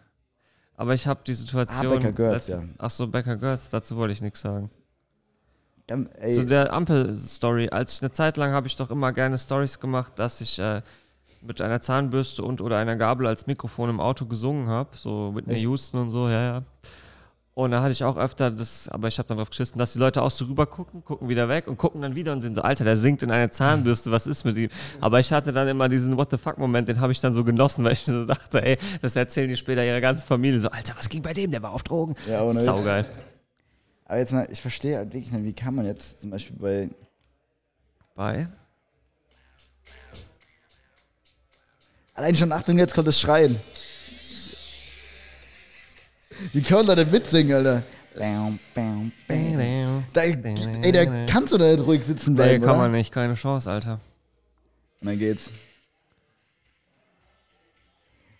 Aber 0.75 0.95
ich 0.95 1.07
habe 1.07 1.21
die 1.27 1.35
Situation. 1.35 1.93
Ah, 1.93 1.97
Becker 2.11 2.33
letztens- 2.33 2.67
ja. 2.69 2.75
Ach 2.79 2.89
so, 2.91 3.07
Becker 3.07 3.37
Girls, 3.37 3.69
dazu 3.69 3.97
wollte 3.97 4.13
ich 4.13 4.23
nichts 4.23 4.41
sagen. 4.41 4.71
Ey, 6.19 6.33
Zu 6.33 6.47
der 6.47 6.73
Ampel-Story. 6.73 7.69
Als 7.69 7.95
ich 7.97 8.03
eine 8.03 8.11
Zeit 8.13 8.39
lang 8.39 8.53
habe 8.53 8.67
ich 8.67 8.77
doch 8.77 8.91
immer 8.91 9.13
gerne 9.13 9.37
Stories 9.37 9.79
gemacht, 9.79 10.15
dass 10.19 10.41
ich 10.41 10.59
äh, 10.59 10.81
mit 11.43 11.61
einer 11.61 11.83
Zahnbürste 11.83 12.43
und 12.43 12.63
oder 12.63 12.79
einer 12.79 12.97
Gabel 12.97 13.27
als 13.27 13.47
Mikrofon 13.47 13.91
im 13.91 14.01
Auto 14.01 14.25
gesungen 14.25 14.69
habe. 14.69 14.97
So 14.97 15.35
Whitney 15.35 15.55
Echt? 15.57 15.63
Houston 15.65 16.01
und 16.01 16.11
so, 16.11 16.29
ja, 16.29 16.43
ja. 16.43 16.63
Und 17.57 17.71
da 17.71 17.81
hatte 17.81 17.93
ich 17.93 18.05
auch 18.05 18.19
öfter 18.19 18.51
das, 18.51 18.87
aber 18.91 19.09
ich 19.09 19.17
habe 19.17 19.29
dann 19.29 19.39
drauf 19.39 19.49
geschissen, 19.49 19.79
dass 19.79 19.95
die 19.95 19.99
Leute 19.99 20.21
auch 20.21 20.31
so 20.31 20.45
rüber 20.45 20.67
gucken, 20.67 21.03
gucken 21.03 21.27
wieder 21.31 21.49
weg 21.49 21.69
und 21.69 21.79
gucken 21.79 22.03
dann 22.03 22.15
wieder 22.15 22.35
und 22.35 22.43
sind 22.43 22.55
so, 22.55 22.61
Alter, 22.61 22.85
der 22.85 22.97
singt 22.97 23.23
in 23.23 23.31
einer 23.31 23.51
Zahnbürste, 23.51 24.11
was 24.11 24.27
ist 24.27 24.45
mit 24.45 24.59
ihm? 24.59 24.69
Aber 25.01 25.21
ich 25.21 25.33
hatte 25.33 25.55
dann 25.55 25.67
immer 25.67 25.89
diesen 25.89 26.19
What 26.19 26.31
the 26.31 26.37
fuck-Moment, 26.37 26.87
den 26.87 27.01
habe 27.01 27.13
ich 27.13 27.21
dann 27.23 27.33
so 27.33 27.45
genossen, 27.45 27.83
weil 27.83 27.95
ich 27.95 28.07
mir 28.07 28.13
so 28.13 28.27
dachte, 28.27 28.63
ey, 28.63 28.77
das 29.01 29.17
erzählen 29.17 29.49
die 29.49 29.57
später 29.57 29.83
ihrer 29.83 30.03
ganzen 30.03 30.27
Familie. 30.27 30.61
So, 30.61 30.69
Alter, 30.69 30.93
was 30.99 31.09
ging 31.09 31.23
bei 31.23 31.33
dem? 31.33 31.51
Der 31.51 31.63
war 31.63 31.73
auf 31.73 31.83
Drogen. 31.83 32.15
Ja, 32.29 32.43
ohne. 32.43 32.61
Saugeil. 32.61 33.07
aber 34.05 34.19
jetzt 34.19 34.35
mal, 34.35 34.47
ich 34.51 34.61
verstehe 34.61 34.99
halt 34.99 35.15
wirklich 35.15 35.33
nicht, 35.33 35.45
wie 35.45 35.55
kann 35.55 35.75
man 35.75 35.87
jetzt 35.87 36.21
zum 36.21 36.33
Beispiel 36.33 36.57
bei. 36.59 36.91
Bei? 38.15 38.49
Allein 42.13 42.37
schon, 42.37 42.53
Achtung, 42.53 42.79
jetzt 42.79 42.95
kommt 42.95 43.09
das 43.09 43.19
Schreien. 43.19 43.59
Wie 46.53 46.63
kann 46.63 46.79
man 46.79 46.87
da 46.87 46.95
denn 46.97 47.11
mitsingen, 47.11 47.57
Alter? 47.57 47.83
Da, 50.13 50.23
ey, 50.23 50.93
da 50.93 51.05
kannst 51.27 51.53
du 51.53 51.59
da 51.59 51.71
nicht 51.73 51.87
ruhig 51.87 52.03
sitzen 52.05 52.31
Nee, 52.33 52.37
bleiben, 52.37 52.65
kann 52.65 52.71
oder? 52.77 52.83
man 52.85 52.93
nicht, 52.93 53.13
keine 53.13 53.35
Chance, 53.35 53.71
Alter. 53.71 54.01
Und 55.03 55.09
dann 55.09 55.19
geht's. 55.19 55.51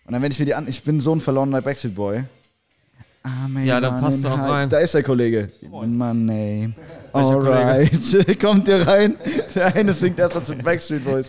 Und 0.05 0.13
dann, 0.13 0.21
wenn 0.21 0.31
ich 0.31 0.39
mir 0.39 0.45
die 0.45 0.55
an. 0.55 0.67
Ich 0.67 0.83
bin 0.83 0.99
so 0.99 1.13
ein 1.13 1.21
verlorener 1.21 1.61
Backstreet 1.61 1.93
Boy. 1.95 2.23
I'm 3.23 3.57
a 3.57 3.61
Ja, 3.61 3.81
da 3.81 3.91
man 3.91 4.01
passt 4.01 4.23
du 4.23 4.29
auch 4.29 4.39
rein. 4.39 4.69
Da 4.69 4.79
ist 4.79 4.93
der 4.93 5.03
Kollege. 5.03 5.49
Money. 5.69 6.73
Alright. 7.11 8.39
Kommt 8.39 8.67
ihr 8.69 8.87
rein? 8.87 9.15
Der 9.53 9.75
eine 9.75 9.91
singt 9.93 10.17
erst 10.19 10.35
mal 10.35 10.45
zu 10.45 10.55
Backstreet 10.55 11.03
Boys. 11.03 11.27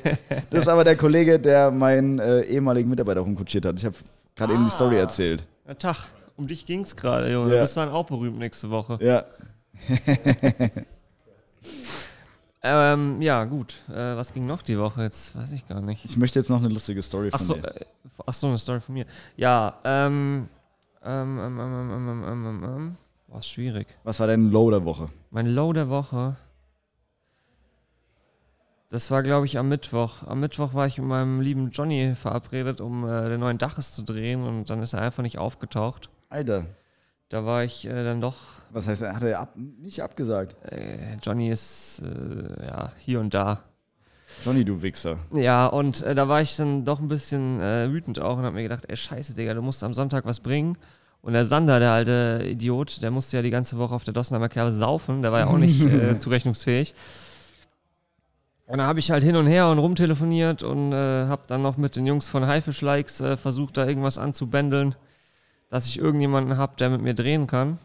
Das 0.50 0.62
ist 0.62 0.68
aber 0.68 0.84
der 0.84 0.96
Kollege, 0.96 1.38
der 1.40 1.70
meinen 1.70 2.18
äh, 2.18 2.42
ehemaligen 2.42 2.88
Mitarbeiter 2.88 3.20
rumkutschiert 3.20 3.64
hat. 3.64 3.76
Ich 3.78 3.84
habe 3.84 3.96
gerade 4.36 4.54
eben 4.54 4.64
die 4.64 4.70
Story 4.70 4.96
Ah. 4.96 5.00
erzählt. 5.00 5.44
Ja, 5.66 5.74
Tag, 5.74 5.96
um 6.38 6.46
dich 6.46 6.66
ging 6.66 6.82
es 6.82 6.94
gerade, 6.94 7.32
Junge. 7.32 7.50
Ja. 7.50 7.56
Du 7.56 7.62
bist 7.62 7.76
dann 7.76 7.88
auch 7.88 8.06
berühmt 8.06 8.38
nächste 8.38 8.70
Woche. 8.70 8.96
Ja. 9.02 9.24
ähm, 12.62 13.20
ja, 13.20 13.44
gut. 13.44 13.74
Äh, 13.88 14.14
was 14.16 14.32
ging 14.32 14.46
noch 14.46 14.62
die 14.62 14.78
Woche? 14.78 15.02
Jetzt 15.02 15.36
weiß 15.36 15.50
ich 15.50 15.66
gar 15.66 15.80
nicht. 15.80 16.04
Ich 16.04 16.16
möchte 16.16 16.38
jetzt 16.38 16.48
noch 16.48 16.58
eine 16.58 16.68
lustige 16.68 17.02
Story 17.02 17.30
ach 17.32 17.38
von 17.38 17.46
so, 17.46 17.54
dir. 17.54 17.74
Äh, 17.74 17.84
ach 18.24 18.34
so, 18.34 18.46
eine 18.46 18.58
Story 18.58 18.80
von 18.80 18.94
mir. 18.94 19.06
Ja, 19.36 19.80
ähm, 19.82 20.48
ähm, 21.04 21.38
ähm, 21.40 21.58
ähm, 21.58 21.60
ähm, 21.60 21.90
ähm, 21.90 22.08
ähm, 22.08 22.24
ähm, 22.24 22.46
ähm. 22.46 22.64
ähm. 22.64 22.96
War 23.26 23.42
schwierig. 23.42 23.88
Was 24.04 24.20
war 24.20 24.28
dein 24.28 24.52
Low 24.52 24.70
der 24.70 24.84
Woche? 24.84 25.08
Mein 25.30 25.48
Low 25.48 25.72
der 25.72 25.88
Woche. 25.88 26.36
Das 28.90 29.10
war, 29.10 29.24
glaube 29.24 29.46
ich, 29.46 29.58
am 29.58 29.68
Mittwoch. 29.68 30.22
Am 30.24 30.38
Mittwoch 30.38 30.72
war 30.72 30.86
ich 30.86 30.98
mit 30.98 31.08
meinem 31.08 31.40
lieben 31.40 31.72
Johnny 31.72 32.14
verabredet, 32.14 32.80
um 32.80 33.04
äh, 33.08 33.28
den 33.28 33.40
neuen 33.40 33.58
Daches 33.58 33.92
zu 33.92 34.02
drehen 34.02 34.44
und 34.44 34.70
dann 34.70 34.80
ist 34.80 34.92
er 34.92 35.02
einfach 35.02 35.24
nicht 35.24 35.36
aufgetaucht. 35.36 36.10
Alter. 36.28 36.66
Da 37.28 37.44
war 37.44 37.64
ich 37.64 37.86
äh, 37.86 38.04
dann 38.04 38.20
doch. 38.20 38.36
Was 38.70 38.86
heißt, 38.86 39.02
hat 39.02 39.22
er 39.22 39.40
ab, 39.40 39.54
nicht 39.56 40.02
abgesagt? 40.02 40.56
Äh, 40.70 41.16
Johnny 41.22 41.50
ist 41.50 42.02
äh, 42.02 42.66
ja 42.66 42.92
hier 42.98 43.20
und 43.20 43.32
da. 43.32 43.64
Johnny, 44.44 44.64
du 44.64 44.82
Wichser. 44.82 45.18
Ja, 45.32 45.66
und 45.66 46.02
äh, 46.02 46.14
da 46.14 46.28
war 46.28 46.42
ich 46.42 46.56
dann 46.56 46.84
doch 46.84 47.00
ein 47.00 47.08
bisschen 47.08 47.60
äh, 47.60 47.90
wütend 47.90 48.20
auch 48.20 48.36
und 48.36 48.44
hab 48.44 48.52
mir 48.52 48.62
gedacht, 48.62 48.84
ey, 48.88 48.96
scheiße, 48.96 49.34
Digga, 49.34 49.54
du 49.54 49.62
musst 49.62 49.82
am 49.82 49.94
Sonntag 49.94 50.26
was 50.26 50.40
bringen. 50.40 50.76
Und 51.22 51.32
der 51.32 51.44
Sander, 51.44 51.80
der 51.80 51.92
alte 51.92 52.44
Idiot, 52.46 53.02
der 53.02 53.10
musste 53.10 53.38
ja 53.38 53.42
die 53.42 53.50
ganze 53.50 53.78
Woche 53.78 53.94
auf 53.94 54.04
der 54.04 54.14
Dossenheimer 54.14 54.48
Kerbe 54.48 54.72
saufen, 54.72 55.22
der 55.22 55.32
war 55.32 55.40
ja 55.40 55.46
auch 55.46 55.58
nicht 55.58 55.82
äh, 55.82 56.18
zurechnungsfähig. 56.18 56.94
Und 58.66 58.78
dann 58.78 58.86
habe 58.86 59.00
ich 59.00 59.10
halt 59.10 59.24
hin 59.24 59.34
und 59.36 59.46
her 59.46 59.68
und 59.68 59.78
rumtelefoniert 59.78 60.62
und 60.62 60.92
äh, 60.92 61.26
habe 61.26 61.42
dann 61.46 61.62
noch 61.62 61.78
mit 61.78 61.96
den 61.96 62.06
Jungs 62.06 62.28
von 62.28 62.46
Haifisch 62.46 62.82
äh, 62.82 63.36
versucht, 63.36 63.78
da 63.78 63.86
irgendwas 63.86 64.18
anzubändeln, 64.18 64.94
dass 65.70 65.86
ich 65.86 65.98
irgendjemanden 65.98 66.56
habe, 66.56 66.76
der 66.78 66.90
mit 66.90 67.02
mir 67.02 67.14
drehen 67.14 67.46
kann. 67.46 67.78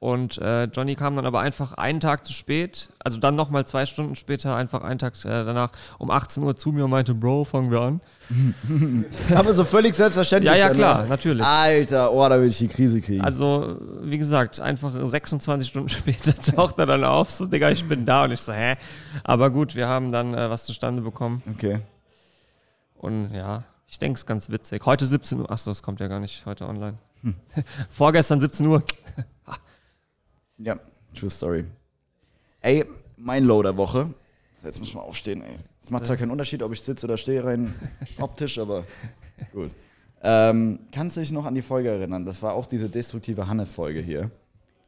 Und 0.00 0.38
äh, 0.38 0.64
Johnny 0.64 0.94
kam 0.94 1.14
dann 1.14 1.26
aber 1.26 1.40
einfach 1.40 1.74
einen 1.74 2.00
Tag 2.00 2.24
zu 2.24 2.32
spät, 2.32 2.88
also 3.04 3.18
dann 3.18 3.36
nochmal 3.36 3.66
zwei 3.66 3.84
Stunden 3.84 4.16
später, 4.16 4.56
einfach 4.56 4.80
einen 4.80 4.98
Tag 4.98 5.14
äh, 5.26 5.28
danach 5.28 5.72
um 5.98 6.10
18 6.10 6.42
Uhr 6.42 6.56
zu 6.56 6.72
mir 6.72 6.86
und 6.86 6.90
meinte, 6.90 7.12
Bro, 7.14 7.44
fangen 7.44 7.70
wir 7.70 7.82
an. 7.82 8.00
Aber 9.34 9.52
so 9.52 9.62
völlig 9.62 9.94
selbstverständlich. 9.94 10.54
Ja, 10.54 10.58
ja, 10.58 10.68
dann, 10.68 10.76
klar, 10.78 11.02
ne? 11.02 11.08
natürlich. 11.08 11.44
Alter, 11.44 12.14
oh, 12.14 12.26
da 12.26 12.36
würde 12.36 12.46
ich 12.46 12.56
die 12.56 12.68
Krise 12.68 13.02
kriegen. 13.02 13.22
Also, 13.22 13.76
wie 14.00 14.16
gesagt, 14.16 14.58
einfach 14.58 14.90
26 14.90 15.68
Stunden 15.68 15.88
später 15.90 16.34
taucht 16.34 16.78
er 16.78 16.86
dann 16.86 17.04
auf, 17.04 17.30
so, 17.30 17.44
Digga, 17.44 17.68
ich 17.68 17.86
bin 17.86 18.06
da 18.06 18.24
und 18.24 18.30
ich 18.30 18.40
so, 18.40 18.54
hä? 18.54 18.76
Aber 19.22 19.50
gut, 19.50 19.74
wir 19.74 19.86
haben 19.86 20.12
dann 20.12 20.32
äh, 20.32 20.48
was 20.48 20.64
zustande 20.64 21.02
bekommen 21.02 21.42
okay. 21.54 21.80
und 22.94 23.34
ja, 23.34 23.64
ich 23.86 23.98
denke, 23.98 24.14
es 24.14 24.22
ist 24.22 24.26
ganz 24.26 24.48
witzig. 24.48 24.86
Heute 24.86 25.04
17 25.04 25.40
Uhr, 25.40 25.50
achso, 25.50 25.70
das 25.70 25.82
kommt 25.82 26.00
ja 26.00 26.08
gar 26.08 26.20
nicht 26.20 26.46
heute 26.46 26.66
online. 26.66 26.96
Hm. 27.22 27.34
Vorgestern 27.90 28.40
17 28.40 28.66
Uhr. 28.66 28.82
Ja, 30.62 30.78
true 31.14 31.30
story. 31.30 31.64
Ey, 32.60 32.84
mein 33.16 33.44
Low 33.44 33.62
der 33.62 33.74
Woche. 33.78 34.12
Jetzt 34.62 34.78
muss 34.78 34.88
ich 34.90 34.94
mal 34.94 35.00
aufstehen, 35.00 35.40
ey. 35.42 35.56
Es 35.82 35.90
macht 35.90 36.04
zwar 36.04 36.18
keinen 36.18 36.30
Unterschied, 36.30 36.62
ob 36.62 36.70
ich 36.72 36.82
sitze 36.82 37.06
oder 37.06 37.16
stehe 37.16 37.42
rein 37.42 37.74
optisch, 38.18 38.58
aber 38.58 38.84
gut. 39.54 39.70
Ähm, 40.22 40.80
kannst 40.92 41.16
du 41.16 41.20
dich 41.20 41.32
noch 41.32 41.46
an 41.46 41.54
die 41.54 41.62
Folge 41.62 41.88
erinnern? 41.88 42.26
Das 42.26 42.42
war 42.42 42.52
auch 42.52 42.66
diese 42.66 42.90
destruktive 42.90 43.46
Hanne-Folge 43.48 44.00
hier, 44.00 44.30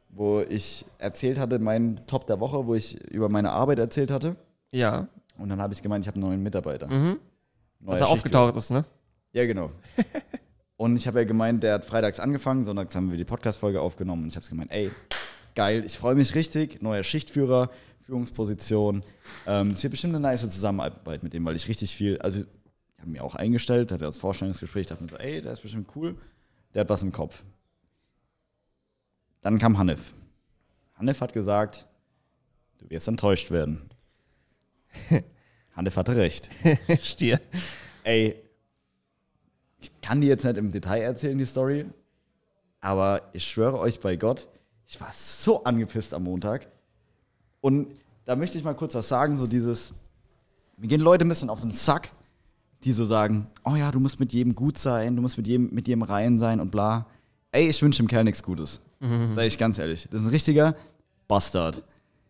wo 0.09 0.41
ich 0.41 0.85
erzählt 0.99 1.39
hatte, 1.39 1.57
mein 1.57 2.01
Top 2.05 2.27
der 2.27 2.39
Woche, 2.39 2.67
wo 2.67 2.75
ich 2.75 3.01
über 3.09 3.27
meine 3.29 3.49
Arbeit 3.51 3.79
erzählt 3.79 4.11
hatte. 4.11 4.35
Ja, 4.71 5.07
Und 5.39 5.49
dann 5.49 5.59
habe 5.59 5.73
ich 5.73 5.81
gemeint, 5.81 6.05
ich 6.05 6.07
habe 6.07 6.17
einen 6.19 6.27
neuen 6.27 6.43
Mitarbeiter. 6.43 6.87
mhm. 6.87 7.17
Neuer 7.79 7.93
dass 7.93 8.01
er 8.01 8.09
aufgetaucht 8.09 8.55
ist, 8.57 8.69
ne? 8.69 8.85
Ja, 9.31 9.43
genau. 9.47 9.71
Und 10.77 10.95
ich 10.95 11.07
habe 11.07 11.19
ja 11.19 11.25
gemeint, 11.25 11.63
der 11.63 11.75
hat 11.75 11.85
freitags 11.85 12.19
angefangen, 12.19 12.63
sonntags 12.63 12.95
haben 12.95 13.11
wir 13.11 13.17
die 13.17 13.25
Podcast-Folge 13.25 13.79
aufgenommen 13.81 14.23
und 14.23 14.29
ich 14.29 14.35
habe 14.35 14.45
gemeint, 14.47 14.71
ey, 14.71 14.91
geil, 15.55 15.83
ich 15.85 15.97
freue 15.97 16.15
mich 16.15 16.35
richtig, 16.35 16.81
neuer 16.81 17.03
Schichtführer, 17.03 17.69
Führungsposition. 18.01 19.03
Ähm, 19.47 19.71
es 19.71 19.83
wird 19.83 19.91
bestimmt 19.91 20.15
eine 20.15 20.21
nice 20.21 20.41
Zusammenarbeit 20.41 21.23
mit 21.23 21.33
dem, 21.33 21.45
weil 21.45 21.55
ich 21.55 21.67
richtig 21.67 21.95
viel, 21.95 22.17
also 22.19 22.39
ich 22.41 22.99
habe 22.99 23.11
mir 23.11 23.23
auch 23.23 23.35
eingestellt, 23.35 23.91
hatte 23.91 24.03
das 24.03 24.17
Vorstellungsgespräch, 24.17 24.87
dachte 24.87 25.03
mir 25.03 25.09
so, 25.09 25.17
ey, 25.17 25.41
der 25.41 25.53
ist 25.53 25.61
bestimmt 25.61 25.89
cool, 25.95 26.17
der 26.73 26.81
hat 26.81 26.89
was 26.89 27.03
im 27.03 27.11
Kopf. 27.11 27.43
Dann 29.41 29.59
kam 29.59 29.77
Hanif. 29.77 30.13
Hanif 30.95 31.21
hat 31.21 31.33
gesagt, 31.33 31.85
du 32.79 32.89
wirst 32.89 33.07
enttäuscht 33.07 33.51
werden. 33.51 33.89
Hanif 35.75 35.97
hatte 35.97 36.15
recht. 36.15 36.49
Stier. 37.01 37.39
Ey, 38.03 38.42
ich 39.83 40.01
kann 40.01 40.21
die 40.21 40.27
jetzt 40.27 40.45
nicht 40.45 40.57
im 40.57 40.71
Detail 40.71 41.01
erzählen, 41.01 41.37
die 41.37 41.45
Story, 41.45 41.85
aber 42.79 43.21
ich 43.33 43.45
schwöre 43.45 43.79
euch 43.79 43.99
bei 43.99 44.15
Gott, 44.15 44.47
ich 44.87 44.99
war 45.01 45.09
so 45.13 45.63
angepisst 45.63 46.13
am 46.13 46.23
Montag. 46.23 46.67
Und 47.61 47.87
da 48.25 48.35
möchte 48.35 48.57
ich 48.57 48.63
mal 48.63 48.75
kurz 48.75 48.95
was 48.95 49.09
sagen, 49.09 49.35
so 49.35 49.47
dieses, 49.47 49.93
mir 50.77 50.87
gehen 50.87 51.01
Leute 51.01 51.25
ein 51.25 51.29
bisschen 51.29 51.49
auf 51.49 51.61
den 51.61 51.71
Sack, 51.71 52.11
die 52.83 52.91
so 52.91 53.05
sagen, 53.05 53.47
oh 53.63 53.75
ja, 53.75 53.91
du 53.91 53.99
musst 53.99 54.19
mit 54.19 54.33
jedem 54.33 54.55
gut 54.55 54.77
sein, 54.77 55.15
du 55.15 55.21
musst 55.21 55.37
mit 55.37 55.47
jedem, 55.47 55.73
mit 55.73 55.87
jedem 55.87 56.03
rein 56.03 56.37
sein 56.37 56.59
und 56.59 56.71
bla. 56.71 57.05
Ey, 57.51 57.69
ich 57.69 57.81
wünsche 57.81 58.01
dem 58.01 58.07
Kerl 58.07 58.23
nichts 58.23 58.43
Gutes. 58.43 58.81
Sag 59.33 59.45
ich 59.45 59.57
ganz 59.57 59.79
ehrlich. 59.79 60.07
Das 60.09 60.21
ist 60.21 60.27
ein 60.27 60.31
richtiger 60.31 60.75
Bastard. 61.27 61.83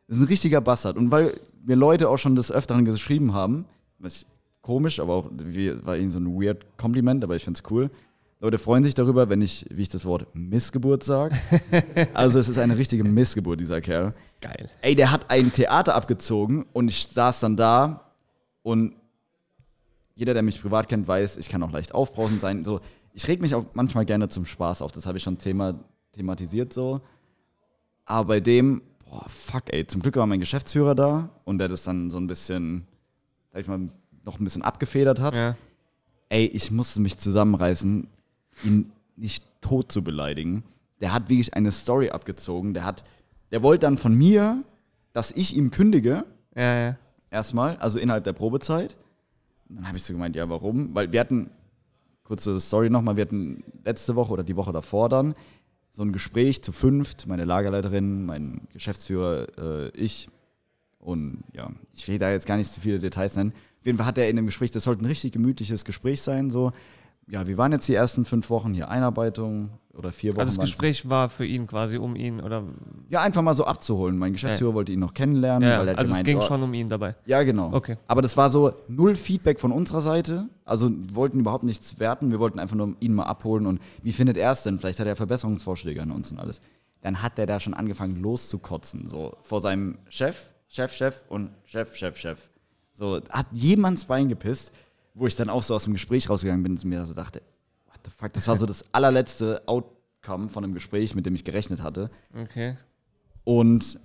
Das 0.08 0.18
ist 0.18 0.24
ein 0.24 0.28
richtiger 0.28 0.62
Bastard. 0.62 0.98
Und 0.98 1.12
weil 1.12 1.40
mir 1.64 1.76
Leute 1.76 2.10
auch 2.10 2.18
schon 2.18 2.36
des 2.36 2.52
Öfteren 2.52 2.86
geschrieben 2.86 3.34
haben, 3.34 3.66
was 4.00 4.18
ich 4.18 4.26
komisch, 4.64 5.00
aber 5.00 5.14
auch 5.14 5.30
wie, 5.32 5.86
war 5.86 5.96
ihnen 5.96 6.10
so 6.10 6.20
ein 6.20 6.42
weird 6.42 6.66
Kompliment, 6.78 7.24
aber 7.24 7.36
ich 7.36 7.44
find's 7.44 7.62
cool. 7.70 7.92
Leute 8.40 8.58
freuen 8.58 8.84
sich 8.84 8.94
darüber, 8.94 9.30
wenn 9.30 9.42
ich, 9.42 9.66
wie 9.70 9.84
ich 9.84 9.90
das 9.90 10.06
Wort 10.06 10.28
Missgeburt 10.34 11.04
sage. 11.04 11.36
also 12.14 12.40
es 12.40 12.50
ist 12.50 12.58
eine 12.58 12.78
richtige 12.78 13.04
Missgeburt, 13.04 13.60
dieser 13.60 13.80
Kerl. 13.80 14.14
Geil. 14.42 14.70
Ey, 14.82 14.96
der 14.96 15.12
hat 15.12 15.30
ein 15.30 15.54
Theater 15.54 15.96
abgezogen 15.96 16.66
und 16.74 16.90
ich 16.90 17.08
saß 17.08 17.42
dann 17.42 17.56
da 17.56 18.12
und 18.64 18.96
jeder, 20.16 20.34
der 20.34 20.44
mich 20.44 20.62
privat 20.62 20.90
kennt, 20.90 21.08
weiß, 21.08 21.38
ich 21.38 21.50
kann 21.50 21.64
auch 21.64 21.72
leicht 21.72 21.94
aufbrausend 21.94 22.42
sein. 22.42 22.64
So, 22.64 22.82
ich 23.14 23.28
reg 23.28 23.42
mich 23.42 23.56
auch 23.56 23.66
manchmal 23.74 24.06
gerne 24.06 24.28
zum 24.28 24.46
Spaß 24.46 24.82
auf, 24.82 24.92
das 24.92 25.06
habe 25.06 25.18
ich 25.18 25.24
schon 25.24 25.38
Thema, 25.38 25.80
thematisiert 26.14 26.74
so. 26.74 27.02
Aber 28.06 28.28
bei 28.28 28.40
dem, 28.40 28.82
boah, 29.06 29.26
fuck, 29.30 29.74
ey, 29.74 29.88
zum 29.88 30.02
Glück 30.02 30.18
war 30.18 30.28
mein 30.28 30.40
Geschäftsführer 30.40 30.96
da 30.96 31.30
und 31.46 31.60
der 31.60 31.70
das 31.70 31.84
dann 31.84 32.10
so 32.10 32.18
ein 32.18 32.28
bisschen, 32.28 32.88
sag 33.52 33.62
ich 33.62 33.68
mal, 33.68 33.88
noch 34.24 34.40
ein 34.40 34.44
bisschen 34.44 34.62
abgefedert 34.62 35.20
hat. 35.20 35.36
Ja. 35.36 35.56
Ey, 36.30 36.46
ich 36.46 36.72
musste 36.72 37.00
mich 37.02 37.18
zusammenreißen, 37.18 38.08
ihn 38.64 38.92
nicht 39.16 39.44
tot 39.62 39.92
zu 39.92 40.04
beleidigen. 40.04 40.64
Der 41.02 41.14
hat 41.14 41.30
wirklich 41.30 41.54
eine 41.54 41.72
Story 41.72 42.10
abgezogen. 42.10 42.74
Der 42.74 42.86
hat, 42.86 43.04
der 43.52 43.62
wollte 43.62 43.82
dann 43.86 43.98
von 43.98 44.16
mir, 44.18 44.64
dass 45.14 45.32
ich 45.32 45.56
ihm 45.56 45.70
kündige, 45.72 46.26
Ja, 46.56 46.80
ja. 46.80 46.98
erstmal, 47.30 47.78
also 47.78 48.00
innerhalb 48.00 48.24
der 48.24 48.34
Probezeit. 48.34 48.96
Und 49.70 49.78
dann 49.78 49.88
habe 49.88 49.98
ich 49.98 50.04
so 50.04 50.14
gemeint, 50.14 50.36
ja, 50.36 50.50
warum? 50.50 50.96
Weil 50.96 51.12
wir 51.12 51.20
hatten, 51.20 51.50
kurze 52.24 52.60
Story 52.60 52.90
nochmal, 52.90 53.16
wir 53.18 53.26
hatten 53.26 53.64
letzte 53.84 54.16
Woche 54.16 54.32
oder 54.34 54.44
die 54.44 54.56
Woche 54.56 54.72
davor 54.72 55.10
dann 55.10 55.36
so 55.92 56.02
ein 56.02 56.12
Gespräch 56.12 56.64
zu 56.64 56.72
fünft, 56.72 57.28
meine 57.28 57.44
Lagerleiterin, 57.44 58.26
mein 58.26 58.62
Geschäftsführer, 58.74 59.48
äh, 59.58 59.90
ich. 59.90 60.28
Und 61.00 61.44
ja, 61.54 61.70
ich 61.94 62.08
will 62.08 62.18
da 62.18 62.32
jetzt 62.32 62.48
gar 62.48 62.58
nicht 62.58 62.72
zu 62.72 62.82
viele 62.82 62.98
Details 62.98 63.36
nennen. 63.36 63.54
Auf 63.84 63.88
jeden 63.88 63.98
Fall 63.98 64.08
hat 64.08 64.18
er 64.18 64.30
in 64.30 64.38
dem 64.38 64.46
Gespräch, 64.46 64.72
das 64.72 64.86
sollte 64.86 65.04
ein 65.04 65.08
richtig 65.08 65.34
gemütliches 65.34 65.84
Gespräch 65.84 66.22
sein, 66.22 66.50
so. 66.50 66.72
Ja, 67.28 67.48
wir 67.48 67.58
waren 67.58 67.74
jetzt 67.74 67.86
die 67.90 67.94
ersten 67.94 68.24
fünf 68.24 68.50
Wochen 68.50 68.74
hier 68.74 68.88
Einarbeitung 68.88 69.72
oder 69.94 70.14
vier 70.14 70.32
Wochen. 70.32 70.40
Also 70.40 70.56
das. 70.56 70.70
Gespräch 70.70 71.10
war 71.10 71.28
für 71.28 71.46
ihn 71.46 71.68
quasi 71.68 71.98
um 71.98 72.16
ihn 72.16 72.40
oder 72.40 72.64
Ja, 73.10 73.22
einfach 73.24 73.42
mal 73.42 73.54
so 73.56 73.66
abzuholen. 73.66 74.18
Mein 74.18 74.32
Geschäftsführer 74.32 74.74
wollte 74.74 74.94
ihn 74.94 75.02
noch 75.02 75.14
kennenlernen, 75.14 75.68
ja, 75.68 75.84
er 75.84 75.98
also 75.98 76.02
es 76.02 76.08
gemeint, 76.08 76.26
ging 76.26 76.38
oh, 76.38 76.42
schon 76.42 76.64
um 76.64 76.74
ihn 76.74 76.88
dabei. 76.88 77.16
Ja, 77.26 77.44
genau. 77.44 77.74
Okay. 77.74 77.98
Aber 78.08 78.22
das 78.22 78.38
war 78.38 78.50
so 78.50 78.72
null 78.88 79.18
Feedback 79.18 79.60
von 79.60 79.74
unserer 79.74 80.02
Seite. 80.02 80.48
Also 80.64 80.90
wir 80.90 81.14
wollten 81.14 81.42
überhaupt 81.42 81.66
nichts 81.66 82.00
werten. 82.00 82.32
Wir 82.32 82.40
wollten 82.40 82.60
einfach 82.60 82.78
nur 82.78 82.96
ihn 83.02 83.14
mal 83.14 83.26
abholen 83.26 83.66
und 83.66 83.82
wie 84.02 84.14
findet 84.14 84.38
er 84.38 84.52
es 84.52 84.64
denn? 84.64 84.80
Vielleicht 84.80 85.02
hat 85.02 85.08
er 85.08 85.18
Verbesserungsvorschläge 85.18 86.02
an 86.02 86.12
uns 86.12 86.32
und 86.32 86.40
alles. 86.40 86.62
Dann 87.02 87.22
hat 87.22 87.38
der 87.38 87.48
da 87.48 87.60
schon 87.60 87.74
angefangen 87.74 88.22
loszukotzen, 88.22 89.10
so 89.10 89.36
vor 89.42 89.60
seinem 89.60 89.98
Chef, 90.08 90.52
Chef, 90.70 90.94
Chef 90.94 91.24
und 91.28 91.50
Chef, 91.66 91.98
Chef, 91.98 92.18
Chef. 92.18 92.50
So, 92.94 93.22
hat 93.30 93.48
jemands 93.52 94.06
Bein 94.06 94.30
gepisst, 94.30 94.72
wo 95.14 95.28
ich 95.28 95.36
dann 95.36 95.50
auch 95.50 95.64
so 95.64 95.76
aus 95.76 95.84
dem 95.84 95.94
Gespräch 95.94 96.30
rausgegangen 96.30 96.64
bin 96.64 96.74
und 96.74 96.86
mir 96.86 97.06
so 97.06 97.14
dachte, 97.14 97.42
what 97.88 98.00
the 98.06 98.12
fuck, 98.12 98.34
das 98.34 98.48
war 98.48 98.58
so 98.58 98.66
das 98.66 98.86
allerletzte 98.94 99.62
Outcome 99.68 100.50
von 100.50 100.64
einem 100.64 100.74
Gespräch, 100.74 101.16
mit 101.16 101.26
dem 101.26 101.36
ich 101.36 101.44
gerechnet 101.44 101.82
hatte. 101.82 102.10
Okay. 102.36 102.78
Und 103.44 104.00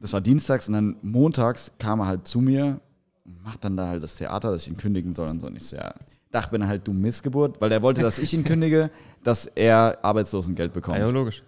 das 0.00 0.12
war 0.12 0.20
dienstags 0.20 0.68
und 0.68 0.74
dann 0.74 0.96
montags 1.02 1.72
kam 1.78 2.00
er 2.00 2.06
halt 2.06 2.26
zu 2.26 2.40
mir 2.40 2.80
und 3.24 3.42
macht 3.42 3.64
dann 3.64 3.76
da 3.76 3.88
halt 3.88 4.02
das 4.02 4.16
Theater, 4.16 4.52
dass 4.52 4.62
ich 4.62 4.68
ihn 4.68 4.76
kündigen 4.76 5.12
soll 5.14 5.28
und 5.28 5.40
so. 5.40 5.48
Und 5.48 5.56
ich 5.56 5.64
so, 5.64 5.76
ja, 5.76 5.94
dachte 6.30 6.54
mir 6.54 6.60
dann 6.60 6.68
halt, 6.68 6.86
du 6.86 6.92
Missgeburt, 6.92 7.60
weil 7.60 7.72
er 7.72 7.82
wollte, 7.82 8.02
dass 8.02 8.18
ich 8.18 8.32
ihn 8.34 8.44
kündige, 8.44 8.90
dass 9.24 9.46
er 9.46 9.98
Arbeitslosengeld 10.02 10.72
bekommt. 10.72 10.98
Ja, 10.98 11.06
ja, 11.06 11.10
logisch. 11.10 11.42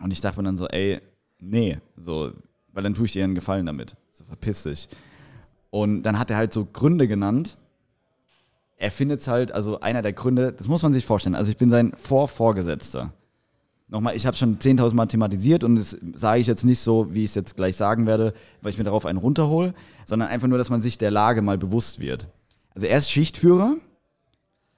Und 0.00 0.10
ich 0.10 0.20
dachte 0.20 0.38
mir 0.38 0.44
dann 0.44 0.56
so, 0.56 0.66
ey, 0.68 1.00
nee, 1.38 1.78
so, 1.96 2.32
weil 2.72 2.82
dann 2.82 2.94
tue 2.94 3.06
ich 3.06 3.12
dir 3.12 3.24
einen 3.24 3.34
Gefallen 3.34 3.66
damit. 3.66 3.96
So, 4.12 4.24
verpiss 4.24 4.64
dich. 4.64 4.88
Und 5.76 6.04
dann 6.04 6.18
hat 6.18 6.30
er 6.30 6.38
halt 6.38 6.54
so 6.54 6.64
Gründe 6.64 7.06
genannt. 7.06 7.58
Er 8.78 8.90
findet 8.90 9.20
es 9.20 9.28
halt, 9.28 9.52
also 9.52 9.80
einer 9.80 10.00
der 10.00 10.14
Gründe, 10.14 10.54
das 10.54 10.68
muss 10.68 10.82
man 10.82 10.94
sich 10.94 11.04
vorstellen. 11.04 11.34
Also 11.34 11.50
ich 11.50 11.58
bin 11.58 11.68
sein 11.68 11.92
Vorvorgesetzter. 11.96 13.12
Nochmal, 13.88 14.16
ich 14.16 14.24
habe 14.24 14.38
schon 14.38 14.58
10.000 14.58 14.94
Mal 14.94 15.04
thematisiert 15.04 15.64
und 15.64 15.76
das 15.76 15.94
sage 16.14 16.40
ich 16.40 16.46
jetzt 16.46 16.64
nicht 16.64 16.80
so, 16.80 17.12
wie 17.12 17.24
ich 17.24 17.30
es 17.32 17.34
jetzt 17.34 17.56
gleich 17.56 17.76
sagen 17.76 18.06
werde, 18.06 18.32
weil 18.62 18.70
ich 18.70 18.78
mir 18.78 18.84
darauf 18.84 19.04
einen 19.04 19.18
runterhole, 19.18 19.74
sondern 20.06 20.30
einfach 20.30 20.48
nur, 20.48 20.56
dass 20.56 20.70
man 20.70 20.80
sich 20.80 20.96
der 20.96 21.10
Lage 21.10 21.42
mal 21.42 21.58
bewusst 21.58 22.00
wird. 22.00 22.26
Also 22.74 22.86
er 22.86 22.96
ist 22.96 23.10
Schichtführer 23.10 23.76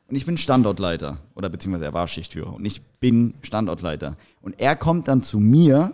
und 0.08 0.16
ich 0.16 0.26
bin 0.26 0.36
Standortleiter 0.36 1.18
oder 1.36 1.48
beziehungsweise 1.48 1.84
er 1.84 1.94
war 1.94 2.08
Schichtführer 2.08 2.54
und 2.54 2.64
ich 2.64 2.82
bin 2.82 3.34
Standortleiter. 3.42 4.16
Und 4.42 4.60
er 4.60 4.74
kommt 4.74 5.06
dann 5.06 5.22
zu 5.22 5.38
mir 5.38 5.92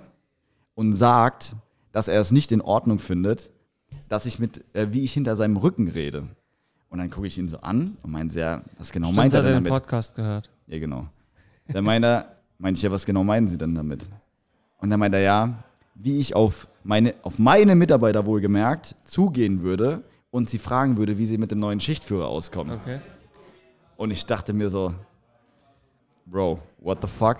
und 0.74 0.94
sagt, 0.94 1.56
dass 1.92 2.08
er 2.08 2.22
es 2.22 2.32
nicht 2.32 2.52
in 2.52 2.62
Ordnung 2.62 2.98
findet, 2.98 3.50
dass 4.08 4.26
ich 4.26 4.38
mit, 4.38 4.64
äh, 4.74 4.88
wie 4.90 5.02
ich 5.02 5.12
hinter 5.12 5.36
seinem 5.36 5.56
Rücken 5.56 5.88
rede. 5.88 6.28
Und 6.88 6.98
dann 6.98 7.10
gucke 7.10 7.26
ich 7.26 7.38
ihn 7.38 7.48
so 7.48 7.58
an 7.58 7.96
und 8.02 8.12
meine, 8.12 8.30
ja, 8.32 8.62
was 8.78 8.92
genau 8.92 9.06
Stimmt, 9.08 9.16
meint 9.16 9.34
er 9.34 9.38
hat 9.38 9.44
er 9.46 9.52
denn 9.52 9.64
den 9.64 9.64
damit? 9.64 9.82
Podcast 9.82 10.14
gehört. 10.14 10.50
Ja, 10.66 10.78
genau. 10.78 11.06
Dann 11.68 11.84
meint 11.84 12.04
er, 12.04 12.36
meinte 12.58 12.78
ich 12.78 12.82
ja, 12.82 12.90
was 12.90 13.04
genau 13.04 13.24
meinen 13.24 13.48
Sie 13.48 13.58
denn 13.58 13.74
damit? 13.74 14.08
Und 14.78 14.90
dann 14.90 15.00
meint 15.00 15.14
er, 15.14 15.20
ja, 15.20 15.64
wie 15.94 16.18
ich 16.18 16.34
auf 16.34 16.68
meine, 16.82 17.14
auf 17.22 17.38
meine 17.38 17.74
Mitarbeiter 17.74 18.26
wohlgemerkt 18.26 18.94
zugehen 19.04 19.62
würde 19.62 20.02
und 20.30 20.50
sie 20.50 20.58
fragen 20.58 20.96
würde, 20.96 21.18
wie 21.18 21.26
sie 21.26 21.38
mit 21.38 21.50
dem 21.50 21.60
neuen 21.60 21.80
Schichtführer 21.80 22.28
auskommen. 22.28 22.78
Okay. 22.80 23.00
Und 23.96 24.10
ich 24.10 24.26
dachte 24.26 24.52
mir 24.52 24.68
so, 24.68 24.94
Bro, 26.26 26.58
what 26.78 26.98
the 27.02 27.08
fuck? 27.08 27.38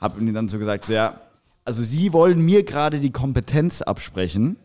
Hab 0.00 0.18
ihm 0.20 0.32
dann 0.32 0.48
so 0.48 0.58
gesagt, 0.58 0.84
so, 0.84 0.92
ja, 0.92 1.20
also 1.64 1.82
Sie 1.82 2.12
wollen 2.12 2.44
mir 2.44 2.64
gerade 2.64 2.98
die 3.00 3.10
Kompetenz 3.10 3.82
absprechen, 3.82 4.56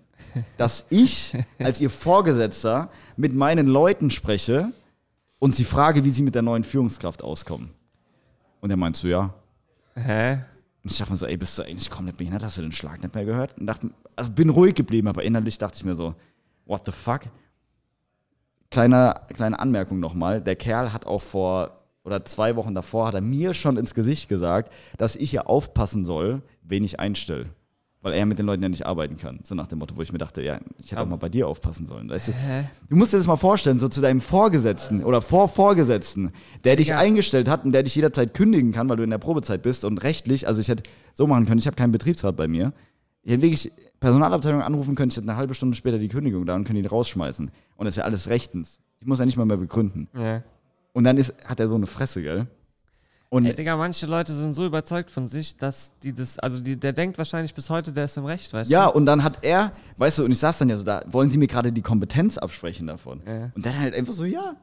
dass 0.58 0.86
ich 0.90 1.36
als 1.60 1.82
Ihr 1.82 1.90
Vorgesetzter 1.90 2.90
mit 3.16 3.34
meinen 3.34 3.68
Leuten 3.68 4.10
spreche 4.10 4.72
und 5.40 5.56
sie 5.56 5.64
frage, 5.64 6.04
wie 6.04 6.10
sie 6.10 6.24
mit 6.24 6.36
der 6.36 6.42
neuen 6.42 6.64
Führungskraft 6.64 7.24
auskommen. 7.24 7.70
Und 8.62 8.72
er 8.72 8.78
meint 8.78 8.98
so, 8.98 9.08
ja. 9.08 9.34
Hä? 9.96 10.44
Und 10.84 10.92
ich 10.92 10.98
dachte 10.98 11.12
mir 11.12 11.18
so, 11.18 11.26
ey, 11.26 11.38
bist 11.38 11.58
du 11.58 11.64
eigentlich 11.64 11.90
komplett 11.90 12.18
behindert? 12.18 12.44
Hast 12.44 12.58
du 12.58 12.62
den 12.62 12.72
Schlag 12.72 13.02
nicht 13.02 13.14
mehr 13.14 13.26
gehört? 13.26 13.58
Und 13.58 13.68
dachte, 13.68 13.90
also 14.16 14.32
bin 14.32 14.50
ruhig 14.50 14.76
geblieben, 14.76 15.08
aber 15.08 15.24
innerlich 15.24 15.58
dachte 15.58 15.78
ich 15.78 15.86
mir 15.86 15.96
so, 15.96 16.16
what 16.66 16.84
the 16.86 16.92
fuck? 16.92 17.22
Kleine, 18.72 19.16
kleine 19.34 19.60
Anmerkung 19.60 20.00
nochmal. 20.00 20.42
Der 20.42 20.56
Kerl 20.56 20.92
hat 20.92 21.06
auch 21.06 21.22
vor, 21.22 21.84
oder 22.04 22.26
zwei 22.26 22.56
Wochen 22.56 22.74
davor, 22.74 23.08
hat 23.08 23.16
er 23.16 23.22
mir 23.22 23.54
schon 23.54 23.78
ins 23.78 23.94
Gesicht 23.94 24.30
gesagt, 24.30 24.72
dass 24.98 25.16
ich 25.16 25.32
ja 25.32 25.42
aufpassen 25.44 26.06
soll, 26.06 26.42
wen 26.64 26.84
ich 26.84 27.00
einstelle. 27.00 27.50
Weil 28.08 28.14
er 28.14 28.26
mit 28.26 28.40
den 28.40 28.46
Leuten 28.46 28.64
ja 28.64 28.70
nicht 28.70 28.86
arbeiten 28.86 29.18
kann. 29.18 29.42
So 29.44 29.54
nach 29.54 29.68
dem 29.68 29.80
Motto, 29.80 29.98
wo 29.98 30.02
ich 30.02 30.14
mir 30.14 30.18
dachte, 30.18 30.42
ja, 30.42 30.60
ich 30.78 30.92
hätte 30.94 31.02
auch 31.02 31.06
mal 31.08 31.18
bei 31.18 31.28
dir 31.28 31.46
aufpassen 31.46 31.88
sollen. 31.88 32.10
Weißt 32.10 32.30
du? 32.30 32.32
du 32.90 32.96
musst 32.96 33.12
dir 33.12 33.18
das 33.18 33.28
mal 33.28 33.36
vorstellen, 33.36 33.80
so 33.80 33.90
zu 33.90 34.00
deinem 34.00 34.22
Vorgesetzten 34.22 35.04
oder 35.04 35.22
Vorvorgesetzten, 35.22 36.32
der 36.64 36.78
dich 36.78 36.88
Ja. 36.88 37.00
eingestellt 37.00 37.50
hat 37.50 37.66
und 37.66 37.74
der 37.74 37.84
dich 37.84 37.94
jederzeit 37.96 38.34
kündigen 38.34 38.72
kann, 38.72 38.88
weil 38.88 38.96
du 38.96 39.04
in 39.04 39.10
der 39.10 39.18
Probezeit 39.18 39.62
bist 39.62 39.84
und 39.84 39.98
rechtlich, 40.04 40.48
also 40.48 40.62
ich 40.62 40.70
hätte 40.70 40.84
so 41.14 41.28
machen 41.28 41.46
können, 41.46 41.60
ich 41.60 41.68
habe 41.68 41.76
keinen 41.76 41.92
Betriebsrat 41.92 42.38
bei 42.38 42.48
mir. 42.48 42.72
Ich 43.24 43.34
hätte 43.34 43.42
wirklich 43.42 43.70
Personalabteilung 44.00 44.62
anrufen 44.62 44.96
können, 44.96 45.10
ich 45.12 45.18
hätte 45.18 45.28
eine 45.28 45.36
halbe 45.36 45.54
Stunde 45.54 45.76
später 45.76 45.98
die 45.98 46.08
Kündigung 46.08 46.46
da 46.46 46.56
und 46.56 46.64
können 46.64 46.80
ihn 46.80 46.86
rausschmeißen. 46.86 47.52
Und 47.76 47.86
das 47.86 47.94
ist 47.96 47.98
ja 47.98 48.04
alles 48.06 48.30
rechtens. 48.30 48.80
Ich 49.02 49.08
muss 49.08 49.20
ja 49.20 49.26
nicht 49.26 49.36
mal 49.36 49.46
mehr 49.46 49.58
begründen. 49.58 50.08
Ja. 50.18 50.44
Und 50.94 51.04
dann 51.04 51.18
ist, 51.18 51.34
hat 51.46 51.60
er 51.60 51.68
so 51.68 51.76
eine 51.76 51.88
Fresse, 51.88 52.22
gell? 52.22 52.48
Und 53.30 53.46
Ey, 53.46 53.54
Digga, 53.54 53.76
manche 53.76 54.06
Leute 54.06 54.32
sind 54.32 54.54
so 54.54 54.66
überzeugt 54.66 55.12
von 55.12 55.28
sich, 55.28 55.58
dass 55.58 55.98
die 56.00 56.14
das, 56.14 56.40
also 56.40 56.62
die, 56.62 56.78
der 56.78 56.94
denkt 56.94 57.18
wahrscheinlich 57.18 57.54
bis 57.54 57.70
heute, 57.70 57.92
der 57.92 58.06
ist 58.06 58.16
im 58.16 58.24
Recht, 58.26 58.54
weißt 58.54 58.72
Ja, 58.72 58.88
du? 58.88 58.94
und 58.94 59.06
dann 59.06 59.22
hat 59.24 59.40
er, 59.44 59.74
weißt 59.98 60.20
du, 60.20 60.26
und 60.26 60.32
ich 60.32 60.40
saß 60.40 60.60
dann 60.60 60.70
ja 60.70 60.78
so 60.78 60.86
da, 60.86 61.02
wollen 61.08 61.30
Sie 61.30 61.38
mir 61.38 61.48
gerade 61.48 61.74
die 61.74 61.82
Kompetenz 61.82 62.38
absprechen 62.38 62.88
davon? 62.88 63.22
Ja. 63.28 63.52
Und 63.54 63.66
dann 63.66 63.78
halt 63.78 63.94
einfach 63.94 64.14
so, 64.14 64.24
ja. 64.24 64.56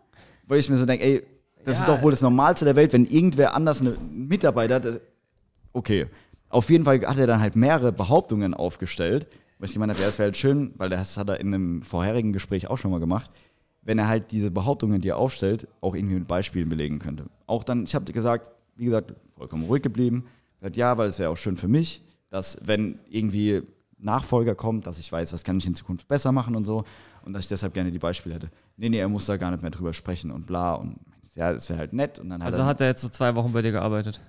Weil 0.47 0.61
ich 0.61 0.71
mir 0.71 0.77
so 0.79 0.87
denke, 0.87 1.05
ey, 1.05 1.27
das 1.67 1.77
Ja. 1.79 1.85
ist 1.85 1.89
doch 1.89 2.03
wohl 2.03 2.11
das 2.11 2.23
Normalste 2.23 2.65
der 2.65 2.75
Welt, 2.77 2.95
wenn 2.95 3.05
irgendwer 3.05 3.55
anders 3.55 3.83
eine 3.83 3.97
Mitarbeiter, 4.11 4.81
das- 4.81 5.01
okay. 5.75 6.07
Auf 6.49 6.71
jeden 6.71 6.85
Fall 6.85 7.01
hat 7.07 7.19
er 7.19 7.27
dann 7.27 7.41
halt 7.41 7.57
mehrere 7.57 7.93
Behauptungen 7.93 8.55
aufgestellt, 8.55 9.27
weil 9.59 9.69
ich 9.69 9.75
gemeint 9.75 9.93
habe, 9.93 10.01
ja, 10.01 10.09
es 10.09 10.19
wäre 10.19 10.29
halt 10.29 10.37
schön, 10.39 10.73
weil 10.79 10.89
das 10.89 11.17
hat 11.19 11.29
er 11.29 11.39
in 11.41 11.53
einem 11.53 11.83
vorherigen 11.83 12.33
Gespräch 12.33 12.69
auch 12.71 12.79
schon 12.79 12.91
mal 12.93 13.01
gemacht, 13.01 13.31
wenn 13.85 13.99
er 13.99 14.09
halt 14.09 14.33
diese 14.33 14.51
Behauptungen, 14.51 15.01
die 15.01 15.09
er 15.09 15.19
aufstellt, 15.19 15.69
auch 15.81 15.95
irgendwie 15.95 16.15
mit 16.17 16.27
Beispielen 16.27 16.69
belegen 16.69 16.99
könnte. 16.99 17.27
Auch 17.47 17.63
dann, 17.63 17.85
ich 17.85 17.95
habe 17.95 18.11
gesagt, 18.11 18.51
wie 18.77 18.87
gesagt, 18.87 19.15
vollkommen 19.37 19.65
ruhig 19.65 19.83
geblieben. 19.83 20.25
Gesagt, 20.61 20.77
ja, 20.77 20.97
weil 20.99 21.09
es 21.09 21.19
wäre 21.19 21.31
auch 21.31 21.37
schön 21.37 21.57
für 21.57 21.69
mich, 21.69 22.03
dass 22.31 22.59
wenn 22.65 22.99
irgendwie 23.09 23.63
Nachfolger 23.99 24.55
kommt, 24.55 24.87
dass 24.87 24.99
ich 24.99 25.11
weiß, 25.11 25.33
was 25.33 25.45
kann 25.45 25.59
ich 25.59 25.67
in 25.67 25.75
Zukunft 25.75 26.09
besser 26.09 26.33
machen 26.33 26.57
und 26.57 26.65
so 26.65 26.85
und 27.23 27.33
dass 27.33 27.45
ich 27.45 27.49
deshalb 27.49 27.75
gerne 27.75 27.91
die 27.91 27.99
Beispiele 27.99 28.35
hätte. 28.35 28.51
Nee, 28.77 28.89
nee, 28.89 28.99
er 28.99 29.09
muss 29.09 29.27
da 29.27 29.37
gar 29.37 29.51
nicht 29.51 29.63
mehr 29.63 29.71
drüber 29.71 29.93
sprechen 29.93 30.31
und 30.31 30.47
bla 30.47 30.75
und 30.75 30.99
ja, 31.35 31.53
das 31.53 31.69
wäre 31.69 31.79
halt 31.79 31.93
nett 31.93 32.19
und 32.19 32.29
dann 32.29 32.43
hat 32.43 32.47
Also 32.47 32.61
er 32.61 32.67
hat 32.67 32.81
er 32.81 32.89
jetzt 32.89 33.01
so 33.01 33.09
zwei 33.09 33.35
Wochen 33.35 33.53
bei 33.53 33.63
dir 33.63 33.73
gearbeitet. 33.73 34.21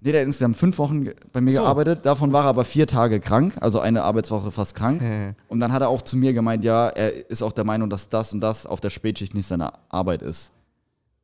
Nee, 0.00 0.12
der 0.12 0.20
hat 0.20 0.26
insgesamt 0.26 0.56
fünf 0.56 0.78
Wochen 0.78 1.08
bei 1.32 1.40
mir 1.40 1.50
So. 1.50 1.62
gearbeitet. 1.62 2.06
Davon 2.06 2.32
war 2.32 2.44
er 2.44 2.48
aber 2.50 2.64
vier 2.64 2.86
Tage 2.86 3.18
krank, 3.20 3.54
also 3.60 3.80
eine 3.80 4.04
Arbeitswoche 4.04 4.50
fast 4.50 4.74
krank. 4.74 5.02
Und 5.48 5.60
dann 5.60 5.72
hat 5.72 5.82
er 5.82 5.88
auch 5.88 6.02
zu 6.02 6.16
mir 6.16 6.32
gemeint, 6.32 6.62
ja, 6.64 6.88
er 6.88 7.28
ist 7.30 7.42
auch 7.42 7.52
der 7.52 7.64
Meinung, 7.64 7.90
dass 7.90 8.08
das 8.08 8.32
und 8.32 8.40
das 8.40 8.66
auf 8.66 8.80
der 8.80 8.90
Spätschicht 8.90 9.34
nicht 9.34 9.46
seine 9.46 9.72
Arbeit 9.88 10.22
ist. 10.22 10.52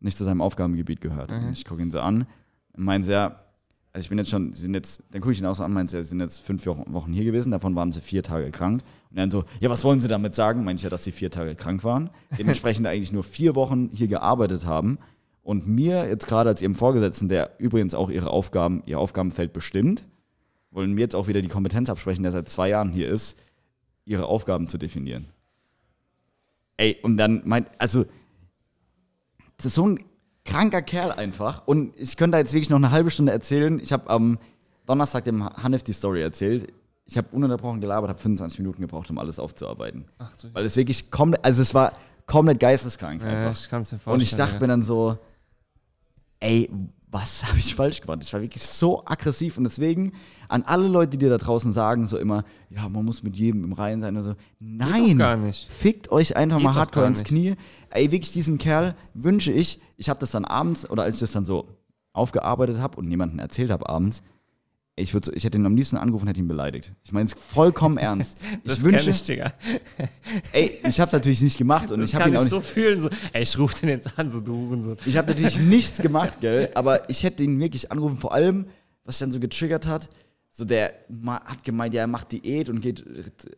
Nicht 0.01 0.19
zu 0.19 0.25
seinem 0.25 0.41
Aufgabengebiet 0.41 1.01
gehört. 1.01 1.31
Und 1.33 1.53
ich 1.53 1.65
gucke 1.65 1.83
ihn 1.83 1.91
so 1.91 2.01
an 2.01 2.27
meinen 2.77 3.05
sie, 3.05 3.13
ja, 3.13 3.41
also 3.93 4.05
ich 4.05 4.09
bin 4.09 4.19
jetzt 4.19 4.31
schon, 4.31 4.53
sie 4.53 4.63
sind 4.63 4.75
jetzt, 4.75 5.05
dann 5.13 5.21
gucke 5.21 5.33
ich 5.33 5.39
ihn 5.41 5.47
auch 5.47 5.55
so 5.55 5.63
an, 5.63 5.73
meinen 5.73 5.87
sie, 5.87 5.97
ja, 5.97 6.03
sie 6.03 6.09
sind 6.09 6.21
jetzt 6.21 6.41
fünf 6.41 6.67
Wochen 6.67 6.93
Wochen 6.93 7.13
hier 7.13 7.25
gewesen, 7.25 7.53
davon 7.53 7.77
waren 7.77 7.93
sie 7.93 8.01
vier 8.01 8.23
Tage 8.23 8.51
krank. 8.51 8.83
Und 9.11 9.19
dann 9.19 9.31
so, 9.31 9.45
ja, 9.61 9.71
was 9.71 9.85
wollen 9.85 10.01
sie 10.01 10.09
damit 10.09 10.35
sagen? 10.35 10.65
Meinte 10.65 10.81
ich 10.81 10.83
ja, 10.85 10.91
dass 10.91 11.05
sie 11.05 11.13
vier 11.13 11.31
Tage 11.31 11.55
krank 11.55 11.85
waren. 11.85 12.11
Dementsprechend 12.39 12.87
eigentlich 12.87 13.13
nur 13.13 13.23
vier 13.23 13.55
Wochen 13.55 13.91
hier 13.93 14.09
gearbeitet 14.09 14.67
haben. 14.67 14.99
Und 15.45 15.67
mir 15.67 16.09
jetzt 16.09 16.27
gerade 16.27 16.49
als 16.49 16.63
ihrem 16.63 16.75
Vorgesetzten, 16.75 17.29
der 17.29 17.51
übrigens 17.59 17.95
auch 17.95 18.09
ihre 18.09 18.31
Aufgaben, 18.31 18.83
ihr 18.87 18.99
Aufgabenfeld 18.99 19.53
bestimmt, 19.53 20.07
wollen 20.71 20.93
mir 20.93 21.03
jetzt 21.03 21.15
auch 21.15 21.29
wieder 21.29 21.43
die 21.43 21.49
Kompetenz 21.49 21.91
absprechen, 21.91 22.23
der 22.23 22.33
seit 22.33 22.49
zwei 22.49 22.71
Jahren 22.71 22.91
hier 22.91 23.09
ist, 23.09 23.39
ihre 24.07 24.27
Aufgaben 24.27 24.69
zu 24.69 24.79
definieren. 24.79 25.27
Ey, 26.79 26.99
und 27.03 27.19
dann 27.19 27.43
meint, 27.45 27.69
also, 27.79 28.07
das 29.59 29.67
ist 29.67 29.75
so 29.75 29.87
ein 29.87 30.05
kranker 30.47 30.83
Kerl 30.83 31.13
einfach. 31.13 31.67
Und 31.67 31.95
ich 31.99 32.17
könnte 32.17 32.37
da 32.37 32.39
jetzt 32.39 32.55
wirklich 32.55 32.71
noch 32.71 32.79
eine 32.79 32.91
halbe 32.91 33.11
Stunde 33.11 33.31
erzählen. 33.31 33.79
Ich 33.79 33.93
habe 33.93 34.09
am 34.09 34.39
Donnerstag 34.87 35.25
dem 35.25 35.45
Hanif 35.45 35.83
die 35.83 35.93
Story 35.93 36.23
erzählt. 36.23 36.73
Ich 37.07 37.19
habe 37.19 37.29
ununterbrochen 37.33 37.83
gelabert, 37.83 38.09
habe 38.09 38.19
25 38.19 38.61
Minuten 38.61 38.81
gebraucht, 38.81 39.11
um 39.11 39.19
alles 39.19 39.39
aufzuarbeiten. 39.39 40.07
Ach 40.19 40.35
du 40.39 40.53
Weil 40.55 40.65
es 40.65 40.75
wirklich 40.75 41.11
komplett, 41.11 41.45
also 41.45 41.61
es 41.61 41.75
war 41.75 41.93
komplett 42.27 42.61
geisteskrank 42.61 43.23
ja, 43.23 43.29
einfach. 43.29 43.61
ich 43.61 43.69
kann's 43.69 43.93
mir 43.93 43.99
vorstellen. 43.99 44.15
Und 44.15 44.23
ich 44.23 44.35
dachte 44.35 44.55
ja. 44.55 44.61
mir 44.61 44.69
dann 44.69 44.83
so, 44.83 45.19
ey, 46.45 46.71
was 47.11 47.45
habe 47.49 47.59
ich 47.59 47.75
falsch 47.75 48.01
gemacht? 48.01 48.21
Ich 48.23 48.33
war 48.33 48.41
wirklich 48.43 48.63
so 48.63 49.05
aggressiv 49.07 49.57
und 49.57 49.65
deswegen 49.65 50.13
an 50.49 50.63
alle 50.63 50.89
Leute, 50.89 51.17
die 51.17 51.29
da 51.29 51.39
draußen 51.39 51.73
sagen, 51.73 52.07
so 52.07 52.19
immer, 52.19 52.45
ja, 52.71 52.89
man 52.89 53.05
muss 53.05 53.23
mit 53.23 53.35
jedem 53.35 53.65
im 53.65 53.73
Reinen 53.73 54.01
sein 54.01 54.17
und 54.17 54.23
so. 54.23 54.35
Nein, 54.59 55.19
gar 55.19 55.37
nicht. 55.37 55.69
fickt 55.71 56.13
euch 56.13 56.37
einfach 56.37 56.59
Geht 56.59 56.65
mal 56.65 56.75
hardcore 56.75 57.07
ins. 57.07 57.25
Knie. 57.25 57.55
Ey, 57.91 58.11
wirklich 58.11 58.33
diesem 58.33 58.59
Kerl 58.59 58.95
wünsche 59.15 59.53
ich, 59.53 59.81
ich 59.97 60.09
habe 60.09 60.21
das 60.21 60.33
dann 60.33 60.45
abends 60.45 60.89
oder 60.89 61.05
als 61.05 61.17
ich 61.17 61.21
das 61.21 61.33
dann 61.33 61.45
so 61.45 61.67
aufgearbeitet 62.13 62.79
habe 62.79 62.99
und 62.99 63.11
jemandem 63.11 63.39
erzählt 63.39 63.71
habe 63.71 63.89
abends, 63.89 64.23
ich, 64.97 65.13
würd, 65.13 65.25
so- 65.25 65.33
ich 65.33 65.45
hätte 65.45 65.59
ihn 65.59 65.67
am 65.67 65.75
liebsten 65.77 65.97
angerufen 65.97 66.25
und 66.25 66.29
hätte 66.29 66.41
ihn 66.41 66.49
beleidigt. 66.49 66.93
Ich 67.03 67.11
meine 67.13 67.27
es 67.27 67.35
vollkommen 67.35 67.99
ernst. 67.99 68.37
das 68.65 68.79
Ich 68.79 68.83
kenn 68.85 68.93
wünsche, 68.93 69.11
ich, 69.11 69.23
Digga. 69.25 69.53
ey, 70.53 70.79
ich 70.87 71.01
habe 71.01 71.09
es 71.09 71.13
natürlich 71.13 71.41
nicht 71.43 71.59
gemacht 71.59 71.91
und 71.91 72.01
Das 72.01 72.11
ich 72.11 72.15
habe 72.15 72.25
kann 72.25 72.33
ihn 72.33 72.37
auch 72.39 72.43
nicht, 72.43 72.51
so 72.51 72.61
fühlen, 72.61 73.01
so, 73.01 73.09
ey, 73.33 73.43
ich 73.43 73.59
rufe 73.59 73.81
den 73.81 73.89
jetzt 73.91 74.19
an, 74.19 74.31
so 74.31 74.41
du 74.41 74.55
Hurensohn. 74.55 74.97
Ich 75.05 75.17
habe 75.17 75.29
natürlich 75.29 75.59
nichts 75.59 75.99
gemacht, 75.99 76.39
gell, 76.41 76.71
aber 76.75 77.09
ich 77.11 77.23
hätte 77.25 77.43
ihn 77.43 77.59
wirklich 77.59 77.91
angerufen, 77.91 78.17
vor 78.19 78.33
allem, 78.33 78.67
was 79.05 79.19
dann 79.19 79.33
so 79.33 79.41
getriggert 79.41 79.87
hat, 79.87 80.09
so 80.51 80.65
der 80.65 80.93
hat 81.27 81.65
gemeint, 81.65 81.95
ja, 81.95 82.03
er 82.03 82.07
macht 82.07 82.31
Diät 82.31 82.69
und 82.69 82.81
geht 82.81 83.05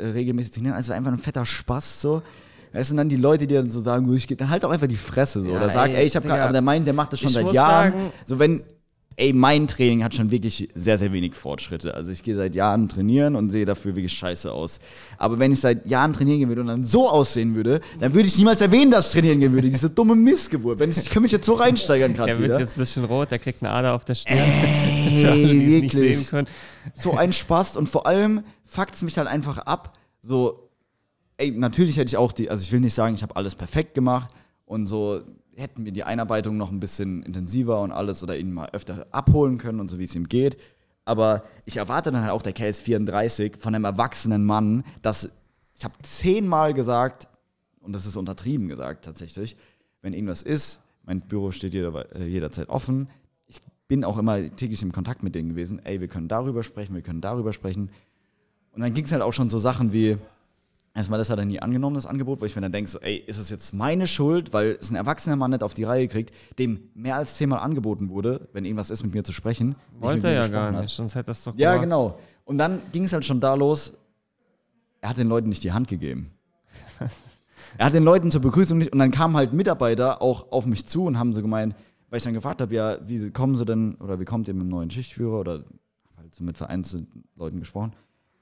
regelmäßig 0.01 0.53
trainieren, 0.53 0.75
also 0.75 0.93
einfach 0.95 1.13
ein 1.13 1.19
fetter 1.19 1.45
Spaß, 1.45 2.01
so. 2.01 2.23
Du, 2.73 2.79
und 2.91 2.97
dann 2.97 3.09
die 3.09 3.17
Leute, 3.17 3.47
die 3.47 3.55
dann 3.55 3.71
so 3.71 3.81
sagen, 3.81 4.13
ich 4.15 4.27
gehe, 4.27 4.37
dann 4.37 4.51
halt 4.51 4.65
auch 4.65 4.71
einfach 4.71 4.87
die 4.87 4.97
Fresse, 4.97 5.43
so. 5.43 5.51
Ja, 5.51 5.57
Oder 5.57 5.71
sag, 5.71 5.91
ey, 5.91 5.97
ey, 5.97 6.07
ich 6.07 6.17
habe 6.17 6.27
gerade, 6.27 6.43
aber 6.43 6.53
der 6.53 6.63
meint, 6.63 6.87
der 6.87 6.93
macht 6.95 7.13
das 7.13 7.21
schon 7.21 7.29
Ich 7.29 7.35
seit 7.35 7.53
Jahren. 7.53 7.93
sagen- 7.93 8.13
so, 8.27 8.39
wenn, 8.39 8.63
ey, 9.19 9.33
mein 9.33 9.67
Training 9.67 10.05
hat 10.05 10.15
schon 10.15 10.31
wirklich 10.31 10.69
sehr, 10.75 10.99
sehr 10.99 11.11
wenig 11.13 11.35
Fortschritte. 11.35 11.95
Also 11.95 12.13
ich 12.13 12.23
gehe 12.23 12.37
seit 12.37 12.55
Jahren 12.55 12.89
trainieren 12.89 13.35
und 13.35 13.49
sehe 13.51 13.65
dafür 13.65 13.97
wirklich 13.97 14.13
scheiße 14.13 14.53
aus. 14.53 14.79
Aber 15.17 15.39
wenn 15.39 15.53
ich 15.53 15.61
seit 15.61 15.87
Jahren 15.87 16.13
trainieren 16.13 16.41
gehen 16.41 16.49
würde 16.49 16.61
und 16.61 16.67
dann 16.67 16.85
so 16.85 17.09
aussehen 17.09 17.55
würde, 17.55 17.81
dann 17.99 18.13
würde 18.13 18.29
ich 18.29 18.37
niemals 18.37 18.61
erwähnen, 18.61 18.91
dass 18.91 19.07
ich 19.09 19.13
trainieren 19.15 19.41
gehen 19.41 19.53
würde. 19.55 19.71
Diese 19.71 19.89
dumme 19.89 20.15
Missgeburt. 20.15 20.79
Wenn 20.79 20.91
ich, 20.91 20.99
ich 20.99 21.09
kann 21.11 21.23
mich 21.23 21.33
jetzt 21.33 21.47
so 21.47 21.55
reinsteigern 21.55 22.13
gerade 22.13 22.33
Er 22.33 22.39
wird 22.39 22.49
wieder. 22.51 22.61
jetzt 22.61 22.77
ein 22.77 22.81
bisschen 22.81 23.05
rot, 23.05 23.31
der 23.31 23.39
kriegt 23.39 23.63
eine 23.63 23.71
Ader 23.73 23.95
auf 23.95 24.05
der 24.05 24.15
Stirn. 24.17 24.37
Ey, 24.39 25.23
Für 25.23 25.31
alle, 25.31 25.49
die 25.49 25.65
es 25.65 25.83
nicht 25.83 25.95
wirklich. 25.95 26.19
sehen 26.19 26.27
können. 26.29 26.49
so 26.93 27.17
ein 27.17 27.33
Spaß 27.33 27.77
und 27.79 27.89
vor 27.89 28.07
allem 28.07 28.43
fuckt's 28.65 29.01
mich 29.03 29.17
halt 29.17 29.29
einfach 29.29 29.59
ab. 29.59 29.97
So, 30.21 30.69
ey, 31.39 31.53
natürlich 31.53 31.97
hätte 31.97 32.09
ich 32.09 32.17
auch 32.19 32.33
die, 32.33 32.51
also 32.51 32.63
ich 32.63 32.71
will 32.73 32.81
nicht 32.81 32.95
sagen, 32.95 33.15
ich 33.15 33.23
habe 33.23 33.35
alles 33.37 33.55
perfekt 33.55 33.95
gemacht 33.95 34.29
und 34.67 34.87
so 34.87 35.23
hätten 35.57 35.85
wir 35.85 35.93
die 35.93 36.05
Einarbeitung 36.05 36.57
noch 36.57 36.71
ein 36.71 36.81
bisschen 36.81 37.23
intensiver 37.23 37.81
und 37.81 37.93
alles 37.93 38.23
oder 38.23 38.37
ihn 38.37 38.53
mal 38.53 38.69
öfter 38.73 39.07
abholen 39.11 39.59
können 39.59 39.81
und 39.81 39.91
so 39.91 39.99
wie 39.99 40.05
es 40.05 40.15
ihm 40.15 40.29
geht. 40.29 40.59
Aber 41.05 41.45
ich 41.65 41.77
erwarte 41.77 42.11
dann 42.11 42.23
halt 42.23 42.33
auch, 42.33 42.43
der 42.43 42.55
ist 42.69 42.81
34, 42.81 43.57
von 43.59 43.75
einem 43.75 43.85
erwachsenen 43.85 44.45
Mann, 44.45 44.85
dass 45.03 45.31
ich 45.75 45.85
habe 45.85 45.95
zehnmal 46.03 46.75
gesagt, 46.75 47.29
und 47.81 47.93
das 47.93 48.07
ist 48.07 48.17
untertrieben 48.17 48.69
gesagt 48.69 49.05
tatsächlich, 49.05 49.57
wenn 50.03 50.13
irgendwas 50.13 50.43
ist, 50.43 50.81
mein 51.05 51.21
Büro 51.21 51.53
steht 51.53 51.73
jeder, 51.73 52.15
äh, 52.17 52.27
jederzeit 52.27 52.69
offen. 52.69 53.09
Ich 53.47 53.61
bin 53.87 54.05
auch 54.05 54.19
immer 54.19 54.55
täglich 54.57 54.83
im 54.83 54.91
Kontakt 54.91 55.23
mit 55.23 55.35
denen 55.35 55.51
gewesen. 55.51 55.81
Ey, 55.85 56.01
wir 56.01 56.09
können 56.09 56.29
darüber 56.29 56.65
sprechen, 56.65 56.95
wir 56.95 57.03
können 57.03 57.21
darüber 57.21 57.53
sprechen. 57.53 57.91
Und 58.73 58.81
dann 58.81 58.93
ging 58.93 59.05
es 59.05 59.13
halt 59.13 59.23
auch 59.23 59.33
schon 59.33 59.49
so 59.49 59.59
Sachen 59.59 59.93
wie, 59.93 60.19
erstmal, 60.97 61.19
das 61.19 61.31
hat 61.31 61.39
er 61.39 61.45
nie 61.45 61.61
angenommen, 61.61 61.95
das 61.95 62.07
Angebot, 62.07 62.41
wo 62.41 62.45
ich 62.45 62.57
mir 62.57 62.63
dann 62.63 62.73
denke, 62.73 62.91
so, 62.91 62.99
ey, 63.01 63.17
ist 63.17 63.39
es 63.39 63.51
jetzt 63.51 63.73
meine 63.75 64.07
Schuld, 64.07 64.53
weil 64.53 64.77
es 64.81 64.91
ein 64.91 64.97
erwachsener 64.97 65.37
Mann 65.37 65.51
nicht 65.53 65.63
auf 65.63 65.75
die 65.75 65.85
Reihe 65.85 66.09
kriegt, 66.09 66.35
dem 66.59 66.89
mehr 66.95 67.17
als 67.17 67.37
zehnmal 67.37 67.61
angeboten 67.61 68.09
wurde, 68.09 68.49
wenn 68.53 68.65
irgendwas 68.65 68.91
ist, 68.91 69.03
mit 69.03 69.15
mir 69.15 69.23
zu 69.23 69.33
sprechen. 69.33 69.77
Wollte 70.01 70.27
er 70.29 70.35
ja 70.35 70.49
gar 70.49 70.73
hat. 70.73 70.83
nicht, 70.83 70.95
sonst 70.95 71.15
hätte 71.15 71.27
das 71.27 71.45
doch 71.45 71.55
Ja, 71.57 71.73
gemacht. 71.73 71.85
genau. 71.85 72.19
Und 72.45 72.59
dann 72.59 72.81
ging 72.93 73.05
es 73.05 73.13
halt 73.13 73.25
schon 73.25 73.41
da 73.41 73.55
los, 73.55 73.93
er 75.01 75.11
hat 75.11 75.19
den 75.19 75.29
Leuten 75.29 75.49
nicht 75.49 75.63
die 75.63 75.73
Hand 75.73 75.89
gegeben. 75.89 76.33
er 77.79 77.87
hat 77.87 77.95
den 77.95 78.03
Leuten 78.05 78.31
zur 78.31 78.41
Begrüßung 78.41 78.79
nicht, 78.79 78.93
und 78.93 78.99
dann 78.99 79.11
kamen 79.11 79.37
halt 79.37 79.53
Mitarbeiter 79.53 80.23
auch 80.23 80.51
auf 80.51 80.67
mich 80.67 80.87
zu 80.87 81.05
und 81.05 81.19
haben 81.19 81.33
so 81.33 81.43
gemeint, 81.43 81.75
weil 82.09 82.19
ich 82.19 82.25
dann 82.25 82.35
gefragt 82.35 82.61
habe, 82.63 82.75
ja, 82.75 82.99
wie 83.07 83.31
kommen 83.31 83.57
sie 83.57 83.65
denn, 83.65 83.97
oder 83.97 84.19
wie 84.19 84.25
kommt 84.25 84.49
ihr 84.49 84.55
mit 84.55 84.63
dem 84.63 84.69
neuen 84.71 84.91
Schichtführer, 84.91 85.41
oder 85.41 85.53
hab 86.05 86.17
halt 86.19 86.35
so 86.35 86.43
mit 86.45 86.57
vereinzelten 86.57 87.25
Leuten 87.37 87.59
gesprochen. 87.61 87.93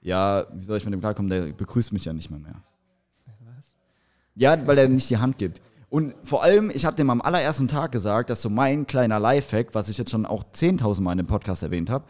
Ja, 0.05 0.47
wie 0.53 0.63
soll 0.63 0.77
ich 0.77 0.85
mit 0.85 0.93
dem 0.93 1.01
klarkommen, 1.01 1.31
der 1.31 1.53
begrüßt 1.53 1.93
mich 1.93 2.05
ja 2.05 2.13
nicht 2.13 2.31
mehr 2.31 2.39
mehr. 2.39 2.63
Ja, 4.37 4.67
weil 4.67 4.79
er 4.79 4.89
nicht 4.89 5.09
die 5.11 5.17
Hand 5.17 5.39
gibt. 5.39 5.63
Und 5.89 6.15
vor 6.25 6.43
allem, 6.43 6.71
ich 6.71 6.85
habe 6.85 6.97
dem 6.97 7.09
am 7.09 7.23
allerersten 7.23 7.69
Tag 7.69 7.93
gesagt, 7.93 8.29
dass 8.29 8.43
so 8.43 8.51
mein 8.51 8.87
kleiner 8.87 9.19
Lifehack, 9.19 9.75
was 9.75 9.89
ich 9.89 9.97
jetzt 9.97 10.11
schon 10.11 10.27
auch 10.27 10.43
10.000 10.43 11.01
Mal 11.01 11.13
in 11.13 11.19
dem 11.19 11.27
Podcast 11.27 11.63
erwähnt 11.63 11.89
habe, 11.89 12.05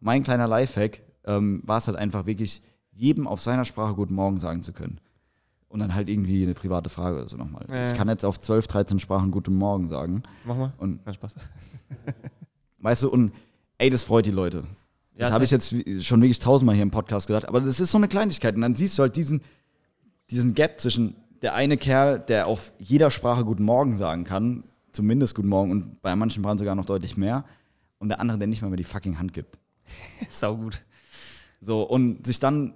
mein 0.00 0.22
kleiner 0.22 0.46
Lifehack 0.46 1.02
ähm, 1.24 1.60
war 1.64 1.78
es 1.78 1.88
halt 1.88 1.96
einfach 1.96 2.26
wirklich, 2.26 2.62
jedem 2.92 3.26
auf 3.26 3.42
seiner 3.42 3.64
Sprache 3.64 3.94
Guten 3.94 4.14
Morgen 4.14 4.38
sagen 4.38 4.62
zu 4.62 4.72
können. 4.72 5.00
Und 5.68 5.80
dann 5.80 5.94
halt 5.94 6.08
irgendwie 6.08 6.44
eine 6.44 6.54
private 6.54 6.88
Frage 6.88 7.16
oder 7.16 7.28
so 7.28 7.36
nochmal. 7.36 7.66
Ja. 7.68 7.90
Ich 7.90 7.94
kann 7.94 8.08
jetzt 8.08 8.24
auf 8.24 8.38
12, 8.38 8.68
13 8.68 9.00
Sprachen 9.00 9.30
Guten 9.30 9.54
Morgen 9.56 9.88
sagen. 9.88 10.22
Mach 10.44 10.56
mal. 10.56 10.72
Und 10.78 11.04
Kein 11.04 11.14
Spaß. 11.14 11.34
weißt 12.78 13.02
du, 13.02 13.10
und 13.10 13.32
ey, 13.76 13.90
das 13.90 14.04
freut 14.04 14.24
die 14.24 14.30
Leute. 14.30 14.64
Das 15.16 15.32
habe 15.32 15.44
ich 15.44 15.50
jetzt 15.50 15.74
schon 16.04 16.20
wirklich 16.20 16.38
tausendmal 16.38 16.74
hier 16.74 16.82
im 16.82 16.90
Podcast 16.90 17.26
gesagt, 17.26 17.48
aber 17.48 17.60
das 17.60 17.80
ist 17.80 17.90
so 17.90 17.98
eine 17.98 18.08
Kleinigkeit. 18.08 18.54
Und 18.54 18.60
dann 18.60 18.74
siehst 18.74 18.98
du 18.98 19.02
halt 19.02 19.16
diesen, 19.16 19.40
diesen 20.30 20.54
Gap 20.54 20.80
zwischen 20.80 21.16
der 21.42 21.54
eine 21.54 21.76
Kerl, 21.76 22.20
der 22.20 22.46
auf 22.46 22.72
jeder 22.78 23.10
Sprache 23.10 23.44
Guten 23.44 23.64
Morgen 23.64 23.96
sagen 23.96 24.24
kann, 24.24 24.64
zumindest 24.92 25.34
Guten 25.34 25.48
Morgen 25.48 25.70
und 25.70 26.02
bei 26.02 26.14
manchen 26.16 26.42
Sprachen 26.42 26.58
sogar 26.58 26.74
noch 26.74 26.84
deutlich 26.84 27.16
mehr, 27.16 27.44
und 27.98 28.08
der 28.08 28.20
andere, 28.20 28.38
der 28.38 28.46
nicht 28.46 28.62
mal 28.62 28.68
mehr 28.68 28.76
die 28.76 28.84
fucking 28.84 29.18
Hand 29.18 29.32
gibt. 29.32 29.58
Sau 30.28 30.56
gut. 30.56 30.82
So, 31.60 31.82
und 31.82 32.26
sich 32.26 32.38
dann, 32.40 32.74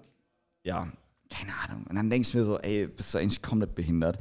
ja, 0.62 0.88
keine 1.28 1.52
Ahnung. 1.56 1.84
Und 1.88 1.96
dann 1.96 2.08
denke 2.10 2.26
ich 2.26 2.34
mir 2.34 2.44
so, 2.44 2.58
ey, 2.58 2.86
bist 2.86 3.14
du 3.14 3.18
eigentlich 3.18 3.42
komplett 3.42 3.74
behindert? 3.74 4.18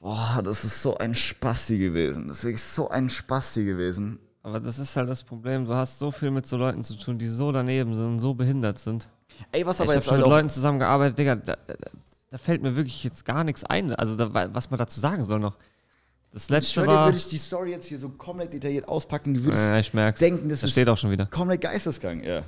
Boah, 0.00 0.40
das 0.42 0.64
ist 0.64 0.82
so 0.82 0.96
ein 0.96 1.14
Spasti 1.14 1.78
gewesen. 1.78 2.28
Das 2.28 2.38
ist 2.38 2.44
wirklich 2.44 2.62
so 2.62 2.88
ein 2.88 3.10
Spasti 3.10 3.64
gewesen. 3.64 4.18
Aber 4.42 4.58
das 4.60 4.78
ist 4.78 4.96
halt 4.96 5.08
das 5.08 5.22
Problem. 5.22 5.66
Du 5.66 5.74
hast 5.74 5.98
so 5.98 6.10
viel 6.10 6.30
mit 6.30 6.46
so 6.46 6.56
Leuten 6.56 6.82
zu 6.82 6.94
tun, 6.94 7.18
die 7.18 7.28
so 7.28 7.52
daneben 7.52 7.94
sind 7.94 8.06
und 8.06 8.20
so 8.20 8.32
behindert 8.34 8.78
sind. 8.78 9.08
Ey, 9.52 9.66
was 9.66 9.76
ich 9.76 9.80
aber 9.82 9.88
habe 9.90 9.94
jetzt 9.96 10.04
schon 10.06 10.12
halt 10.14 10.22
mit 10.22 10.30
Leuten 10.30 10.48
zusammengearbeitet, 10.50 11.18
Digga, 11.18 11.36
da, 11.36 11.56
da, 11.66 11.74
da 12.30 12.38
fällt 12.38 12.62
mir 12.62 12.74
wirklich 12.76 13.04
jetzt 13.04 13.24
gar 13.24 13.44
nichts 13.44 13.64
ein. 13.64 13.94
Also, 13.94 14.16
da, 14.16 14.54
was 14.54 14.70
man 14.70 14.78
dazu 14.78 14.98
sagen 14.98 15.22
soll 15.24 15.40
noch. 15.40 15.56
Das 16.32 16.44
ich 16.44 16.50
letzte 16.50 16.80
dir, 16.82 16.86
war. 16.86 17.06
würde 17.06 17.18
ich 17.18 17.28
die 17.28 17.38
Story 17.38 17.70
jetzt 17.72 17.86
hier 17.86 17.98
so 17.98 18.08
komplett 18.08 18.52
detailliert 18.52 18.88
auspacken, 18.88 19.34
du 19.34 19.44
würdest 19.44 19.64
Ja, 19.64 19.78
ich 19.78 19.92
merk's. 19.92 20.20
denken, 20.20 20.48
das 20.48 20.60
das 20.60 20.68
ist 20.68 20.72
steht 20.72 20.88
auch 20.88 20.96
schon 20.96 21.10
wieder. 21.10 21.26
komplett 21.26 21.60
geisteskrank, 21.60 22.24
ja. 22.24 22.44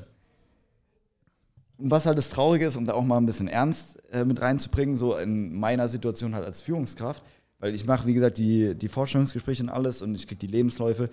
Und 1.78 1.90
was 1.90 2.06
halt 2.06 2.16
das 2.16 2.30
Traurige 2.30 2.66
ist, 2.66 2.76
um 2.76 2.84
da 2.86 2.94
auch 2.94 3.02
mal 3.04 3.16
ein 3.16 3.26
bisschen 3.26 3.48
Ernst 3.48 3.98
äh, 4.12 4.24
mit 4.24 4.40
reinzubringen, 4.40 4.94
so 4.94 5.16
in 5.16 5.58
meiner 5.58 5.88
Situation 5.88 6.34
halt 6.34 6.44
als 6.46 6.62
Führungskraft, 6.62 7.22
weil 7.58 7.74
ich 7.74 7.84
mache, 7.84 8.06
wie 8.06 8.14
gesagt, 8.14 8.38
die, 8.38 8.74
die 8.76 8.88
Vorstellungsgespräche 8.88 9.64
und 9.64 9.68
alles 9.68 10.00
und 10.00 10.14
ich 10.14 10.28
kriege 10.28 10.38
die 10.38 10.46
Lebensläufe 10.46 11.10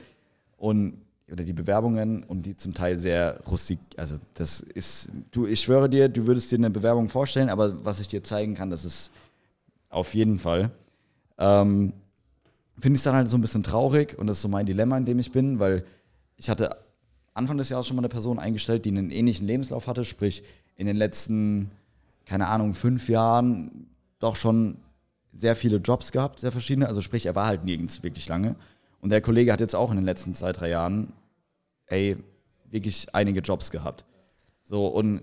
und 0.60 1.02
oder 1.32 1.44
die 1.44 1.54
Bewerbungen 1.54 2.24
und 2.24 2.46
die 2.46 2.56
zum 2.58 2.74
Teil 2.74 3.00
sehr 3.00 3.40
rustik, 3.48 3.80
also 3.98 4.16
das 4.34 4.62
ist, 4.62 5.10
du, 5.32 5.46
ich 5.46 5.62
schwöre 5.62 5.90
dir, 5.90 6.10
du 6.10 6.26
würdest 6.26 6.52
dir 6.52 6.58
eine 6.58 6.72
Bewerbung 6.72 7.08
vorstellen, 7.08 7.50
aber 7.50 7.86
was 7.86 8.00
ich 8.00 8.08
dir 8.08 8.24
zeigen 8.24 8.56
kann, 8.56 8.70
das 8.72 8.84
ist 8.84 9.12
auf 9.90 10.14
jeden 10.16 10.40
Fall. 10.40 10.72
Ähm, 11.38 11.94
Finde 12.80 12.98
ich 12.98 13.04
dann 13.04 13.16
halt 13.16 13.28
so 13.28 13.38
ein 13.38 13.42
bisschen 13.42 13.62
traurig 13.62 14.18
und 14.18 14.28
das 14.28 14.38
ist 14.38 14.42
so 14.42 14.48
mein 14.48 14.66
Dilemma, 14.66 14.98
in 14.98 15.06
dem 15.06 15.20
ich 15.20 15.32
bin, 15.32 15.60
weil 15.60 15.86
ich 16.38 16.50
hatte 16.50 16.78
Anfang 17.34 17.58
des 17.58 17.70
Jahres 17.70 17.88
schon 17.88 17.96
mal 17.96 18.02
eine 18.02 18.10
Person 18.10 18.40
eingestellt, 18.40 18.86
die 18.86 18.90
einen 18.90 19.12
ähnlichen 19.12 19.46
Lebenslauf 19.46 19.88
hatte, 19.88 20.06
sprich 20.06 20.44
in 20.78 20.88
den 20.88 20.96
letzten, 20.96 21.72
keine 22.26 22.48
Ahnung, 22.48 22.74
fünf 22.74 23.10
Jahren 23.10 23.88
doch 24.20 24.36
schon 24.36 24.78
sehr 25.34 25.56
viele 25.56 25.78
Jobs 25.78 26.12
gehabt, 26.12 26.40
sehr 26.40 26.52
verschiedene. 26.52 26.88
Also 26.88 27.02
sprich, 27.02 27.26
er 27.26 27.36
war 27.36 27.48
halt 27.48 27.66
nirgends 27.66 28.02
wirklich 28.04 28.28
lange. 28.28 28.56
Und 29.02 29.12
der 29.12 29.22
Kollege 29.22 29.52
hat 29.52 29.60
jetzt 29.60 29.76
auch 29.76 29.92
in 29.92 29.98
den 29.98 30.06
letzten 30.06 30.34
zwei, 30.34 30.52
drei 30.52 30.70
Jahren, 30.70 31.14
ey, 31.88 32.18
wirklich 32.70 33.14
einige 33.16 33.40
Jobs 33.40 33.72
gehabt. 33.72 34.06
So, 34.64 34.88
und 34.88 35.22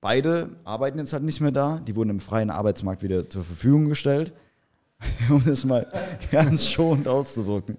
beide 0.00 0.50
arbeiten 0.64 0.98
jetzt 0.98 1.12
halt 1.12 1.22
nicht 1.22 1.40
mehr 1.40 1.52
da. 1.52 1.78
Die 1.78 1.96
wurden 1.96 2.10
im 2.10 2.20
freien 2.20 2.50
Arbeitsmarkt 2.50 3.02
wieder 3.02 3.28
zur 3.28 3.42
Verfügung 3.42 3.88
gestellt, 3.88 4.32
um 5.30 5.42
das 5.44 5.64
mal 5.64 5.90
ganz 6.30 6.68
schonend 6.68 7.08
auszudrücken. 7.08 7.78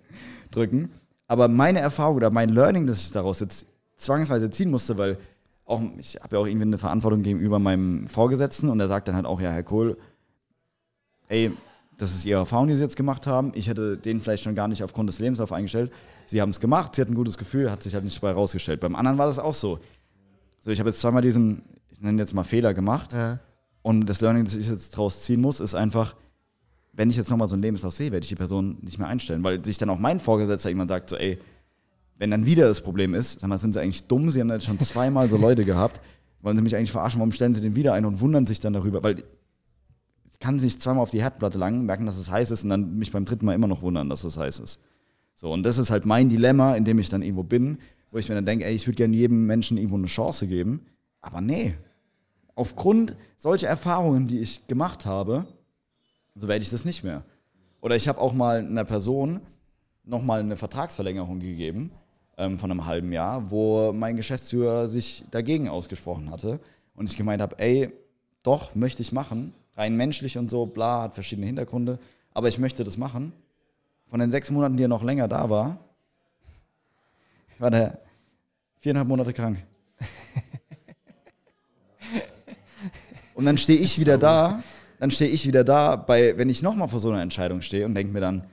Drücken. 0.52 0.90
Aber 1.28 1.48
meine 1.48 1.80
Erfahrung 1.80 2.18
oder 2.18 2.30
mein 2.32 2.50
Learning, 2.50 2.88
das 2.88 3.02
ich 3.02 3.12
daraus 3.12 3.40
jetzt 3.40 3.66
zwangsweise 3.98 4.50
ziehen 4.50 4.72
musste, 4.72 4.98
weil 4.98 5.18
auch, 5.66 5.82
ich 5.98 6.16
habe 6.22 6.36
ja 6.36 6.42
auch 6.42 6.46
irgendwie 6.46 6.68
eine 6.68 6.78
Verantwortung 6.78 7.24
gegenüber 7.24 7.60
meinem 7.60 8.08
Vorgesetzten 8.08 8.70
und 8.70 8.80
er 8.80 8.88
sagt 8.88 9.08
dann 9.08 9.16
halt 9.16 9.26
auch, 9.26 9.42
ja, 9.42 9.52
Herr 9.52 9.64
Kohl, 9.64 9.98
ey, 11.28 11.52
das 11.98 12.14
ist 12.14 12.26
Ihre 12.26 12.40
Erfahrung, 12.40 12.68
die 12.68 12.76
Sie 12.76 12.82
jetzt 12.82 12.96
gemacht 12.96 13.28
haben. 13.28 13.52
Ich 13.56 13.68
hätte 13.68 13.98
den 13.98 14.20
vielleicht 14.20 14.44
schon 14.44 14.56
gar 14.56 14.68
nicht 14.68 14.84
aufgrund 14.84 15.10
des 15.10 15.20
Lebenslaufs 15.20 15.52
eingestellt. 15.52 15.92
Sie 16.26 16.42
haben 16.42 16.50
es 16.50 16.60
gemacht, 16.60 16.96
Sie 16.96 17.02
hatten 17.02 17.14
ein 17.14 17.16
gutes 17.16 17.38
Gefühl, 17.38 17.72
hat 17.72 17.84
sich 17.84 17.94
halt 17.94 18.04
nicht 18.04 18.18
dabei 18.18 18.34
rausgestellt. 18.34 18.80
Beim 18.80 18.96
anderen 18.96 19.18
war 19.18 19.28
das 19.28 19.40
auch 19.40 19.54
so. 19.54 19.80
So, 20.60 20.72
ich 20.72 20.80
habe 20.80 20.90
jetzt 20.90 21.00
zweimal 21.00 21.22
diesen, 21.22 21.62
ich 21.92 22.02
nenne 22.02 22.22
jetzt 22.22 22.34
mal 22.34 22.44
Fehler 22.44 22.74
gemacht. 22.74 23.14
Ja. 23.14 23.40
Und 23.82 24.08
das 24.10 24.22
Learning, 24.22 24.46
das 24.46 24.56
ich 24.56 24.68
jetzt 24.68 24.98
draus 24.98 25.22
ziehen 25.22 25.40
muss, 25.40 25.60
ist 25.60 25.76
einfach, 25.76 26.16
wenn 26.94 27.10
ich 27.10 27.18
jetzt 27.18 27.30
nochmal 27.30 27.48
so 27.48 27.56
einen 27.56 27.62
Lebenslauf 27.62 27.94
sehe, 27.94 28.12
werde 28.12 28.24
ich 28.24 28.30
die 28.30 28.36
Person 28.36 28.78
nicht 28.82 28.98
mehr 28.98 29.08
einstellen. 29.08 29.44
Weil 29.44 29.64
sich 29.64 29.78
dann 29.78 29.90
auch 29.90 30.00
mein 30.00 30.20
Vorgesetzter 30.20 30.70
irgendwann 30.70 30.88
sagt, 30.88 31.10
so, 31.10 31.16
ey, 31.16 31.40
wenn 32.18 32.32
dann 32.32 32.46
wieder 32.46 32.68
das 32.68 32.82
Problem 32.82 33.14
ist, 33.14 33.42
sag 33.42 33.50
mal, 33.50 33.58
sind 33.58 33.74
sie 33.74 33.82
eigentlich 33.82 34.08
dumm, 34.08 34.32
sie 34.32 34.40
haben 34.40 34.50
jetzt 34.50 34.66
schon 34.66 34.80
zweimal 34.80 35.30
so 35.30 35.38
Leute 35.38 35.66
gehabt, 35.66 36.02
wollen 36.42 36.56
sie 36.56 36.64
mich 36.64 36.76
eigentlich 36.76 36.92
verarschen, 36.92 37.20
warum 37.20 37.32
stellen 37.32 37.54
sie 37.54 37.62
den 37.62 37.76
wieder 37.76 37.94
ein 37.94 38.06
und 38.06 38.22
wundern 38.22 38.48
sich 38.48 38.60
dann 38.60 38.74
darüber, 38.74 39.04
weil 39.04 39.24
kann 40.46 40.60
sich 40.60 40.80
zweimal 40.80 41.02
auf 41.02 41.10
die 41.10 41.24
Herdplatte 41.24 41.58
langen, 41.58 41.88
merken, 41.88 42.06
dass 42.06 42.20
es 42.20 42.30
heiß 42.30 42.52
ist 42.52 42.64
und 42.64 42.70
dann 42.70 43.00
mich 43.00 43.12
beim 43.12 43.26
dritten 43.26 43.48
Mal 43.48 43.56
immer 43.56 43.66
noch 43.66 43.82
wundern, 43.82 44.10
dass 44.10 44.24
es 44.24 44.38
heiß 44.38 44.60
ist. 44.60 44.80
So, 45.34 45.52
und 45.52 45.64
das 45.64 45.80
ist 45.80 45.90
halt 45.90 46.06
mein 46.06 46.30
Dilemma, 46.30 46.76
in 46.76 46.86
dem 46.86 47.00
ich 47.00 47.10
dann 47.10 47.24
irgendwo 47.24 47.42
bin, 47.42 47.80
wo 48.12 48.20
ich 48.20 48.30
mir 48.30 48.36
dann 48.36 48.46
denke, 48.46 48.64
ey, 48.64 48.76
ich 48.76 48.86
würde 48.86 48.98
gerne 48.98 49.16
jedem 49.16 49.48
Menschen 49.48 49.76
irgendwo 49.76 49.96
eine 49.96 50.06
Chance 50.06 50.46
geben, 50.46 50.86
aber 51.20 51.42
nee. 51.42 51.74
Aufgrund 52.54 53.18
solcher 53.38 53.68
Erfahrungen, 53.70 54.28
die 54.28 54.40
ich 54.40 54.68
gemacht 54.68 55.08
habe, 55.08 55.48
so 56.36 56.48
werde 56.48 56.62
ich 56.62 56.70
das 56.70 56.86
nicht 56.86 57.04
mehr. 57.04 57.24
Oder 57.82 57.96
ich 57.96 58.08
habe 58.08 58.22
auch 58.22 58.34
mal 58.34 58.60
einer 58.60 58.86
Person 58.86 59.42
nochmal 60.04 60.42
eine 60.42 60.58
Vertragsverlängerung 60.58 61.40
gegeben 61.40 61.90
ähm, 62.38 62.60
von 62.60 62.70
einem 62.70 62.86
halben 62.86 63.12
Jahr, 63.12 63.50
wo 63.50 63.92
mein 63.94 64.16
Geschäftsführer 64.16 64.90
sich 64.90 65.24
dagegen 65.32 65.70
ausgesprochen 65.70 66.30
hatte 66.30 66.60
und 66.94 67.10
ich 67.10 67.18
gemeint 67.18 67.42
habe, 67.42 67.58
ey, 67.58 67.92
doch, 68.44 68.76
möchte 68.76 69.02
ich 69.02 69.12
machen, 69.12 69.56
rein 69.76 69.96
menschlich 69.96 70.38
und 70.38 70.50
so, 70.50 70.66
bla, 70.66 71.04
hat 71.04 71.14
verschiedene 71.14 71.48
Hintergründe, 71.48 72.00
aber 72.34 72.48
ich 72.48 72.58
möchte 72.58 72.84
das 72.84 72.98
machen. 72.98 73.34
Von 74.10 74.20
den 74.20 74.32
sechs 74.32 74.52
Monaten, 74.52 74.78
die 74.78 74.84
er 74.84 74.90
noch 74.90 75.04
länger 75.04 75.28
da 75.28 75.50
war, 75.50 75.80
war 77.60 77.72
der 77.72 78.00
viereinhalb 78.80 79.08
Monate 79.08 79.34
krank. 79.34 79.64
Und 83.34 83.46
dann 83.46 83.58
stehe 83.58 83.80
ich 83.80 84.00
wieder 84.00 84.18
da, 84.18 84.64
dann 85.00 85.12
stehe 85.12 85.30
ich 85.30 85.46
wieder 85.46 85.64
da, 85.64 85.98
bei, 85.98 86.38
wenn 86.38 86.50
ich 86.50 86.64
nochmal 86.64 86.88
vor 86.88 87.00
so 87.00 87.10
einer 87.10 87.22
Entscheidung 87.22 87.62
stehe 87.62 87.86
und 87.86 87.94
denke 87.94 88.14
mir 88.14 88.22
dann, 88.22 88.46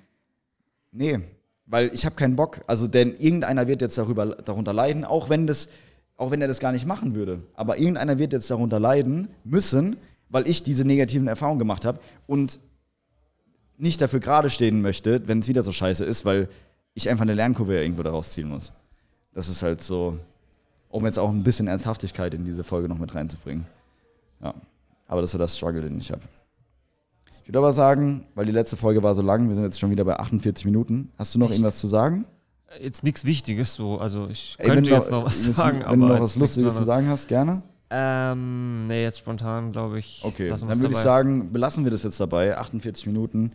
nee, 0.91 1.21
weil 1.67 1.95
ich 1.95 2.05
habe 2.05 2.17
keinen 2.17 2.37
Bock. 2.37 2.63
Also, 2.67 2.89
denn 2.89 3.15
irgendeiner 3.15 3.69
wird 3.69 3.81
jetzt 3.81 3.97
darüber, 3.97 4.27
darunter 4.27 4.73
leiden, 4.73 5.05
auch 5.05 5.29
wenn, 5.29 5.47
das, 5.47 5.69
auch 6.17 6.33
wenn 6.33 6.43
er 6.43 6.49
das 6.49 6.59
gar 6.59 6.73
nicht 6.73 6.85
machen 6.85 7.15
würde. 7.15 7.43
Aber 7.55 7.79
irgendeiner 7.79 8.19
wird 8.19 8.33
jetzt 8.33 8.51
darunter 8.51 8.81
leiden 8.81 9.29
müssen, 9.45 9.99
weil 10.33 10.49
ich 10.49 10.63
diese 10.65 10.85
negativen 10.85 11.29
Erfahrungen 11.29 11.61
gemacht 11.61 11.85
habe 11.85 12.01
und 12.27 12.59
nicht 13.77 14.01
dafür 14.01 14.19
gerade 14.19 14.51
stehen 14.51 14.81
möchte, 14.81 15.29
wenn 15.29 15.39
es 15.41 15.49
wieder 15.49 15.63
so 15.63 15.73
scheiße 15.73 16.05
ist, 16.05 16.25
weil 16.25 16.49
ich 16.95 17.09
einfach 17.09 17.23
eine 17.23 17.35
Lernkurve 17.35 17.81
irgendwo 17.81 18.03
daraus 18.03 18.33
ziehen 18.33 18.49
muss. 18.49 18.73
Das 19.35 19.49
ist 19.49 19.63
halt 19.63 19.83
so, 19.83 20.19
um 20.89 21.05
jetzt 21.05 21.19
auch 21.19 21.31
ein 21.31 21.43
bisschen 21.43 21.69
Ernsthaftigkeit 21.69 22.35
in 22.35 22.45
diese 22.45 22.65
Folge 22.65 22.89
noch 22.89 22.99
mit 22.99 23.15
reinzubringen. 23.15 23.67
Ja, 24.43 24.55
aber 25.07 25.21
das 25.21 25.29
ist 25.29 25.33
so 25.33 25.39
das 25.39 25.57
Struggle, 25.57 25.83
den 25.83 25.99
ich 25.99 26.11
habe. 26.11 26.23
Ich 27.43 27.49
würde 27.49 27.59
aber 27.59 27.73
sagen, 27.73 28.27
weil 28.35 28.47
die 28.47 28.53
letzte 28.53 28.77
Folge 28.77 29.03
war 29.03 29.15
so 29.15 29.23
lang, 29.23 29.49
wir 29.49 29.55
sind 29.55 29.65
jetzt 29.65 29.81
schon 29.81 29.91
wieder 29.91 30.05
bei 30.05 30.19
48 30.19 30.65
Minuten. 30.65 31.11
Hast 31.19 31.35
du 31.35 31.39
noch 31.39 31.47
Echt? 31.47 31.57
irgendwas 31.59 31.79
zu 31.79 31.89
sagen? 31.89 32.25
Jetzt 32.81 33.05
nichts 33.05 33.25
Wichtiges 33.25 33.75
so. 33.75 33.99
Also 33.99 34.29
ich 34.29 34.55
Ey, 34.59 34.69
wenn 34.69 34.75
könnte 34.77 34.91
du 34.91 34.97
jetzt 34.97 35.11
noch 35.11 35.27
was 35.27 35.47
wenn 35.47 35.55
sagen, 35.55 35.81
du 35.81 35.87
aber. 35.87 35.97
noch 35.97 36.09
jetzt 36.11 36.21
was 36.21 36.37
nichts 36.37 36.57
Lustiges 36.57 36.77
zu 36.79 36.85
sagen 36.85 37.09
hast, 37.09 37.29
gerne. 37.29 37.63
Ähm, 37.95 38.87
nee, 38.87 39.03
jetzt 39.03 39.19
spontan, 39.19 39.71
glaube 39.71 39.99
ich. 39.99 40.23
Okay, 40.25 40.49
dann 40.49 40.81
würde 40.81 40.93
ich 40.95 40.97
sagen, 40.97 41.53
belassen 41.53 41.85
wir 41.85 41.91
das 41.91 42.03
jetzt 42.05 42.19
dabei. 42.19 42.57
48 42.57 43.07
Minuten. 43.07 43.53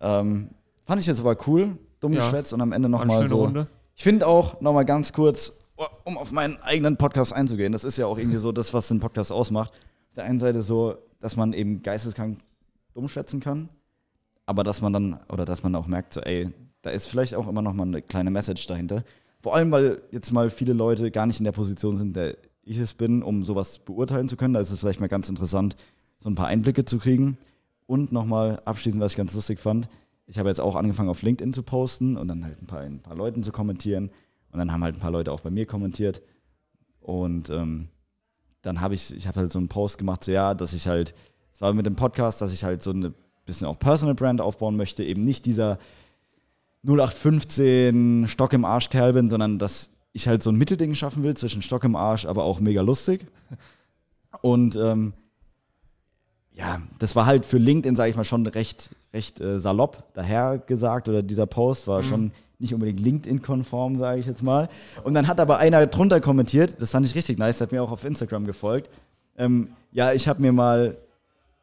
Ähm, 0.00 0.48
fand 0.84 1.00
ich 1.00 1.06
jetzt 1.06 1.20
aber 1.20 1.36
cool. 1.46 1.78
Dumm 2.00 2.12
Ja. 2.14 2.20
geschwätzt 2.20 2.52
und 2.52 2.60
am 2.62 2.72
Ende 2.72 2.88
nochmal 2.88 3.28
so. 3.28 3.44
Runde. 3.44 3.68
Ich 3.94 4.02
finde 4.02 4.26
auch, 4.26 4.60
nochmal 4.60 4.84
ganz 4.84 5.12
kurz, 5.12 5.56
oh, 5.76 5.84
um 6.02 6.18
auf 6.18 6.32
meinen 6.32 6.56
eigenen 6.62 6.96
Podcast 6.96 7.32
einzugehen, 7.32 7.70
das 7.72 7.84
ist 7.84 7.96
ja 7.96 8.06
auch 8.06 8.18
irgendwie 8.18 8.38
so 8.40 8.50
das, 8.50 8.74
was 8.74 8.88
den 8.88 8.98
Podcast 8.98 9.30
ausmacht. 9.30 9.72
Auf 10.08 10.14
der 10.16 10.24
einen 10.24 10.40
Seite 10.40 10.62
so, 10.62 10.96
dass 11.20 11.36
man 11.36 11.52
eben 11.52 11.82
geisteskrank 11.82 12.38
dumm 12.94 13.06
schwätzen 13.06 13.38
kann, 13.38 13.68
aber 14.46 14.64
dass 14.64 14.80
man 14.80 14.92
dann, 14.92 15.20
oder 15.28 15.44
dass 15.44 15.62
man 15.62 15.76
auch 15.76 15.86
merkt, 15.86 16.12
so, 16.14 16.22
ey, 16.22 16.50
da 16.82 16.90
ist 16.90 17.06
vielleicht 17.06 17.36
auch 17.36 17.46
immer 17.46 17.62
nochmal 17.62 17.86
eine 17.86 18.02
kleine 18.02 18.30
Message 18.32 18.66
dahinter. 18.66 19.04
Vor 19.42 19.54
allem, 19.54 19.70
weil 19.70 20.02
jetzt 20.10 20.32
mal 20.32 20.50
viele 20.50 20.72
Leute 20.72 21.10
gar 21.12 21.26
nicht 21.26 21.38
in 21.38 21.44
der 21.44 21.52
Position 21.52 21.94
sind, 21.96 22.16
der 22.16 22.36
ich 22.70 22.78
es 22.78 22.94
bin, 22.94 23.22
um 23.22 23.44
sowas 23.44 23.80
beurteilen 23.80 24.28
zu 24.28 24.36
können. 24.36 24.54
Da 24.54 24.60
ist 24.60 24.70
es 24.70 24.78
vielleicht 24.78 25.00
mal 25.00 25.08
ganz 25.08 25.28
interessant, 25.28 25.76
so 26.20 26.30
ein 26.30 26.34
paar 26.34 26.46
Einblicke 26.46 26.84
zu 26.84 26.98
kriegen. 26.98 27.36
Und 27.86 28.12
nochmal 28.12 28.62
abschließend, 28.64 29.02
was 29.02 29.12
ich 29.12 29.16
ganz 29.16 29.34
lustig 29.34 29.58
fand, 29.58 29.88
ich 30.26 30.38
habe 30.38 30.48
jetzt 30.48 30.60
auch 30.60 30.76
angefangen 30.76 31.08
auf 31.08 31.22
LinkedIn 31.22 31.52
zu 31.52 31.64
posten 31.64 32.16
und 32.16 32.28
dann 32.28 32.44
halt 32.44 32.62
ein 32.62 32.66
paar, 32.66 32.80
ein 32.80 33.00
paar 33.00 33.16
Leuten 33.16 33.42
zu 33.42 33.50
kommentieren. 33.50 34.10
Und 34.52 34.58
dann 34.58 34.70
haben 34.70 34.84
halt 34.84 34.96
ein 34.96 35.00
paar 35.00 35.10
Leute 35.10 35.32
auch 35.32 35.40
bei 35.40 35.50
mir 35.50 35.66
kommentiert. 35.66 36.22
Und 37.00 37.50
ähm, 37.50 37.88
dann 38.62 38.80
habe 38.80 38.94
ich, 38.94 39.12
ich 39.12 39.26
habe 39.26 39.40
halt 39.40 39.50
so 39.50 39.58
einen 39.58 39.68
Post 39.68 39.98
gemacht, 39.98 40.22
so 40.22 40.30
ja, 40.30 40.54
dass 40.54 40.72
ich 40.72 40.86
halt, 40.86 41.14
es 41.52 41.60
war 41.60 41.72
mit 41.72 41.86
dem 41.86 41.96
Podcast, 41.96 42.40
dass 42.40 42.52
ich 42.52 42.62
halt 42.62 42.82
so 42.84 42.92
ein 42.92 43.12
bisschen 43.44 43.66
auch 43.66 43.78
Personal 43.80 44.14
Brand 44.14 44.40
aufbauen 44.40 44.76
möchte, 44.76 45.02
eben 45.02 45.24
nicht 45.24 45.46
dieser 45.46 45.78
0815 46.86 48.28
Stock 48.28 48.52
im 48.52 48.64
Arsch 48.64 48.88
Kerl 48.88 49.14
bin, 49.14 49.28
sondern 49.28 49.58
dass 49.58 49.90
ich 50.12 50.28
halt 50.28 50.42
so 50.42 50.50
ein 50.50 50.56
Mittelding 50.56 50.94
schaffen 50.94 51.22
will 51.22 51.36
zwischen 51.36 51.62
Stock 51.62 51.84
im 51.84 51.96
Arsch, 51.96 52.26
aber 52.26 52.44
auch 52.44 52.60
mega 52.60 52.80
lustig. 52.80 53.26
Und 54.42 54.76
ähm, 54.76 55.12
ja, 56.52 56.82
das 56.98 57.16
war 57.16 57.26
halt 57.26 57.46
für 57.46 57.58
LinkedIn, 57.58 57.96
sage 57.96 58.10
ich 58.10 58.16
mal, 58.16 58.24
schon 58.24 58.46
recht, 58.46 58.90
recht 59.12 59.40
äh, 59.40 59.58
salopp 59.58 60.04
daher 60.14 60.58
gesagt 60.58 61.08
oder 61.08 61.22
dieser 61.22 61.46
Post 61.46 61.86
war 61.86 62.02
schon 62.02 62.32
nicht 62.58 62.74
unbedingt 62.74 63.00
LinkedIn-konform, 63.00 63.98
sage 63.98 64.20
ich 64.20 64.26
jetzt 64.26 64.42
mal. 64.42 64.68
Und 65.02 65.14
dann 65.14 65.26
hat 65.26 65.40
aber 65.40 65.58
einer 65.58 65.86
drunter 65.86 66.20
kommentiert, 66.20 66.80
das 66.80 66.90
fand 66.90 67.06
ich 67.06 67.14
richtig 67.14 67.38
nice, 67.38 67.60
hat 67.60 67.72
mir 67.72 67.82
auch 67.82 67.90
auf 67.90 68.04
Instagram 68.04 68.44
gefolgt. 68.44 68.90
Ähm, 69.38 69.68
ja, 69.92 70.12
ich 70.12 70.28
habe 70.28 70.42
mir 70.42 70.52
mal, 70.52 70.98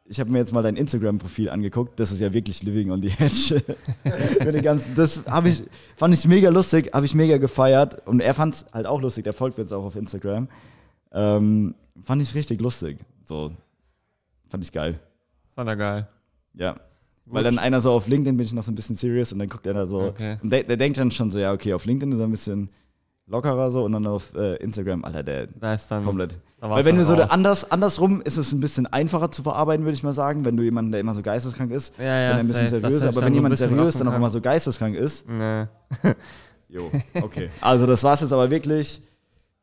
ich 0.08 0.20
habe 0.20 0.30
mir 0.30 0.38
jetzt 0.38 0.52
mal 0.52 0.62
dein 0.62 0.76
Instagram-Profil 0.76 1.50
angeguckt. 1.50 2.00
Das 2.00 2.10
ist 2.10 2.20
ja 2.20 2.32
wirklich 2.32 2.62
Living 2.62 2.90
on 2.90 3.02
the 3.02 3.12
Edge. 3.18 3.62
Ganzen, 4.62 4.94
das 4.94 5.22
habe 5.26 5.50
ich, 5.50 5.62
fand 5.96 6.14
ich 6.14 6.26
mega 6.26 6.48
lustig, 6.48 6.90
habe 6.94 7.06
ich 7.06 7.14
mega 7.14 7.36
gefeiert. 7.36 8.06
Und 8.06 8.20
er 8.20 8.34
fand 8.34 8.54
es 8.54 8.66
halt 8.72 8.86
auch 8.86 9.00
lustig, 9.00 9.24
der 9.24 9.32
folgt 9.32 9.58
mir 9.58 9.64
jetzt 9.64 9.72
auch 9.72 9.84
auf 9.84 9.96
Instagram. 9.96 10.48
Ähm, 11.12 11.74
fand 12.02 12.22
ich 12.22 12.34
richtig 12.34 12.60
lustig. 12.60 12.98
So, 13.26 13.52
fand 14.48 14.64
ich 14.64 14.72
geil. 14.72 14.98
Fand 15.54 15.68
er 15.68 15.76
geil. 15.76 16.08
Ja. 16.54 16.76
Weil 17.26 17.44
dann 17.44 17.58
einer 17.58 17.82
so 17.82 17.92
auf 17.92 18.08
LinkedIn 18.08 18.38
bin 18.38 18.46
ich 18.46 18.54
noch 18.54 18.62
so 18.62 18.72
ein 18.72 18.74
bisschen 18.74 18.96
serious 18.96 19.34
und 19.34 19.38
dann 19.38 19.48
guckt 19.48 19.66
er 19.66 19.74
da 19.74 19.86
so. 19.86 20.00
Okay. 20.00 20.38
Und 20.42 20.50
der, 20.50 20.62
der 20.62 20.78
denkt 20.78 20.96
dann 20.96 21.10
schon 21.10 21.30
so, 21.30 21.38
ja, 21.38 21.52
okay, 21.52 21.74
auf 21.74 21.84
LinkedIn 21.84 22.12
ist 22.12 22.18
er 22.18 22.24
ein 22.24 22.30
bisschen 22.30 22.70
lockerer 23.28 23.70
so 23.70 23.84
und 23.84 23.92
dann 23.92 24.06
auf 24.06 24.34
äh, 24.34 24.56
Instagram, 24.56 25.04
Alter, 25.04 25.22
der 25.22 25.46
Da 25.48 25.74
ist 25.74 25.90
dann. 25.90 26.04
komplett. 26.04 26.38
da 26.60 26.70
Weil 26.70 26.84
wenn 26.84 26.96
du 26.96 27.04
so 27.04 27.14
anders, 27.14 27.70
andersrum 27.70 28.20
ist 28.22 28.36
es 28.36 28.52
ein 28.52 28.60
bisschen 28.60 28.86
einfacher 28.86 29.30
zu 29.30 29.42
verarbeiten, 29.42 29.84
würde 29.84 29.94
ich 29.94 30.02
mal 30.02 30.14
sagen, 30.14 30.44
wenn 30.44 30.56
du 30.56 30.62
jemanden, 30.62 30.92
der 30.92 31.00
immer 31.00 31.14
so 31.14 31.22
geisteskrank 31.22 31.70
ist, 31.70 31.96
Ja, 31.98 32.04
ja, 32.04 32.10
wenn 32.30 32.36
er 32.36 32.40
ein 32.40 32.46
bisschen 32.48 32.68
seriös 32.68 33.02
er 33.02 33.08
ist, 33.08 33.16
aber 33.16 33.26
wenn 33.26 33.34
jemand 33.34 33.58
seriös 33.58 33.96
dann 33.98 34.08
auch 34.08 34.16
immer 34.16 34.30
so 34.30 34.40
geisteskrank 34.40 34.96
ist, 34.96 35.28
Nee. 35.28 35.66
jo, 36.68 36.90
okay. 37.22 37.50
also 37.60 37.86
das 37.86 38.02
war's 38.04 38.20
jetzt 38.20 38.32
aber 38.32 38.50
wirklich. 38.50 39.00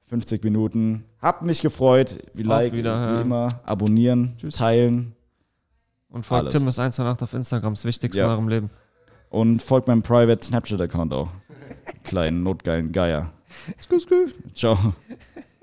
50 0.07 0.43
Minuten. 0.43 1.03
Hab 1.20 1.41
mich 1.41 1.61
gefreut. 1.63 2.20
Wie 2.36 2.43
Auf 2.43 2.47
like, 2.49 2.74
wie 2.74 2.78
Wiederhören. 2.78 3.22
immer. 3.24 3.47
Abonnieren, 3.66 4.36
teilen 4.53 5.16
Und 6.09 6.26
folgt. 6.28 6.51
Tim 6.51 6.68
ist 6.68 6.78
128 6.80 7.24
auf 7.24 7.34
Instagram, 7.34 7.74
das 7.74 7.86
Wichtigste 7.86 8.20
Ja. 8.20 8.26
in 8.26 8.32
eurem 8.32 8.47
Leben. 8.47 8.70
und 9.30 9.63
folgt 9.63 9.88
meinem 9.88 10.03
Private 10.03 10.45
Snapchat-Account 10.45 11.11
auch. 11.11 11.30
Kleinen, 12.03 12.43
notgeilen 12.43 12.91
Geier. 12.91 13.32
Ciao. 14.53 14.95